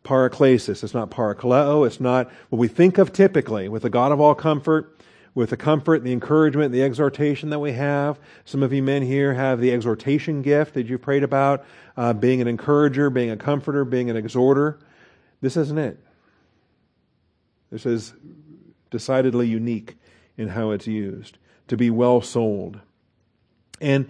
paraklesis. 0.05 0.83
It's 0.85 0.95
not 0.95 1.11
parakaleo. 1.11 1.87
It's 1.87 2.01
not 2.01 2.31
what 2.49 2.59
we 2.59 2.69
think 2.69 2.99
of 2.99 3.13
typically 3.13 3.69
with 3.69 3.83
the 3.83 3.91
God 3.91 4.13
of 4.13 4.21
all 4.21 4.35
comfort, 4.35 4.99
with 5.37 5.51
the 5.51 5.57
comfort, 5.57 6.03
the 6.03 6.15
encouragement, 6.15 6.73
the 6.73 6.83
exhortation 6.83 7.51
that 7.51 7.59
we 7.59 7.73
have. 7.73 8.19
Some 8.47 8.63
of 8.63 8.73
you 8.73 8.83
men 8.83 9.03
here 9.03 9.35
have 9.35 9.61
the 9.61 9.71
exhortation 9.71 10.41
gift 10.41 10.73
that 10.75 10.87
you 10.87 10.97
prayed 10.97 11.23
about, 11.23 11.67
uh, 11.95 12.15
being 12.15 12.41
an 12.41 12.49
encourager, 12.49 13.11
being 13.11 13.31
a 13.31 13.37
comforter, 13.37 13.85
being 13.85 14.09
an 14.09 14.17
exhorter. 14.17 14.79
This 15.43 15.59
isn't 15.59 15.77
it. 15.77 16.03
This 17.71 17.85
is 17.85 18.15
decidedly 18.91 19.47
unique 19.47 19.97
in 20.39 20.49
how 20.49 20.71
it's 20.71 20.87
used, 20.87 21.37
to 21.69 21.77
be 21.77 21.91
well 21.91 22.23
sold. 22.23 22.81
And 23.79 24.09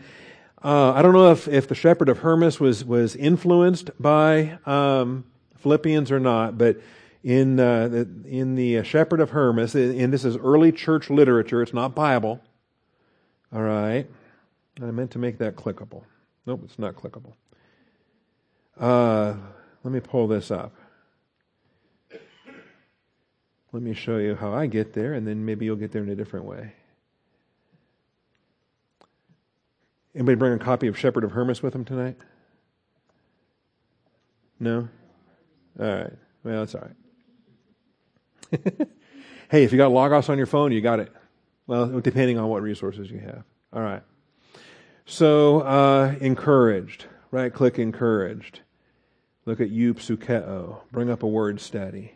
uh, 0.63 0.93
I 0.93 1.03
don't 1.03 1.13
know 1.13 1.33
if, 1.33 1.49
if 1.49 1.67
the 1.67 1.75
shepherd 1.75 2.09
of 2.09 2.19
Hermas 2.19 2.61
was, 2.61 2.85
was 2.85 3.17
influenced 3.17 3.91
by 4.01 4.61
um, 4.65 5.25
Philippians 5.57 6.13
or 6.13 6.21
not, 6.21 6.57
but 6.57 6.77
in, 7.27 7.59
uh, 7.59 7.89
the, 7.89 8.09
in 8.25 8.55
the 8.55 8.85
shepherd 8.85 9.19
of 9.19 9.31
Hermas, 9.31 9.75
and 9.75 10.13
this 10.13 10.25
is 10.25 10.37
early 10.37 10.71
church 10.71 11.11
literature, 11.11 11.61
it's 11.61 11.75
not 11.75 11.93
Bible. 11.93 12.41
All 13.53 13.63
right. 13.63 14.07
I 14.81 14.85
meant 14.93 15.11
to 15.11 15.19
make 15.19 15.39
that 15.39 15.57
clickable. 15.57 16.05
Nope, 16.47 16.61
it's 16.63 16.79
not 16.79 16.95
clickable. 16.95 17.33
Uh, 18.79 19.35
let 19.83 19.93
me 19.93 19.99
pull 19.99 20.29
this 20.29 20.53
up. 20.53 20.73
Let 23.73 23.83
me 23.83 23.93
show 23.93 24.19
you 24.19 24.37
how 24.37 24.55
I 24.55 24.69
get 24.69 24.93
there, 24.93 25.13
and 25.13 25.27
then 25.27 25.45
maybe 25.45 25.65
you'll 25.65 25.75
get 25.75 25.91
there 25.91 26.05
in 26.05 26.11
a 26.11 26.15
different 26.15 26.47
way. 26.47 26.75
Anybody 30.15 30.37
bring 30.37 30.53
a 30.53 30.59
copy 30.61 30.87
of 30.87 30.97
Shepherd 30.97 31.25
of 31.25 31.33
Hermas 31.33 31.61
with 31.61 31.73
them 31.73 31.85
tonight? 31.85 32.19
No? 34.61 34.89
All 35.81 35.87
right. 35.87 36.13
Well, 36.45 36.61
that's 36.61 36.77
all 36.77 36.83
right. 36.83 36.95
hey, 39.51 39.65
if 39.65 39.73
you 39.73 39.79
got 39.79 39.93
Logos 39.93 40.29
on 40.29 40.39
your 40.39 40.47
phone, 40.47 40.73
you 40.73 40.81
got 40.81 41.01
it. 41.01 41.13
Well, 41.67 42.01
depending 42.01 42.39
on 42.39 42.49
what 42.49 42.63
resources 42.63 43.11
you 43.11 43.19
have. 43.19 43.45
All 43.73 43.83
right. 43.83 44.03
So, 45.05 45.61
uh, 45.61 46.15
encouraged. 46.21 47.07
Right 47.31 47.53
click 47.53 47.79
encouraged. 47.79 48.61
Look 49.45 49.61
at 49.61 49.71
eupsukeo. 49.71 50.81
Bring 50.91 51.11
up 51.11 51.23
a 51.23 51.27
word 51.27 51.61
study. 51.61 52.15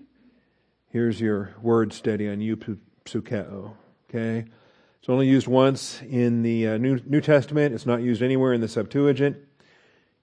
Here's 0.89 1.21
your 1.21 1.55
word 1.63 1.93
study 1.93 2.29
on 2.29 2.39
eupsukeo. 2.39 3.75
Okay? 4.09 4.45
It's 4.99 5.09
only 5.09 5.29
used 5.29 5.47
once 5.47 6.03
in 6.03 6.43
the 6.43 6.69
uh, 6.69 6.77
New, 6.79 7.01
New 7.07 7.21
Testament. 7.21 7.75
It's 7.75 7.87
not 7.87 8.03
used 8.03 8.23
anywhere 8.23 8.53
in 8.53 8.61
the 8.61 8.69
Septuagint. 8.69 9.37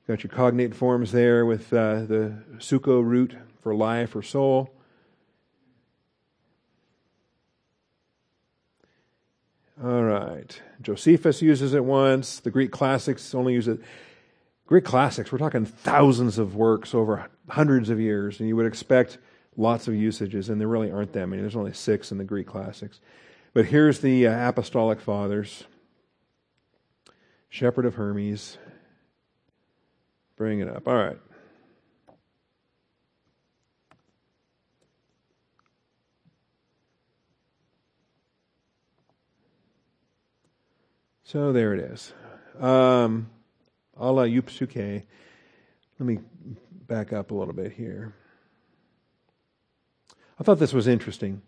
Got 0.07 0.23
your 0.23 0.31
cognate 0.31 0.75
forms 0.75 1.11
there 1.11 1.45
with 1.45 1.73
uh, 1.73 2.05
the 2.05 2.43
suko 2.57 3.03
root 3.03 3.35
for 3.61 3.75
life 3.75 4.15
or 4.15 4.21
soul. 4.21 4.73
All 9.83 10.03
right. 10.47 10.61
Josephus 10.81 11.41
uses 11.41 11.73
it 11.73 11.83
once. 11.83 12.39
The 12.39 12.51
Greek 12.51 12.71
classics 12.71 13.33
only 13.33 13.53
use 13.53 13.67
it. 13.67 13.79
Greek 14.65 14.83
classics, 14.83 15.31
we're 15.31 15.37
talking 15.37 15.65
thousands 15.65 16.37
of 16.37 16.55
works 16.55 16.93
over 16.93 17.29
hundreds 17.49 17.89
of 17.89 17.99
years, 17.99 18.39
and 18.39 18.49
you 18.49 18.55
would 18.55 18.65
expect 18.65 19.17
lots 19.55 19.87
of 19.87 19.95
usages, 19.95 20.49
and 20.49 20.59
there 20.59 20.67
really 20.67 20.91
aren't 20.91 21.13
that 21.13 21.27
many. 21.27 21.41
There's 21.41 21.55
only 21.55 21.73
six 21.73 22.11
in 22.11 22.17
the 22.17 22.25
Greek 22.25 22.47
classics. 22.47 22.99
But 23.53 23.65
here's 23.65 23.99
the 23.99 24.27
uh, 24.27 24.49
Apostolic 24.49 24.99
Fathers 24.99 25.63
Shepherd 27.49 27.85
of 27.85 27.95
Hermas. 27.95 28.57
Bring 30.35 30.59
it 30.59 30.67
up. 30.67 30.87
All 30.87 30.95
right. 30.95 31.17
So 41.27 41.51
there 41.51 41.73
it 41.73 41.81
is. 41.81 42.13
Um, 42.57 43.29
Allah 43.97 44.29
Yupsuke. 44.29 45.03
Let 45.99 46.07
me 46.07 46.19
back 46.87 47.11
up 47.11 47.31
a 47.31 47.33
little 47.33 47.53
bit 47.53 47.73
here. 47.73 48.13
I 50.39 50.43
thought 50.43 50.57
this 50.57 50.71
was 50.71 50.87
interesting. 50.87 51.41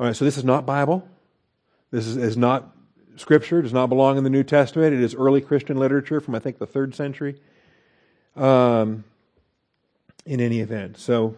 All 0.00 0.06
right, 0.06 0.16
so 0.16 0.24
this 0.24 0.38
is 0.38 0.44
not 0.44 0.64
Bible. 0.64 1.06
This 1.90 2.06
is, 2.06 2.16
is 2.16 2.38
not 2.38 2.74
Scripture. 3.16 3.58
It 3.58 3.64
does 3.64 3.74
not 3.74 3.90
belong 3.90 4.16
in 4.16 4.24
the 4.24 4.30
New 4.30 4.42
Testament. 4.42 4.94
It 4.94 5.02
is 5.02 5.14
early 5.14 5.42
Christian 5.42 5.76
literature 5.76 6.18
from, 6.18 6.34
I 6.34 6.38
think, 6.38 6.56
the 6.56 6.66
third 6.66 6.94
century. 6.94 7.42
Um, 8.36 9.04
in 10.24 10.40
any 10.40 10.60
event. 10.60 10.96
So, 10.96 11.36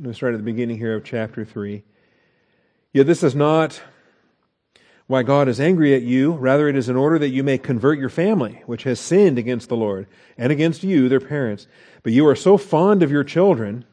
let's 0.00 0.16
start 0.16 0.34
at 0.34 0.38
the 0.38 0.42
beginning 0.42 0.78
here 0.78 0.96
of 0.96 1.04
chapter 1.04 1.44
3. 1.44 1.84
Yet 2.92 3.06
this 3.06 3.22
is 3.22 3.36
not 3.36 3.80
why 5.10 5.24
God 5.24 5.48
is 5.48 5.60
angry 5.60 5.92
at 5.92 6.02
you. 6.02 6.34
Rather, 6.34 6.68
it 6.68 6.76
is 6.76 6.88
in 6.88 6.94
order 6.94 7.18
that 7.18 7.30
you 7.30 7.42
may 7.42 7.58
convert 7.58 7.98
your 7.98 8.08
family, 8.08 8.62
which 8.66 8.84
has 8.84 9.00
sinned 9.00 9.40
against 9.40 9.68
the 9.68 9.76
Lord 9.76 10.06
and 10.38 10.52
against 10.52 10.84
you, 10.84 11.08
their 11.08 11.18
parents. 11.18 11.66
But 12.04 12.12
you 12.12 12.24
are 12.28 12.36
so 12.36 12.56
fond 12.56 13.02
of 13.02 13.10
your 13.10 13.24
children 13.24 13.84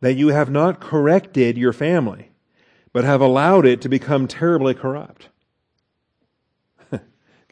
that 0.00 0.14
you 0.14 0.28
have 0.28 0.50
not 0.50 0.80
corrected 0.80 1.56
your 1.56 1.72
family, 1.72 2.32
but 2.92 3.04
have 3.04 3.20
allowed 3.20 3.66
it 3.66 3.80
to 3.82 3.88
become 3.88 4.26
terribly 4.26 4.74
corrupt. 4.74 5.28
okay, 6.92 7.02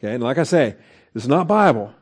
and 0.01 0.21
like 0.21 0.37
I 0.37 0.43
say, 0.43 0.75
this 1.13 1.23
is 1.23 1.29
not 1.29 1.47
Bible, 1.47 1.93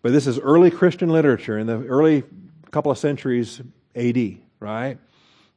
but 0.00 0.12
this 0.12 0.26
is 0.26 0.38
early 0.38 0.70
Christian 0.70 1.10
literature 1.10 1.58
in 1.58 1.66
the 1.66 1.84
early 1.84 2.24
couple 2.70 2.90
of 2.90 2.96
centuries 2.96 3.60
AD, 3.94 4.38
right? 4.58 4.96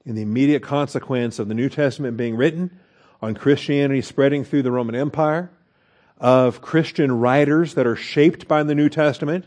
In 0.05 0.15
the 0.15 0.23
immediate 0.23 0.61
consequence 0.61 1.39
of 1.39 1.47
the 1.47 1.53
New 1.53 1.69
Testament 1.69 2.17
being 2.17 2.35
written, 2.35 2.81
on 3.25 3.33
Christianity 3.33 4.01
spreading 4.01 4.43
through 4.43 4.61
the 4.61 4.71
Roman 4.71 4.93
Empire, 4.93 5.49
of 6.17 6.61
Christian 6.61 7.19
writers 7.19 7.73
that 7.73 7.87
are 7.87 7.95
shaped 7.95 8.47
by 8.47 8.61
the 8.61 8.75
New 8.75 8.87
Testament. 8.87 9.45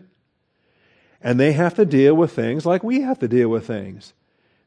And 1.22 1.38
they 1.38 1.52
have 1.52 1.74
to 1.74 1.86
deal 1.86 2.14
with 2.14 2.32
things 2.32 2.66
like 2.66 2.82
we 2.82 3.02
have 3.02 3.20
to 3.20 3.28
deal 3.28 3.48
with 3.48 3.66
things. 3.66 4.14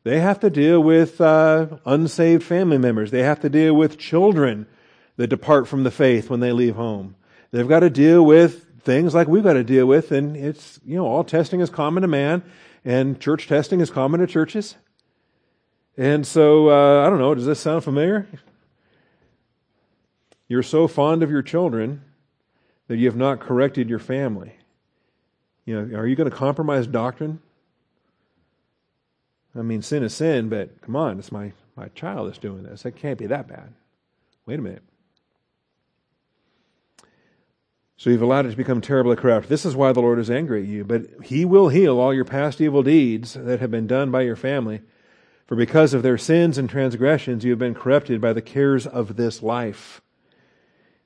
They 0.03 0.21
have 0.21 0.39
to 0.39 0.49
deal 0.49 0.81
with 0.81 1.19
uh, 1.19 1.67
unsaved 1.85 2.43
family 2.43 2.77
members. 2.77 3.11
They 3.11 3.23
have 3.23 3.41
to 3.41 3.49
deal 3.49 3.75
with 3.75 3.99
children 3.99 4.65
that 5.17 5.27
depart 5.27 5.67
from 5.67 5.83
the 5.83 5.91
faith 5.91 6.29
when 6.29 6.39
they 6.39 6.53
leave 6.53 6.75
home. 6.75 7.15
They've 7.51 7.67
got 7.67 7.81
to 7.81 7.89
deal 7.89 8.25
with 8.25 8.65
things 8.79 9.13
like 9.13 9.27
we've 9.27 9.43
got 9.43 9.53
to 9.53 9.63
deal 9.63 9.85
with, 9.85 10.13
and 10.13 10.37
it's, 10.37 10.79
you 10.85 10.95
know, 10.95 11.05
all 11.05 11.25
testing 11.25 11.59
is 11.59 11.69
common 11.69 12.01
to 12.01 12.07
man, 12.07 12.43
and 12.85 13.19
church 13.19 13.47
testing 13.47 13.81
is 13.81 13.91
common 13.91 14.21
to 14.21 14.27
churches. 14.27 14.75
And 15.97 16.25
so, 16.25 16.69
uh, 16.69 17.05
I 17.05 17.09
don't 17.09 17.19
know, 17.19 17.35
does 17.35 17.45
this 17.45 17.59
sound 17.59 17.83
familiar? 17.83 18.25
You're 20.51 20.63
so 20.63 20.85
fond 20.85 21.23
of 21.23 21.31
your 21.31 21.43
children 21.43 22.01
that 22.89 22.97
you 22.97 23.05
have 23.05 23.15
not 23.15 23.39
corrected 23.39 23.89
your 23.89 23.99
family. 23.99 24.51
You 25.63 25.81
know, 25.81 25.97
are 25.97 26.05
you 26.05 26.17
going 26.17 26.29
to 26.29 26.35
compromise 26.35 26.87
doctrine? 26.87 27.39
I 29.55 29.61
mean, 29.61 29.81
sin 29.81 30.03
is 30.03 30.13
sin, 30.13 30.49
but 30.49 30.81
come 30.81 30.97
on, 30.97 31.19
it's 31.19 31.31
my, 31.31 31.53
my 31.77 31.87
child 31.95 32.27
that's 32.27 32.37
doing 32.37 32.63
this. 32.63 32.83
It 32.85 32.97
can't 32.97 33.17
be 33.17 33.27
that 33.27 33.47
bad. 33.47 33.71
Wait 34.45 34.59
a 34.59 34.61
minute. 34.61 34.83
So 37.95 38.09
you've 38.09 38.21
allowed 38.21 38.45
it 38.45 38.51
to 38.51 38.57
become 38.57 38.81
terribly 38.81 39.15
corrupt. 39.15 39.47
This 39.47 39.65
is 39.65 39.73
why 39.73 39.93
the 39.93 40.01
Lord 40.01 40.19
is 40.19 40.29
angry 40.29 40.63
at 40.63 40.67
you. 40.67 40.83
But 40.83 41.05
He 41.23 41.45
will 41.45 41.69
heal 41.69 41.97
all 41.97 42.13
your 42.13 42.25
past 42.25 42.59
evil 42.59 42.83
deeds 42.83 43.35
that 43.35 43.61
have 43.61 43.71
been 43.71 43.87
done 43.87 44.11
by 44.11 44.23
your 44.23 44.35
family. 44.35 44.81
For 45.47 45.55
because 45.55 45.93
of 45.93 46.03
their 46.03 46.17
sins 46.17 46.57
and 46.57 46.69
transgressions, 46.69 47.45
you 47.45 47.51
have 47.51 47.59
been 47.59 47.73
corrupted 47.73 48.19
by 48.19 48.33
the 48.33 48.41
cares 48.41 48.85
of 48.85 49.15
this 49.15 49.41
life. 49.41 50.01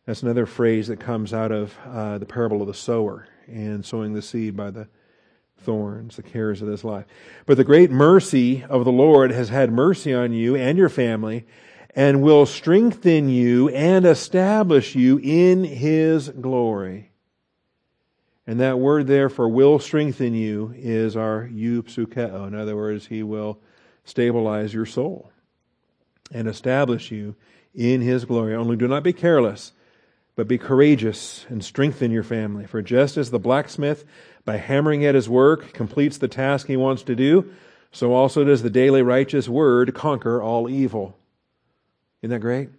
That's 0.06 0.24
another 0.24 0.46
phrase 0.46 0.88
that 0.88 1.00
comes 1.00 1.34
out 1.34 1.52
of 1.52 1.78
uh, 1.86 2.18
the 2.20 2.26
parable 2.26 2.62
of 2.62 2.68
the 2.68 2.74
sower 2.74 3.28
and 3.48 3.86
sowing 3.86 4.14
the 4.14 4.22
seed 4.22 4.56
by 4.56 4.70
the 4.70 4.88
thorns, 5.58 6.16
the 6.16 6.24
cares 6.24 6.62
of 6.62 6.68
this 6.68 6.84
life. 6.84 7.06
But 7.46 7.58
the 7.58 7.64
great 7.64 7.90
mercy 7.90 8.64
of 8.70 8.86
the 8.86 8.92
Lord 8.92 9.32
has 9.32 9.50
had 9.50 9.72
mercy 9.72 10.14
on 10.14 10.32
you 10.32 10.56
and 10.56 10.78
your 10.78 10.90
family 10.90 11.46
and 11.96 12.22
will 12.22 12.46
strengthen 12.46 13.30
you 13.30 13.70
and 13.70 14.06
establish 14.06 14.96
you 14.96 15.20
in 15.24 15.64
his 15.64 16.30
glory. 16.30 17.12
And 18.46 18.60
that 18.60 18.80
word 18.80 19.08
there 19.08 19.30
for 19.30 19.50
will 19.50 19.80
strengthen 19.80 20.36
you 20.36 20.74
is 20.78 21.16
our 21.16 21.48
eupsukeo. 21.48 22.48
In 22.48 22.54
other 22.54 22.76
words, 22.76 23.08
he 23.08 23.24
will 23.24 23.60
stabilize 24.04 24.74
your 24.74 24.86
soul 24.86 25.32
and 26.32 26.48
establish 26.48 27.10
you 27.12 27.36
in 27.74 28.02
his 28.02 28.26
glory. 28.26 28.54
Only 28.54 28.76
do 28.76 28.88
not 28.88 29.04
be 29.04 29.14
careless, 29.14 29.72
but 30.36 30.48
be 30.48 30.58
courageous 30.58 31.46
and 31.50 31.64
strengthen 31.64 32.12
your 32.12 32.24
family. 32.24 32.66
For 32.66 32.82
just 32.82 33.18
as 33.18 33.32
the 33.32 33.40
blacksmith 33.40 34.06
by 34.44 34.58
hammering 34.58 35.06
at 35.06 35.16
his 35.16 35.30
work, 35.30 35.74
completes 35.74 36.18
the 36.18 36.28
task 36.28 36.68
he 36.68 36.78
wants 36.78 37.04
to 37.04 37.16
do, 37.16 37.52
so 37.92 38.14
also 38.14 38.44
does 38.44 38.62
the 38.62 38.70
daily 38.70 39.02
righteous 39.02 39.48
word 39.48 39.94
conquer 39.94 40.42
all 40.42 40.70
evil. 40.70 41.18
Isn't 42.22 42.32
that 42.32 42.40
great? 42.40 42.70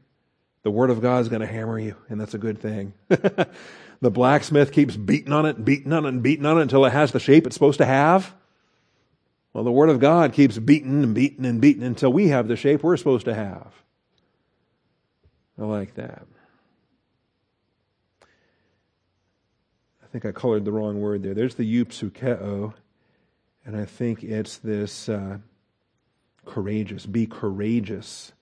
The 0.62 0.70
word 0.70 0.90
of 0.90 1.00
God 1.00 1.22
is 1.22 1.28
going 1.28 1.40
to 1.40 1.46
hammer 1.46 1.78
you, 1.78 1.96
and 2.08 2.20
that's 2.20 2.34
a 2.34 2.38
good 2.38 2.58
thing. 2.58 2.92
the 3.08 4.10
blacksmith 4.10 4.72
keeps 4.72 4.96
beating 4.96 5.32
on 5.32 5.46
it, 5.46 5.64
beating 5.64 5.92
on 5.92 6.04
it, 6.04 6.08
and 6.08 6.22
beating 6.22 6.44
on 6.44 6.58
it 6.58 6.62
until 6.62 6.84
it 6.84 6.92
has 6.92 7.12
the 7.12 7.20
shape 7.20 7.46
it's 7.46 7.54
supposed 7.54 7.78
to 7.78 7.86
have. 7.86 8.34
Well, 9.52 9.64
the 9.64 9.72
word 9.72 9.88
of 9.88 10.00
God 10.00 10.34
keeps 10.34 10.58
beating 10.58 11.02
and 11.02 11.14
beating 11.14 11.46
and 11.46 11.60
beating 11.60 11.84
until 11.84 12.12
we 12.12 12.28
have 12.28 12.48
the 12.48 12.56
shape 12.56 12.82
we're 12.82 12.98
supposed 12.98 13.24
to 13.24 13.34
have. 13.34 13.72
I 15.58 15.64
like 15.64 15.94
that. 15.94 16.26
Think 20.18 20.34
I 20.34 20.40
colored 20.40 20.64
the 20.64 20.72
wrong 20.72 20.98
word 20.98 21.22
there. 21.22 21.34
There's 21.34 21.56
the 21.56 21.84
eupsukeo, 21.84 22.72
and 23.66 23.76
I 23.76 23.84
think 23.84 24.24
it's 24.24 24.56
this 24.56 25.10
uh, 25.10 25.36
courageous. 26.46 27.04
Be 27.04 27.26
courageous 27.26 28.32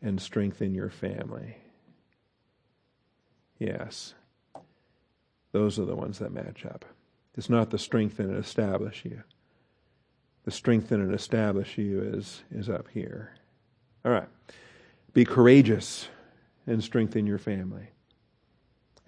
and 0.00 0.22
strengthen 0.22 0.76
your 0.76 0.88
family. 0.88 1.56
Yes. 3.58 4.14
Those 5.50 5.80
are 5.80 5.84
the 5.84 5.96
ones 5.96 6.20
that 6.20 6.30
match 6.30 6.64
up. 6.64 6.84
It's 7.36 7.50
not 7.50 7.70
the 7.70 7.78
strengthen 7.78 8.30
and 8.30 8.38
establish 8.38 9.04
you. 9.04 9.24
The 10.44 10.52
strengthen 10.52 11.00
and 11.00 11.12
establish 11.12 11.76
you 11.76 12.00
is, 12.02 12.44
is 12.52 12.68
up 12.68 12.86
here. 12.94 13.32
All 14.04 14.12
right. 14.12 14.28
Be 15.12 15.24
courageous 15.24 16.06
and 16.68 16.84
strengthen 16.84 17.26
your 17.26 17.38
family. 17.38 17.88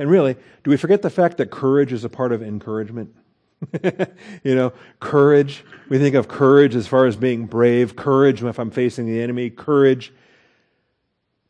And 0.00 0.10
really, 0.10 0.34
do 0.64 0.70
we 0.70 0.78
forget 0.78 1.02
the 1.02 1.10
fact 1.10 1.36
that 1.36 1.50
courage 1.50 1.92
is 1.92 2.04
a 2.04 2.08
part 2.08 2.32
of 2.32 2.42
encouragement? 2.42 3.14
you 4.42 4.54
know, 4.54 4.72
courage. 4.98 5.62
We 5.90 5.98
think 5.98 6.14
of 6.14 6.26
courage 6.26 6.74
as 6.74 6.86
far 6.86 7.04
as 7.04 7.16
being 7.16 7.44
brave, 7.44 7.96
courage 7.96 8.42
if 8.42 8.58
I'm 8.58 8.70
facing 8.70 9.04
the 9.04 9.20
enemy, 9.20 9.50
courage 9.50 10.10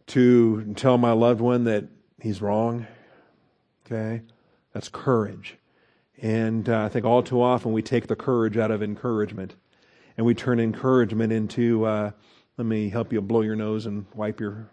to 0.08 0.74
tell 0.74 0.98
my 0.98 1.12
loved 1.12 1.40
one 1.40 1.62
that 1.62 1.84
he's 2.20 2.42
wrong. 2.42 2.88
Okay? 3.86 4.22
That's 4.72 4.88
courage. 4.88 5.56
And 6.20 6.68
uh, 6.68 6.82
I 6.82 6.88
think 6.88 7.04
all 7.04 7.22
too 7.22 7.40
often 7.40 7.72
we 7.72 7.82
take 7.82 8.08
the 8.08 8.16
courage 8.16 8.56
out 8.56 8.72
of 8.72 8.82
encouragement 8.82 9.54
and 10.16 10.26
we 10.26 10.34
turn 10.34 10.58
encouragement 10.58 11.32
into, 11.32 11.84
uh, 11.84 12.10
let 12.58 12.66
me 12.66 12.88
help 12.88 13.12
you 13.12 13.20
blow 13.20 13.42
your 13.42 13.54
nose 13.54 13.86
and 13.86 14.06
wipe 14.12 14.40
your 14.40 14.72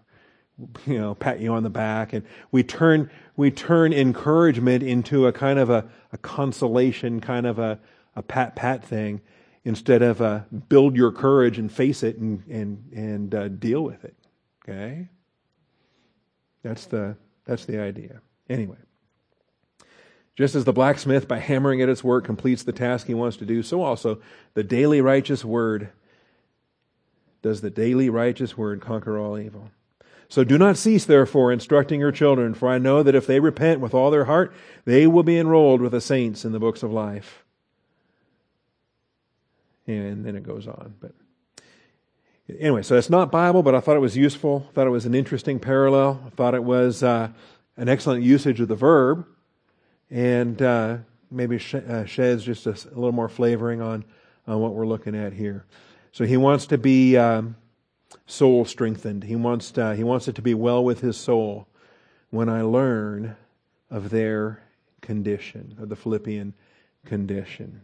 you 0.85 0.97
know, 0.97 1.15
pat 1.15 1.39
you 1.39 1.53
on 1.53 1.63
the 1.63 1.69
back. 1.69 2.13
And 2.13 2.25
we 2.51 2.63
turn, 2.63 3.09
we 3.35 3.51
turn 3.51 3.93
encouragement 3.93 4.83
into 4.83 5.27
a 5.27 5.31
kind 5.31 5.59
of 5.59 5.69
a, 5.69 5.89
a 6.11 6.17
consolation, 6.17 7.19
kind 7.19 7.45
of 7.45 7.59
a, 7.59 7.79
a 8.15 8.23
pat 8.23 8.55
pat 8.55 8.83
thing 8.83 9.21
instead 9.63 10.01
of 10.01 10.21
a 10.21 10.47
build 10.69 10.95
your 10.95 11.11
courage 11.11 11.59
and 11.59 11.71
face 11.71 12.01
it 12.01 12.17
and, 12.17 12.43
and, 12.47 12.91
and 12.93 13.35
uh, 13.35 13.47
deal 13.49 13.83
with 13.83 14.03
it. 14.05 14.15
Okay? 14.63 15.09
That's 16.63 16.85
the, 16.85 17.17
that's 17.45 17.65
the 17.65 17.79
idea. 17.79 18.21
Anyway. 18.49 18.77
Just 20.35 20.53
as 20.53 20.65
the 20.65 20.73
blacksmith, 20.73 21.27
by 21.27 21.39
hammering 21.39 21.81
at 21.81 21.89
its 21.89 22.03
work, 22.03 22.23
completes 22.23 22.61
the 22.61 22.71
task 22.71 23.07
he 23.07 23.15
wants 23.15 23.37
to 23.37 23.45
do, 23.45 23.63
so 23.63 23.81
also 23.81 24.21
the 24.53 24.63
daily 24.63 25.01
righteous 25.01 25.43
word 25.43 25.89
does 27.41 27.61
the 27.61 27.71
daily 27.71 28.07
righteous 28.09 28.55
word 28.55 28.79
conquer 28.79 29.17
all 29.17 29.39
evil. 29.39 29.71
So 30.30 30.43
do 30.43 30.57
not 30.57 30.78
cease, 30.78 31.05
therefore, 31.05 31.53
instructing 31.53 32.01
your 32.01 32.11
children, 32.11 32.53
for 32.53 32.67
I 32.67 32.78
know 32.78 33.01
that 33.01 33.15
if 33.15 33.25
they 33.25 33.39
repent 33.39 33.80
with 33.80 33.93
all 33.93 34.11
their 34.11 34.25
heart, 34.25 34.53
they 34.84 35.07
will 35.07 35.23
be 35.23 35.38
enrolled 35.38 35.82
with 35.82 35.93
the 35.93 36.01
saints 36.01 36.43
in 36.43 36.51
the 36.51 36.59
books 36.59 36.84
of 36.84 36.91
life. 36.91 37.45
And 39.86 40.25
then 40.25 40.36
it 40.36 40.43
goes 40.43 40.67
on. 40.67 40.95
But 40.99 41.13
anyway, 42.59 42.82
so 42.82 42.97
it's 42.97 43.09
not 43.09 43.32
Bible, 43.32 43.63
but 43.63 43.73
I 43.73 43.80
thought 43.80 43.95
it 43.95 44.01
was 44.01 44.17
useful. 44.17 44.67
I 44.69 44.73
thought 44.73 44.88
it 44.88 44.91
was 44.91 45.05
an 45.05 45.15
interesting 45.15 45.59
parallel. 45.59 46.21
I 46.25 46.30
thought 46.32 46.55
it 46.55 46.63
was 46.63 47.03
uh, 47.03 47.30
an 47.78 47.88
excellent 47.88 48.23
usage 48.23 48.59
of 48.59 48.67
the 48.67 48.75
verb, 48.75 49.25
and 50.11 50.61
uh, 50.61 50.97
maybe 51.32 51.57
sh- 51.57 51.75
uh, 51.75 52.03
sheds 52.03 52.43
just 52.43 52.65
a, 52.65 52.71
little 52.71 53.13
more 53.13 53.30
flavoring 53.30 53.82
on 53.82 54.03
on 54.45 54.59
what 54.59 54.73
we're 54.73 54.88
looking 54.88 55.15
at 55.15 55.34
here. 55.34 55.65
So 56.11 56.25
he 56.25 56.36
wants 56.36 56.65
to 56.67 56.78
be. 56.78 57.15
Um, 57.15 57.55
soul 58.28 58.65
strengthened. 58.65 59.23
He 59.23 59.36
wants, 59.36 59.71
to, 59.71 59.95
he 59.95 60.03
wants 60.03 60.28
it 60.28 60.36
to 60.36 60.41
be 60.41 60.53
well 60.53 60.84
with 60.84 61.01
his 61.01 61.17
soul 61.17 61.67
when 62.30 62.49
I 62.49 62.61
learn 62.61 63.36
of 63.89 64.09
their 64.09 64.61
condition, 65.01 65.75
of 65.82 65.89
the 65.89 65.95
Philippian 65.95 66.53
condition. 67.05 67.82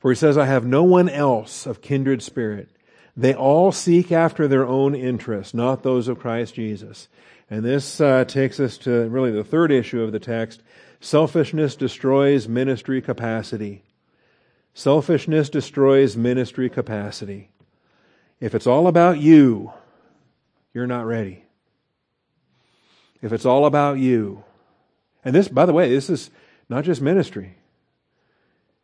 For 0.00 0.10
he 0.10 0.16
says, 0.16 0.36
I 0.36 0.46
have 0.46 0.66
no 0.66 0.82
one 0.82 1.08
else 1.08 1.66
of 1.66 1.80
kindred 1.80 2.22
spirit. 2.22 2.68
They 3.16 3.34
all 3.34 3.70
seek 3.70 4.10
after 4.10 4.48
their 4.48 4.66
own 4.66 4.94
interests, 4.94 5.54
not 5.54 5.82
those 5.82 6.08
of 6.08 6.18
Christ 6.18 6.54
Jesus. 6.54 7.08
And 7.48 7.64
this 7.64 8.00
uh, 8.00 8.24
takes 8.24 8.58
us 8.58 8.78
to 8.78 9.08
really 9.08 9.30
the 9.30 9.44
third 9.44 9.70
issue 9.70 10.02
of 10.02 10.12
the 10.12 10.20
text. 10.20 10.62
Selfishness 11.00 11.76
destroys 11.76 12.48
ministry 12.48 13.02
capacity. 13.02 13.82
Selfishness 14.72 15.48
destroys 15.48 16.16
ministry 16.16 16.70
capacity. 16.70 17.49
If 18.40 18.54
it's 18.54 18.66
all 18.66 18.86
about 18.86 19.18
you, 19.18 19.72
you're 20.72 20.86
not 20.86 21.06
ready. 21.06 21.44
If 23.22 23.32
it's 23.32 23.44
all 23.44 23.66
about 23.66 23.98
you, 23.98 24.44
and 25.24 25.34
this, 25.34 25.48
by 25.48 25.66
the 25.66 25.74
way, 25.74 25.90
this 25.90 26.08
is 26.08 26.30
not 26.68 26.84
just 26.84 27.02
ministry. 27.02 27.56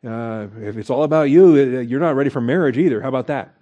Uh, 0.07 0.49
if 0.61 0.77
it's 0.77 0.91
all 0.91 1.05
about 1.05 1.31
you, 1.31 1.79
uh, 1.79 1.81
you're 1.81 2.01
not 2.01 2.15
ready 2.15 2.29
for 2.29 2.41
marriage 2.41 2.77
either. 2.77 3.01
How 3.01 3.09
about 3.09 3.29
that? 3.29 3.55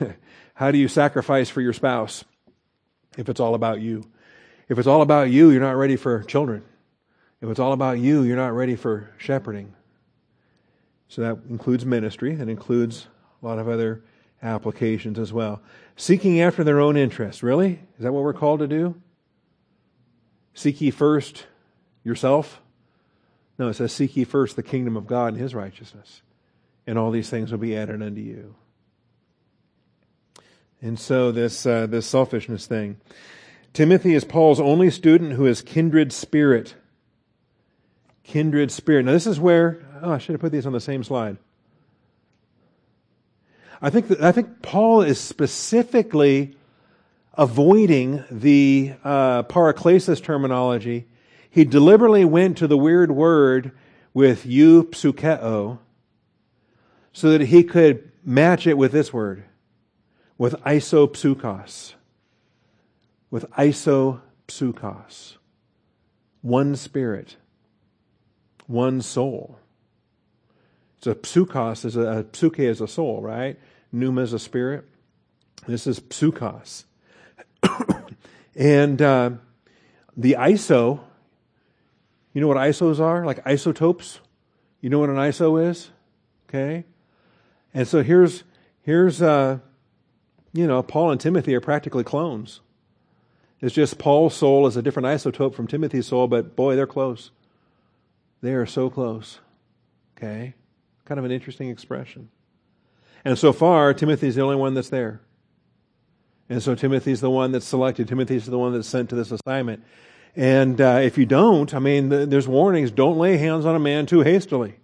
How 0.54 0.72
do 0.72 0.78
you 0.78 0.88
sacrifice 0.88 1.48
for 1.48 1.60
your 1.60 1.72
spouse 1.72 2.24
if 3.16 3.28
it's 3.28 3.38
all 3.38 3.54
about 3.54 3.80
you? 3.80 4.04
If 4.68 4.78
it's 4.78 4.88
all 4.88 5.00
about 5.00 5.30
you, 5.30 5.50
you're 5.50 5.60
not 5.60 5.76
ready 5.76 5.96
for 5.96 6.24
children. 6.24 6.64
If 7.40 7.48
it's 7.48 7.60
all 7.60 7.72
about 7.72 7.98
you, 7.98 8.22
you're 8.22 8.36
not 8.36 8.52
ready 8.52 8.74
for 8.74 9.10
shepherding. 9.16 9.72
So 11.06 11.22
that 11.22 11.38
includes 11.48 11.86
ministry, 11.86 12.34
that 12.34 12.48
includes 12.48 13.06
a 13.40 13.46
lot 13.46 13.58
of 13.58 13.68
other 13.68 14.02
applications 14.42 15.18
as 15.18 15.32
well. 15.32 15.60
Seeking 15.96 16.40
after 16.40 16.62
their 16.62 16.80
own 16.80 16.96
interests. 16.96 17.42
Really? 17.42 17.80
Is 17.98 18.04
that 18.04 18.12
what 18.12 18.22
we're 18.22 18.32
called 18.32 18.60
to 18.60 18.68
do? 18.68 18.94
seek 20.58 20.80
ye 20.80 20.90
first 20.90 21.46
yourself. 22.04 22.60
No, 23.58 23.68
it 23.68 23.74
says, 23.74 23.92
seek 23.92 24.16
ye 24.16 24.24
first 24.24 24.56
the 24.56 24.62
kingdom 24.62 24.96
of 24.96 25.06
God 25.06 25.28
and 25.28 25.38
his 25.38 25.54
righteousness, 25.54 26.22
and 26.86 26.98
all 26.98 27.10
these 27.10 27.30
things 27.30 27.50
will 27.50 27.58
be 27.58 27.76
added 27.76 28.02
unto 28.02 28.20
you. 28.20 28.54
And 30.80 30.98
so 30.98 31.32
this, 31.32 31.66
uh, 31.66 31.86
this 31.86 32.06
selfishness 32.06 32.66
thing. 32.66 32.98
Timothy 33.72 34.14
is 34.14 34.24
Paul's 34.24 34.60
only 34.60 34.90
student 34.90 35.32
who 35.32 35.46
is 35.46 35.60
kindred 35.60 36.12
spirit. 36.12 36.74
Kindred 38.22 38.70
spirit. 38.70 39.04
Now 39.04 39.12
this 39.12 39.26
is 39.26 39.40
where, 39.40 39.84
oh, 40.02 40.12
I 40.12 40.18
should 40.18 40.34
have 40.34 40.40
put 40.40 40.52
these 40.52 40.66
on 40.66 40.72
the 40.72 40.80
same 40.80 41.02
slide. 41.02 41.38
I 43.80 43.90
think 43.90 44.08
that, 44.08 44.20
I 44.20 44.32
think 44.32 44.62
Paul 44.62 45.02
is 45.02 45.20
specifically 45.20 46.56
avoiding 47.34 48.24
the 48.30 48.94
uh, 49.04 49.44
paraklesis 49.44 50.22
terminology. 50.22 51.06
He 51.48 51.64
deliberately 51.64 52.24
went 52.24 52.58
to 52.58 52.66
the 52.66 52.76
weird 52.76 53.12
word 53.12 53.70
with 54.12 54.44
you 54.44 54.90
so 57.12 57.30
that 57.30 57.40
he 57.40 57.62
could 57.62 58.10
match 58.24 58.66
it 58.66 58.76
with 58.76 58.90
this 58.92 59.12
word, 59.12 59.44
with 60.36 60.54
isopsukos. 60.62 61.94
With 63.30 63.48
isopsukos. 63.52 65.36
One 66.42 66.76
spirit, 66.76 67.36
one 68.66 69.00
soul. 69.02 69.58
So 71.00 71.14
psukos 71.14 71.84
is 71.84 71.96
a, 71.96 72.24
psuke 72.32 72.58
is 72.58 72.80
a 72.80 72.88
soul, 72.88 73.20
right? 73.22 73.58
Pneuma 73.92 74.22
is 74.22 74.32
a 74.32 74.38
spirit. 74.38 74.84
This 75.66 75.86
is 75.86 76.00
psukos. 76.00 76.84
and 78.56 79.00
uh, 79.00 79.30
the 80.16 80.36
iso, 80.38 81.00
you 82.32 82.40
know 82.40 82.48
what 82.48 82.56
isos 82.56 83.00
are? 83.00 83.24
Like 83.24 83.46
isotopes? 83.46 84.20
You 84.80 84.90
know 84.90 84.98
what 84.98 85.10
an 85.10 85.16
iso 85.16 85.68
is? 85.68 85.90
Okay? 86.48 86.84
And 87.72 87.86
so 87.86 88.02
here's, 88.02 88.44
here's 88.82 89.22
uh, 89.22 89.58
you 90.52 90.66
know, 90.66 90.82
Paul 90.82 91.12
and 91.12 91.20
Timothy 91.20 91.54
are 91.54 91.60
practically 91.60 92.04
clones. 92.04 92.60
It's 93.60 93.74
just 93.74 93.98
Paul's 93.98 94.34
soul 94.34 94.66
is 94.66 94.76
a 94.76 94.82
different 94.82 95.06
isotope 95.06 95.54
from 95.54 95.66
Timothy's 95.66 96.06
soul, 96.06 96.28
but 96.28 96.56
boy, 96.56 96.76
they're 96.76 96.86
close. 96.86 97.30
They 98.40 98.54
are 98.54 98.66
so 98.66 98.88
close. 98.88 99.40
Okay? 100.16 100.54
Kind 101.08 101.18
of 101.18 101.24
an 101.24 101.30
interesting 101.30 101.70
expression. 101.70 102.28
And 103.24 103.38
so 103.38 103.54
far, 103.54 103.94
Timothy's 103.94 104.34
the 104.34 104.42
only 104.42 104.56
one 104.56 104.74
that's 104.74 104.90
there. 104.90 105.22
And 106.50 106.62
so 106.62 106.74
Timothy's 106.74 107.22
the 107.22 107.30
one 107.30 107.50
that's 107.50 107.64
selected. 107.64 108.08
Timothy's 108.08 108.44
the 108.44 108.58
one 108.58 108.74
that's 108.74 108.86
sent 108.86 109.08
to 109.08 109.16
this 109.16 109.32
assignment. 109.32 109.84
And 110.36 110.78
uh, 110.78 111.00
if 111.02 111.16
you 111.16 111.24
don't, 111.24 111.72
I 111.72 111.78
mean, 111.78 112.10
there's 112.10 112.46
warnings. 112.46 112.90
Don't 112.90 113.16
lay 113.16 113.38
hands 113.38 113.64
on 113.64 113.74
a 113.74 113.78
man 113.78 114.04
too 114.04 114.20
hastily. 114.20 114.74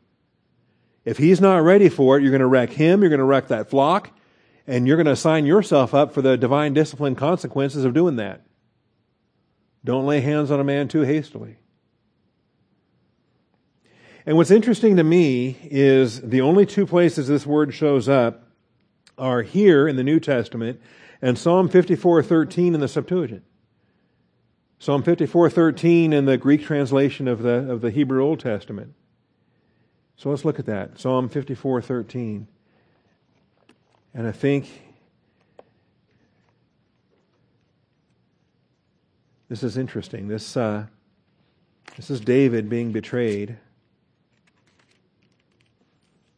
If 1.05 1.19
he's 1.19 1.43
not 1.43 1.59
ready 1.59 1.91
for 1.91 2.17
it, 2.17 2.23
you're 2.23 2.31
going 2.31 2.41
to 2.41 2.47
wreck 2.47 2.71
him, 2.71 3.03
you're 3.03 3.11
going 3.11 3.19
to 3.19 3.25
wreck 3.25 3.49
that 3.49 3.69
flock, 3.69 4.11
and 4.67 4.89
you're 4.89 4.97
going 4.97 5.05
to 5.05 5.17
sign 5.17 5.45
yourself 5.45 5.93
up 5.93 6.15
for 6.15 6.23
the 6.23 6.39
divine 6.39 6.73
discipline 6.73 7.17
consequences 7.17 7.85
of 7.85 7.93
doing 7.93 8.17
that. 8.17 8.41
Don't 9.85 10.07
lay 10.07 10.23
hands 10.23 10.51
on 10.51 10.59
a 10.59 10.65
man 10.65 10.89
too 10.89 11.03
hastily. 11.03 11.59
And 14.27 14.37
what's 14.39 14.51
interesting 14.51 14.97
to 14.97 15.05
me 15.05 15.59
is 15.65 16.23
the 16.23 16.41
only 16.41 16.65
two 16.65 16.87
places 16.87 17.29
this 17.29 17.47
word 17.47 17.75
shows 17.75 18.09
up 18.09 18.49
are 19.19 19.43
here 19.43 19.87
in 19.87 19.97
the 19.97 20.03
New 20.03 20.19
Testament 20.19 20.81
and 21.21 21.39
Psalm 21.39 21.69
54:13 21.69 22.75
in 22.75 22.81
the 22.81 22.89
Septuagint. 22.89 23.45
Psalm 24.79 25.03
54:13 25.03 26.13
in 26.13 26.25
the 26.25 26.39
Greek 26.39 26.63
translation 26.63 27.29
of 27.29 27.43
the 27.43 27.71
of 27.71 27.83
the 27.83 27.91
Hebrew 27.91 28.23
Old 28.23 28.41
Testament. 28.41 28.95
So 30.17 30.31
let's 30.31 30.45
look 30.45 30.59
at 30.59 30.67
that. 30.67 30.99
Psalm 30.99 31.29
54:13. 31.29 32.47
And 34.15 34.27
I 34.27 34.33
think 34.33 34.83
this 39.49 39.63
is 39.63 39.77
interesting. 39.77 40.29
This 40.29 40.57
uh, 40.57 40.87
this 41.97 42.11
is 42.11 42.21
David 42.21 42.71
being 42.71 42.91
betrayed. 42.91 43.59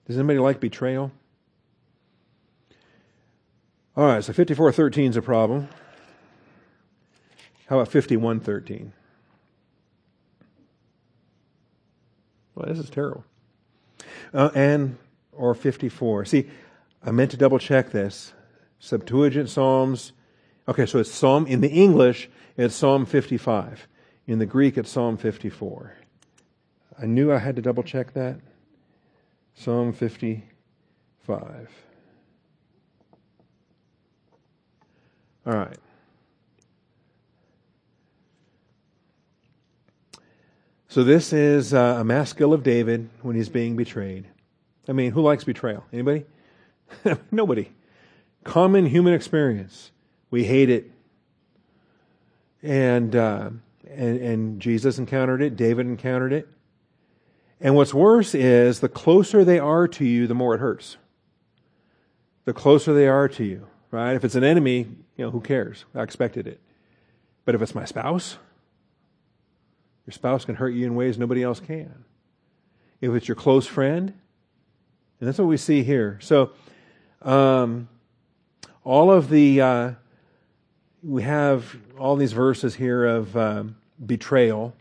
Does 0.06 0.18
anybody 0.18 0.38
like 0.38 0.60
betrayal? 0.60 1.10
All 3.96 4.06
right, 4.06 4.22
so 4.22 4.32
54.13 4.32 5.10
is 5.10 5.16
a 5.16 5.22
problem. 5.22 5.68
How 7.66 7.80
about 7.80 7.92
51.13? 7.92 8.90
Well, 12.54 12.66
this 12.68 12.78
is 12.78 12.90
terrible. 12.90 13.24
Uh, 14.32 14.50
and, 14.54 14.96
or 15.32 15.54
54. 15.54 16.24
See, 16.26 16.48
I 17.04 17.10
meant 17.10 17.30
to 17.32 17.36
double 17.36 17.58
check 17.58 17.90
this. 17.90 18.32
Septuagint 18.78 19.48
Psalms. 19.48 20.12
Okay, 20.68 20.86
so 20.86 20.98
it's 20.98 21.10
Psalm, 21.10 21.46
in 21.46 21.60
the 21.60 21.70
English, 21.70 22.28
it's 22.56 22.74
Psalm 22.74 23.06
55. 23.06 23.88
In 24.26 24.38
the 24.38 24.46
Greek, 24.46 24.76
it's 24.76 24.90
Psalm 24.90 25.16
54. 25.16 25.94
I 27.00 27.06
knew 27.06 27.32
I 27.32 27.38
had 27.38 27.56
to 27.56 27.62
double 27.62 27.82
check 27.82 28.12
that. 28.14 28.40
Psalm 29.56 29.92
55. 29.92 31.70
All 35.46 35.52
right. 35.52 35.78
So 40.88 41.04
this 41.04 41.32
is 41.32 41.74
uh, 41.74 41.96
a 42.00 42.04
maskil 42.04 42.52
of 42.52 42.62
David 42.62 43.08
when 43.22 43.34
he's 43.34 43.48
being 43.48 43.76
betrayed. 43.76 44.26
I 44.88 44.92
mean, 44.92 45.10
who 45.12 45.20
likes 45.20 45.44
betrayal? 45.44 45.84
Anybody? 45.92 46.24
Nobody. 47.30 47.70
Common 48.44 48.86
human 48.86 49.14
experience. 49.14 49.90
We 50.30 50.44
hate 50.44 50.70
it. 50.70 50.90
And, 52.62 53.16
uh, 53.16 53.50
and, 53.88 54.20
and 54.20 54.60
Jesus 54.60 54.98
encountered 54.98 55.42
it. 55.42 55.56
David 55.56 55.86
encountered 55.86 56.32
it. 56.32 56.48
And 57.60 57.74
what's 57.74 57.94
worse 57.94 58.34
is 58.34 58.80
the 58.80 58.88
closer 58.88 59.44
they 59.44 59.58
are 59.58 59.88
to 59.88 60.04
you, 60.04 60.26
the 60.26 60.34
more 60.34 60.54
it 60.54 60.58
hurts. 60.58 60.96
The 62.44 62.52
closer 62.52 62.92
they 62.92 63.08
are 63.08 63.28
to 63.28 63.44
you, 63.44 63.66
right? 63.90 64.14
If 64.14 64.24
it's 64.24 64.34
an 64.34 64.44
enemy, 64.44 64.86
you 65.16 65.24
know, 65.24 65.30
who 65.30 65.40
cares? 65.40 65.84
I 65.94 66.02
expected 66.02 66.46
it. 66.46 66.60
But 67.44 67.54
if 67.54 67.62
it's 67.62 67.74
my 67.74 67.84
spouse, 67.84 68.36
your 70.06 70.12
spouse 70.12 70.44
can 70.44 70.56
hurt 70.56 70.70
you 70.70 70.86
in 70.86 70.94
ways 70.94 71.18
nobody 71.18 71.42
else 71.42 71.60
can. 71.60 72.04
If 73.00 73.12
it's 73.14 73.26
your 73.26 73.34
close 73.34 73.66
friend, 73.66 74.12
and 75.18 75.28
that's 75.28 75.38
what 75.38 75.48
we 75.48 75.56
see 75.56 75.82
here. 75.82 76.18
So, 76.20 76.52
um, 77.22 77.88
all 78.84 79.10
of 79.10 79.30
the, 79.30 79.60
uh, 79.60 79.90
we 81.02 81.22
have 81.22 81.76
all 81.98 82.16
these 82.16 82.32
verses 82.32 82.74
here 82.74 83.04
of 83.04 83.36
um, 83.36 83.76
betrayal 84.04 84.74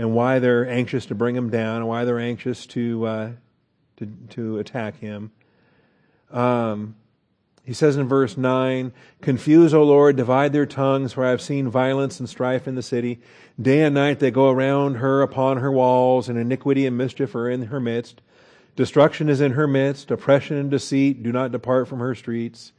and 0.00 0.14
why 0.14 0.38
they're 0.38 0.66
anxious 0.66 1.04
to 1.04 1.14
bring 1.14 1.36
him 1.36 1.50
down 1.50 1.76
and 1.76 1.86
why 1.86 2.06
they're 2.06 2.18
anxious 2.18 2.64
to, 2.64 3.04
uh, 3.04 3.30
to, 3.98 4.06
to 4.30 4.58
attack 4.58 4.98
him. 4.98 5.30
Um, 6.30 6.96
he 7.66 7.74
says 7.74 7.98
in 7.98 8.08
verse 8.08 8.38
9, 8.38 8.94
Confuse, 9.20 9.74
O 9.74 9.82
Lord, 9.82 10.16
divide 10.16 10.54
their 10.54 10.64
tongues, 10.64 11.12
for 11.12 11.22
I 11.22 11.28
have 11.28 11.42
seen 11.42 11.68
violence 11.68 12.18
and 12.18 12.26
strife 12.26 12.66
in 12.66 12.76
the 12.76 12.82
city. 12.82 13.20
Day 13.60 13.82
and 13.82 13.94
night 13.94 14.20
they 14.20 14.30
go 14.30 14.48
around 14.48 14.94
her 14.94 15.20
upon 15.20 15.58
her 15.58 15.70
walls, 15.70 16.30
and 16.30 16.38
iniquity 16.38 16.86
and 16.86 16.96
mischief 16.96 17.34
are 17.34 17.50
in 17.50 17.66
her 17.66 17.78
midst. 17.78 18.22
Destruction 18.76 19.28
is 19.28 19.42
in 19.42 19.52
her 19.52 19.66
midst, 19.66 20.10
oppression 20.10 20.56
and 20.56 20.70
deceit 20.70 21.22
do 21.22 21.30
not 21.30 21.52
depart 21.52 21.88
from 21.88 21.98
her 21.98 22.14
streets. 22.14 22.72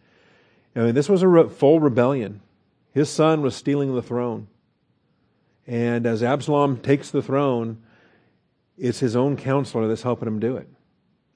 I 0.75 0.79
mean, 0.79 0.95
this 0.95 1.07
was 1.07 1.21
a 1.21 1.27
re- 1.27 1.49
full 1.49 1.79
rebellion. 1.79 2.41
His 2.95 3.11
son 3.11 3.43
was 3.43 3.55
stealing 3.55 3.93
the 3.93 4.01
throne. 4.01 4.47
And 5.71 6.05
as 6.05 6.21
Absalom 6.21 6.81
takes 6.81 7.11
the 7.11 7.21
throne, 7.21 7.81
it's 8.77 8.99
his 8.99 9.15
own 9.15 9.37
counselor 9.37 9.87
that's 9.87 10.01
helping 10.01 10.27
him 10.27 10.37
do 10.37 10.57
it. 10.57 10.67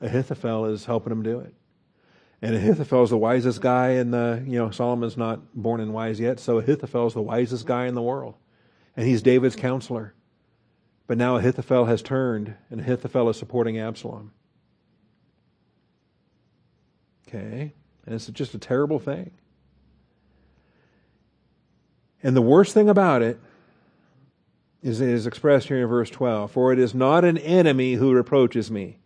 Ahithophel 0.01 0.65
is 0.65 0.83
helping 0.83 1.13
him 1.13 1.23
do 1.23 1.39
it. 1.39 1.53
And 2.41 2.53
Ahithophel 2.53 3.03
is 3.03 3.11
the 3.11 3.17
wisest 3.17 3.61
guy 3.61 3.91
in 3.91 4.11
the, 4.11 4.43
you 4.45 4.59
know, 4.59 4.71
Solomon's 4.71 5.15
not 5.15 5.55
born 5.55 5.79
and 5.79 5.93
wise 5.93 6.19
yet, 6.19 6.41
so 6.41 6.57
Ahithophel 6.57 7.07
is 7.07 7.13
the 7.13 7.21
wisest 7.21 7.65
guy 7.65 7.86
in 7.86 7.95
the 7.95 8.01
world. 8.01 8.36
And 8.97 9.07
he's 9.07 9.21
David's 9.21 9.55
counselor. 9.55 10.13
But 11.07 11.17
now 11.17 11.38
Ahithophel 11.38 11.86
has 11.86 12.01
turned, 12.01 12.55
and 12.69 12.81
Ahithophel 12.81 13.29
is 13.29 13.38
supporting 13.38 13.79
Absalom. 13.79 14.33
Okay? 17.25 17.71
And 18.05 18.13
it's 18.13 18.27
just 18.27 18.53
a 18.53 18.59
terrible 18.59 18.99
thing. 18.99 19.31
And 22.21 22.36
the 22.36 22.41
worst 22.41 22.73
thing 22.73 22.89
about 22.89 23.21
it 23.21 23.39
is 24.86 25.01
is 25.01 25.25
expressed 25.25 25.67
here 25.67 25.81
in 25.81 25.88
verse 25.88 26.09
12 26.09 26.51
For 26.51 26.71
it 26.71 26.79
is 26.79 26.93
not 26.93 27.25
an 27.25 27.38
enemy 27.39 27.95
who 27.95 28.13
reproaches 28.13 28.69
me, 28.69 28.99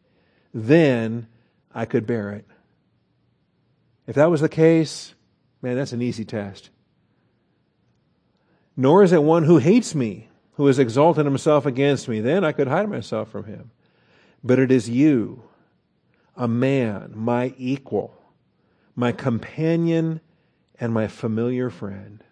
then 0.54 1.28
I 1.74 1.86
could 1.86 2.06
bear 2.06 2.32
it. 2.32 2.46
If 4.06 4.16
that 4.16 4.30
was 4.30 4.42
the 4.42 4.50
case, 4.50 5.16
man, 5.62 5.78
that's 5.78 5.94
an 5.94 6.02
easy 6.02 6.26
test. 6.26 6.70
Nor 8.76 9.04
is 9.04 9.14
it 9.14 9.24
one 9.24 9.44
who 9.44 9.58
hates 9.58 9.96
me 9.96 10.30
who 10.60 10.68
has 10.68 10.78
exalted 10.78 11.26
himself 11.26 11.66
against 11.66 12.10
me. 12.10 12.20
Then 12.20 12.44
I 12.44 12.52
could 12.52 12.68
hide 12.68 12.90
myself 12.90 13.32
from 13.32 13.46
him. 13.46 13.72
But 14.44 14.60
it 14.60 14.74
is 14.74 14.90
you, 14.90 15.44
a 16.36 16.50
man, 16.50 17.14
my 17.16 17.54
equal, 17.58 18.22
my 18.94 19.14
companion, 19.14 20.20
and 20.78 20.94
my 20.94 21.08
familiar 21.08 21.70
friend. 21.70 22.26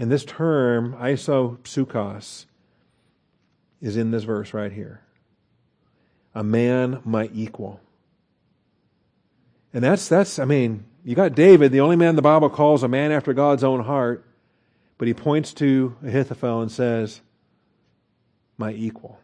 And 0.00 0.10
this 0.10 0.24
term, 0.24 0.94
isopsukos, 0.94 2.46
is 3.82 3.98
in 3.98 4.12
this 4.12 4.24
verse 4.24 4.54
right 4.54 4.72
here. 4.72 5.02
A 6.34 6.42
man, 6.42 7.02
my 7.04 7.28
equal. 7.34 7.82
And 9.74 9.84
that's, 9.84 10.08
that's, 10.08 10.38
I 10.38 10.46
mean, 10.46 10.84
you 11.04 11.14
got 11.14 11.34
David, 11.34 11.70
the 11.70 11.80
only 11.80 11.96
man 11.96 12.16
the 12.16 12.22
Bible 12.22 12.48
calls 12.48 12.82
a 12.82 12.88
man 12.88 13.12
after 13.12 13.34
God's 13.34 13.62
own 13.62 13.84
heart, 13.84 14.24
but 14.96 15.06
he 15.06 15.12
points 15.12 15.52
to 15.54 15.94
Ahithophel 16.02 16.62
and 16.62 16.72
says, 16.72 17.20
my 18.56 18.72
equal. 18.72 19.20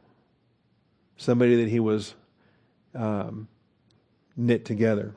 Somebody 1.16 1.56
that 1.56 1.70
he 1.70 1.80
was 1.80 2.14
um, 2.94 3.48
knit 4.36 4.66
together. 4.66 5.14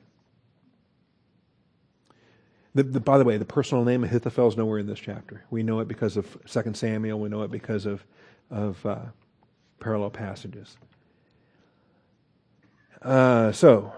The, 2.76 2.84
the, 2.84 3.00
by 3.00 3.18
the 3.18 3.24
way, 3.24 3.38
the 3.38 3.46
personal 3.46 3.84
name 3.84 4.04
Ahithophel 4.04 4.48
is 4.48 4.58
nowhere 4.58 4.80
in 4.80 4.88
this 4.88 5.00
chapter. 5.00 5.44
We 5.50 5.64
know 5.64 5.80
it 5.80 5.88
because 5.88 6.18
of 6.18 6.38
2 6.46 6.74
Samuel. 6.74 7.20
We 7.20 7.30
know 7.30 7.42
it 7.42 7.52
because 7.52 7.86
of, 7.86 8.06
of 8.52 8.86
uh, 8.86 9.06
parallel 9.80 10.12
passages. 10.12 10.78
Uh, 13.02 13.52
so, 13.52 13.94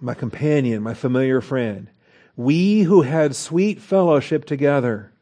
my 0.00 0.14
companion, 0.14 0.82
my 0.82 0.94
familiar 0.94 1.40
friend, 1.40 1.88
we 2.36 2.82
who 2.82 3.02
had 3.02 3.34
sweet 3.34 3.80
fellowship 3.80 4.44
together 4.44 5.12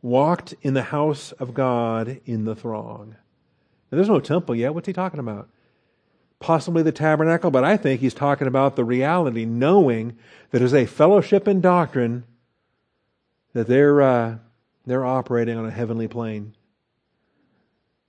walked 0.00 0.54
in 0.62 0.74
the 0.74 0.82
house 0.82 1.32
of 1.32 1.54
God 1.54 2.20
in 2.24 2.44
the 2.44 2.54
throng. 2.54 3.16
Now, 3.90 3.96
there's 3.96 4.08
no 4.08 4.20
temple 4.20 4.54
yet. 4.54 4.74
What's 4.74 4.86
he 4.86 4.92
talking 4.92 5.18
about? 5.18 5.48
Possibly 6.38 6.82
the 6.82 6.92
tabernacle, 6.92 7.50
but 7.50 7.64
I 7.64 7.76
think 7.76 8.00
he's 8.00 8.14
talking 8.14 8.46
about 8.46 8.76
the 8.76 8.84
reality, 8.84 9.44
knowing 9.44 10.16
that 10.50 10.62
as 10.62 10.74
a 10.74 10.84
fellowship 10.84 11.48
in 11.48 11.60
doctrine, 11.60 12.24
that 13.54 13.66
they're 13.66 14.02
uh, 14.02 14.36
they're 14.84 15.04
operating 15.04 15.56
on 15.56 15.64
a 15.64 15.70
heavenly 15.70 16.08
plane. 16.08 16.54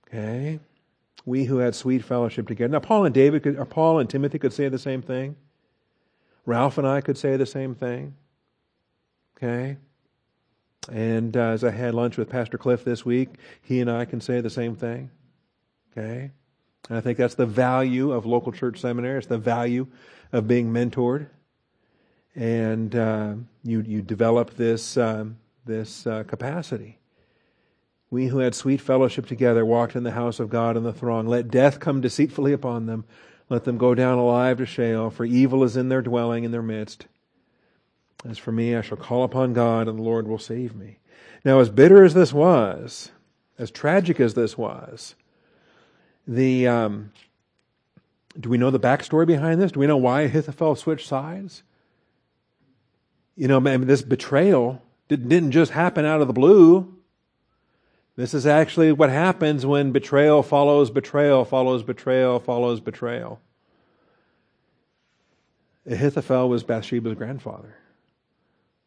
Okay, 0.06 0.60
we 1.24 1.44
who 1.44 1.58
had 1.58 1.74
sweet 1.74 2.04
fellowship 2.04 2.48
together. 2.48 2.72
Now, 2.72 2.80
Paul 2.80 3.04
and 3.04 3.14
David, 3.14 3.42
could, 3.42 3.58
or 3.58 3.64
Paul 3.64 3.98
and 3.98 4.08
Timothy 4.08 4.38
could 4.38 4.52
say 4.52 4.68
the 4.68 4.78
same 4.78 5.02
thing. 5.02 5.36
Ralph 6.46 6.78
and 6.78 6.86
I 6.86 7.02
could 7.02 7.18
say 7.18 7.36
the 7.36 7.46
same 7.46 7.74
thing. 7.74 8.14
Okay? 9.36 9.76
And 10.90 11.36
uh, 11.36 11.50
as 11.50 11.62
I 11.62 11.70
had 11.70 11.94
lunch 11.94 12.16
with 12.16 12.30
Pastor 12.30 12.56
Cliff 12.56 12.84
this 12.84 13.04
week, 13.04 13.28
he 13.60 13.80
and 13.80 13.90
I 13.90 14.06
can 14.06 14.22
say 14.22 14.40
the 14.40 14.48
same 14.48 14.74
thing. 14.74 15.10
Okay? 15.92 16.30
And 16.88 16.96
I 16.96 17.00
think 17.00 17.18
that's 17.18 17.34
the 17.34 17.46
value 17.46 18.12
of 18.12 18.26
local 18.26 18.52
church 18.52 18.80
seminary. 18.80 19.18
It's 19.18 19.26
the 19.26 19.38
value 19.38 19.86
of 20.32 20.48
being 20.48 20.72
mentored. 20.72 21.26
And 22.34 22.94
uh, 22.94 23.34
you, 23.64 23.82
you 23.82 24.02
develop 24.02 24.54
this, 24.54 24.96
um, 24.96 25.38
this 25.66 26.06
uh, 26.06 26.24
capacity. 26.24 26.98
We 28.10 28.28
who 28.28 28.38
had 28.38 28.54
sweet 28.54 28.80
fellowship 28.80 29.26
together 29.26 29.66
walked 29.66 29.94
in 29.94 30.02
the 30.02 30.12
house 30.12 30.40
of 30.40 30.48
God 30.48 30.76
in 30.76 30.82
the 30.82 30.92
throng. 30.92 31.26
Let 31.26 31.50
death 31.50 31.78
come 31.78 32.00
deceitfully 32.00 32.52
upon 32.52 32.86
them. 32.86 33.04
Let 33.50 33.64
them 33.64 33.78
go 33.78 33.94
down 33.94 34.18
alive 34.18 34.58
to 34.58 34.66
Sheol, 34.66 35.10
for 35.10 35.24
evil 35.24 35.64
is 35.64 35.76
in 35.76 35.88
their 35.88 36.02
dwelling 36.02 36.44
in 36.44 36.52
their 36.52 36.62
midst. 36.62 37.06
As 38.28 38.38
for 38.38 38.52
me, 38.52 38.74
I 38.74 38.82
shall 38.82 38.96
call 38.96 39.24
upon 39.24 39.52
God, 39.52 39.88
and 39.88 39.98
the 39.98 40.02
Lord 40.02 40.26
will 40.26 40.38
save 40.38 40.74
me. 40.74 40.98
Now, 41.44 41.60
as 41.60 41.70
bitter 41.70 42.04
as 42.04 42.14
this 42.14 42.32
was, 42.32 43.10
as 43.58 43.70
tragic 43.70 44.20
as 44.20 44.34
this 44.34 44.58
was, 44.58 45.14
the 46.28 46.68
um, 46.68 47.10
do 48.38 48.50
we 48.50 48.58
know 48.58 48.70
the 48.70 48.78
backstory 48.78 49.26
behind 49.26 49.60
this? 49.60 49.72
Do 49.72 49.80
we 49.80 49.86
know 49.86 49.96
why 49.96 50.22
Ahithophel 50.22 50.76
switched 50.76 51.08
sides? 51.08 51.62
You 53.34 53.48
know, 53.48 53.60
this 53.78 54.02
betrayal 54.02 54.82
didn't 55.08 55.52
just 55.52 55.72
happen 55.72 56.04
out 56.04 56.20
of 56.20 56.26
the 56.26 56.32
blue. 56.32 56.94
This 58.16 58.34
is 58.34 58.46
actually 58.46 58.92
what 58.92 59.10
happens 59.10 59.64
when 59.64 59.92
betrayal 59.92 60.42
follows 60.42 60.90
betrayal, 60.90 61.44
follows 61.44 61.82
betrayal, 61.82 62.40
follows 62.40 62.80
betrayal. 62.80 63.40
Ahithophel 65.88 66.48
was 66.48 66.64
Bathsheba's 66.64 67.14
grandfather. 67.14 67.74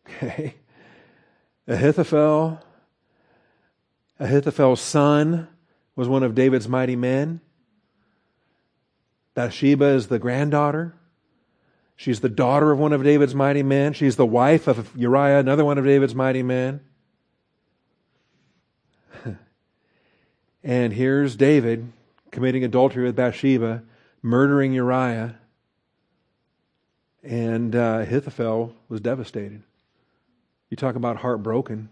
Okay? 0.08 0.56
Ahithophel, 1.68 2.62
Ahithophel's 4.20 4.82
son 4.82 5.48
was 6.02 6.10
one 6.10 6.24
of 6.24 6.34
David's 6.34 6.68
mighty 6.68 6.96
men. 6.96 7.42
Bathsheba 9.36 9.86
is 9.86 10.08
the 10.08 10.18
granddaughter. 10.18 10.96
She's 11.96 12.22
the 12.22 12.28
daughter 12.28 12.72
of 12.72 12.80
one 12.80 12.92
of 12.92 13.04
David's 13.04 13.36
mighty 13.36 13.62
men. 13.62 13.94
She's 13.94 14.16
the 14.16 14.26
wife 14.26 14.68
of 14.68 14.90
Uriah, 14.98 15.38
another 15.38 15.64
one 15.64 15.78
of 15.78 15.86
David's 15.86 16.16
mighty 16.16 16.42
men. 16.42 16.82
And 20.64 20.92
here's 20.92 21.36
David 21.36 21.92
committing 22.32 22.64
adultery 22.64 23.04
with 23.04 23.16
Bathsheba, 23.16 23.84
murdering 24.24 24.74
Uriah, 24.74 25.36
and 27.22 27.76
uh, 27.76 28.00
Ahithophel 28.02 28.74
was 28.90 29.02
devastated. 29.02 29.62
You 30.72 30.78
talk 30.78 30.96
about 30.96 31.18
heartbroken, 31.18 31.90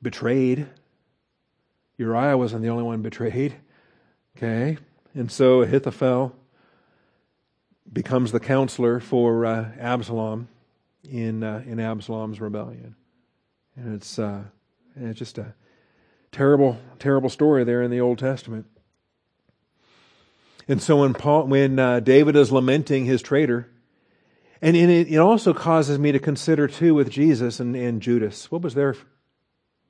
betrayed. 0.00 0.68
Uriah 1.98 2.36
wasn't 2.36 2.62
the 2.62 2.68
only 2.68 2.84
one 2.84 3.02
betrayed. 3.02 3.54
Okay? 4.36 4.78
And 5.14 5.30
so 5.30 5.62
Ahithophel 5.62 6.34
becomes 7.92 8.32
the 8.32 8.40
counselor 8.40 9.00
for 9.00 9.46
uh, 9.46 9.70
Absalom 9.78 10.48
in, 11.08 11.42
uh, 11.42 11.62
in 11.66 11.80
Absalom's 11.80 12.40
rebellion. 12.40 12.96
And 13.76 13.94
it's, 13.94 14.18
uh, 14.18 14.42
it's 14.96 15.18
just 15.18 15.38
a 15.38 15.54
Terrible, 16.36 16.78
terrible 16.98 17.30
story 17.30 17.64
there 17.64 17.80
in 17.80 17.90
the 17.90 18.00
Old 18.00 18.18
Testament. 18.18 18.66
And 20.68 20.82
so 20.82 20.98
when 20.98 21.14
Paul, 21.14 21.46
when 21.46 21.78
uh, 21.78 22.00
David 22.00 22.36
is 22.36 22.52
lamenting 22.52 23.06
his 23.06 23.22
traitor, 23.22 23.70
and 24.60 24.76
it, 24.76 25.10
it 25.10 25.16
also 25.16 25.54
causes 25.54 25.98
me 25.98 26.12
to 26.12 26.18
consider 26.18 26.68
too 26.68 26.94
with 26.94 27.08
Jesus 27.08 27.58
and, 27.58 27.74
and 27.74 28.02
Judas. 28.02 28.50
What 28.50 28.60
was 28.60 28.74
their 28.74 28.96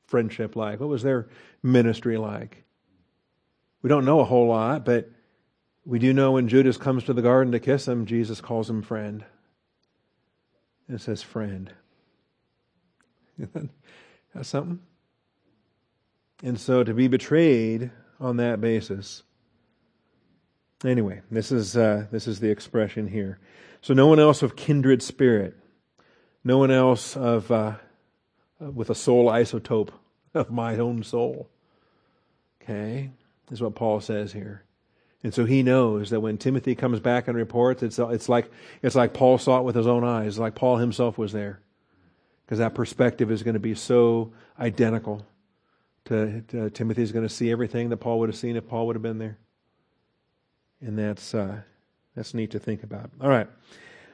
friendship 0.07 0.55
like? 0.55 0.79
What 0.79 0.89
was 0.89 1.03
their 1.03 1.27
ministry 1.67 2.17
like? 2.17 2.64
We 3.83 3.89
don't 3.89 4.05
know 4.05 4.21
a 4.21 4.25
whole 4.25 4.49
lot, 4.49 4.85
but 4.85 5.11
we 5.85 5.99
do 5.99 6.12
know 6.12 6.33
when 6.33 6.49
Judas 6.49 6.77
comes 6.77 7.05
to 7.05 7.12
the 7.12 7.23
garden 7.23 7.53
to 7.53 7.61
kiss 7.61 7.87
him, 7.87 8.07
Jesus 8.07 8.41
calls 8.41 8.69
him 8.69 8.83
friend. 8.83 9.25
It 10.89 11.01
says 11.01 11.23
friend. 11.23 11.73
That's 14.35 14.49
something. 14.49 14.81
And 16.43 16.59
so 16.59 16.85
to 16.85 16.93
be 16.93 17.09
betrayed 17.09 17.91
on 18.21 18.37
that 18.39 18.61
basis. 18.61 19.23
Anyway, 20.85 21.23
this 21.31 21.51
is, 21.53 21.77
uh, 21.77 22.07
this 22.11 22.27
is 22.27 22.41
the 22.41 22.51
expression 22.51 23.09
here. 23.09 23.39
So 23.81 23.95
no 23.95 24.07
one 24.07 24.21
else 24.21 24.43
of 24.43 24.57
kindred 24.57 25.03
spirit, 25.03 25.57
no 26.45 26.59
one 26.59 26.71
else 26.71 27.17
of, 27.17 27.51
uh, 27.51 27.75
with 28.59 28.91
a 28.91 28.95
soul 28.95 29.27
isotope 29.27 29.91
of 30.35 30.51
my 30.51 30.77
own 30.77 31.03
soul. 31.03 31.49
Okay, 32.69 33.11
is 33.51 33.62
what 33.62 33.77
Paul 33.77 34.01
says 34.01 34.33
here. 34.33 34.64
And 35.23 35.33
so 35.33 35.45
he 35.45 35.62
knows 35.62 36.11
that 36.11 36.21
when 36.21 36.37
Timothy 36.37 36.75
comes 36.75 37.01
back 37.01 37.29
and 37.29 37.37
reports, 37.37 37.83
it's, 37.83 37.99
it's, 37.99 38.29
like, 38.29 38.51
it's 38.83 38.97
like 38.97 39.12
Paul 39.12 39.39
saw 39.39 39.59
it 39.59 39.64
with 39.64 39.77
his 39.77 39.87
own 39.87 40.05
eyes, 40.05 40.39
like 40.39 40.55
Paul 40.55 40.77
himself 40.77 41.17
was 41.17 41.33
there. 41.33 41.61
Because 42.45 42.59
that 42.59 42.75
perspective 42.75 43.31
is 43.31 43.43
going 43.43 43.55
to 43.55 43.61
be 43.61 43.75
so 43.75 44.33
identical 44.59 45.27
to, 46.07 46.43
to 46.49 46.71
Timothy 46.71 47.03
is 47.03 47.12
going 47.12 47.27
to 47.27 47.33
see 47.33 47.51
everything 47.51 47.89
that 47.89 47.97
Paul 47.99 48.21
would 48.21 48.29
have 48.29 48.37
seen 48.37 48.57
if 48.57 48.69
Paul 48.69 48.87
would 48.87 48.97
have 48.97 49.03
been 49.03 49.19
there. 49.19 49.39
And 50.81 50.99
that's, 50.99 51.35
uh, 51.35 51.61
that's 52.14 52.35
neat 52.35 52.53
to 52.53 52.59
think 52.59 52.83
about. 52.83 53.11
All 53.21 53.29
right. 53.29 53.49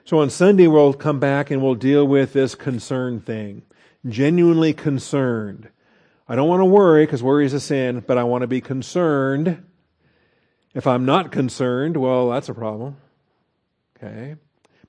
So 0.05 0.19
on 0.19 0.31
Sunday, 0.31 0.67
we'll 0.67 0.95
come 0.95 1.21
back 1.21 1.51
and 1.51 1.63
we'll 1.63 1.75
deal 1.75 2.07
with 2.07 2.33
this 2.33 2.55
concern 2.55 3.21
thing. 3.21 3.63
Genuinely 4.07 4.73
concerned. 4.73 5.69
I 6.29 6.37
don't 6.37 6.49
want 6.49 6.61
to 6.61 6.67
worry 6.67 7.05
because 7.05 7.23
worry 7.23 7.45
is 7.45 7.53
a 7.53 7.61
sin, 7.61 8.03
but 8.07 8.19
I 8.19 8.25
want 8.25 8.43
to 8.43 8.47
be 8.47 8.61
concerned. 8.61 9.65
If 10.75 10.87
I'm 10.87 11.05
not 11.05 11.33
concerned, 11.33 11.97
well, 11.97 12.31
that's 12.31 12.49
a 12.49 12.55
problem. 12.55 12.97
Okay? 13.97 14.37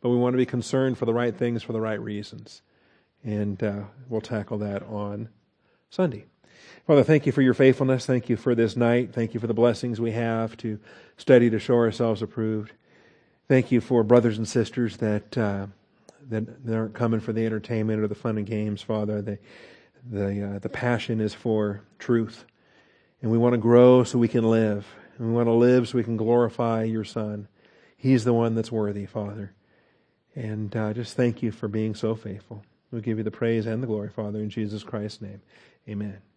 But 0.01 0.09
we 0.09 0.17
want 0.17 0.33
to 0.33 0.37
be 0.37 0.45
concerned 0.45 0.97
for 0.97 1.05
the 1.05 1.13
right 1.13 1.35
things 1.35 1.63
for 1.63 1.73
the 1.73 1.81
right 1.81 1.99
reasons. 1.99 2.61
And 3.23 3.61
uh, 3.63 3.83
we'll 4.09 4.21
tackle 4.21 4.57
that 4.59 4.83
on 4.83 5.29
Sunday. 5.89 6.25
Father, 6.85 7.03
thank 7.03 7.25
you 7.25 7.31
for 7.31 7.41
your 7.41 7.53
faithfulness. 7.53 8.05
Thank 8.05 8.29
you 8.29 8.35
for 8.35 8.55
this 8.55 8.75
night. 8.75 9.13
Thank 9.13 9.33
you 9.33 9.39
for 9.39 9.47
the 9.47 9.53
blessings 9.53 10.01
we 10.01 10.11
have 10.11 10.57
to 10.57 10.79
study 11.17 11.49
to 11.49 11.59
show 11.59 11.75
ourselves 11.75 12.21
approved. 12.21 12.73
Thank 13.47 13.71
you 13.71 13.81
for 13.81 14.03
brothers 14.03 14.37
and 14.37 14.47
sisters 14.47 14.97
that 14.97 15.37
uh, 15.37 15.67
that, 16.29 16.47
aren't 16.69 16.93
coming 16.93 17.19
for 17.19 17.33
the 17.33 17.45
entertainment 17.45 18.01
or 18.01 18.07
the 18.07 18.15
fun 18.15 18.37
and 18.37 18.45
games, 18.45 18.81
Father. 18.81 19.21
They 19.21 19.39
the, 20.09 20.55
uh, 20.55 20.59
the 20.59 20.69
passion 20.69 21.21
is 21.21 21.33
for 21.33 21.81
truth. 21.99 22.45
And 23.21 23.31
we 23.31 23.37
want 23.37 23.53
to 23.53 23.57
grow 23.57 24.03
so 24.03 24.17
we 24.17 24.27
can 24.27 24.49
live. 24.49 24.85
And 25.17 25.27
we 25.27 25.33
want 25.33 25.47
to 25.47 25.53
live 25.53 25.87
so 25.87 25.97
we 25.97 26.03
can 26.03 26.17
glorify 26.17 26.83
your 26.83 27.05
Son. 27.05 27.47
He's 27.95 28.23
the 28.23 28.33
one 28.33 28.55
that's 28.55 28.71
worthy, 28.71 29.05
Father. 29.05 29.53
And 30.35 30.75
uh, 30.75 30.93
just 30.93 31.15
thank 31.15 31.41
you 31.41 31.51
for 31.51 31.67
being 31.67 31.95
so 31.95 32.15
faithful. 32.15 32.63
We 32.91 33.01
give 33.01 33.17
you 33.17 33.23
the 33.23 33.31
praise 33.31 33.65
and 33.65 33.81
the 33.81 33.87
glory, 33.87 34.09
Father, 34.09 34.39
in 34.39 34.49
Jesus 34.49 34.83
Christ's 34.83 35.21
name. 35.21 35.41
Amen. 35.87 36.32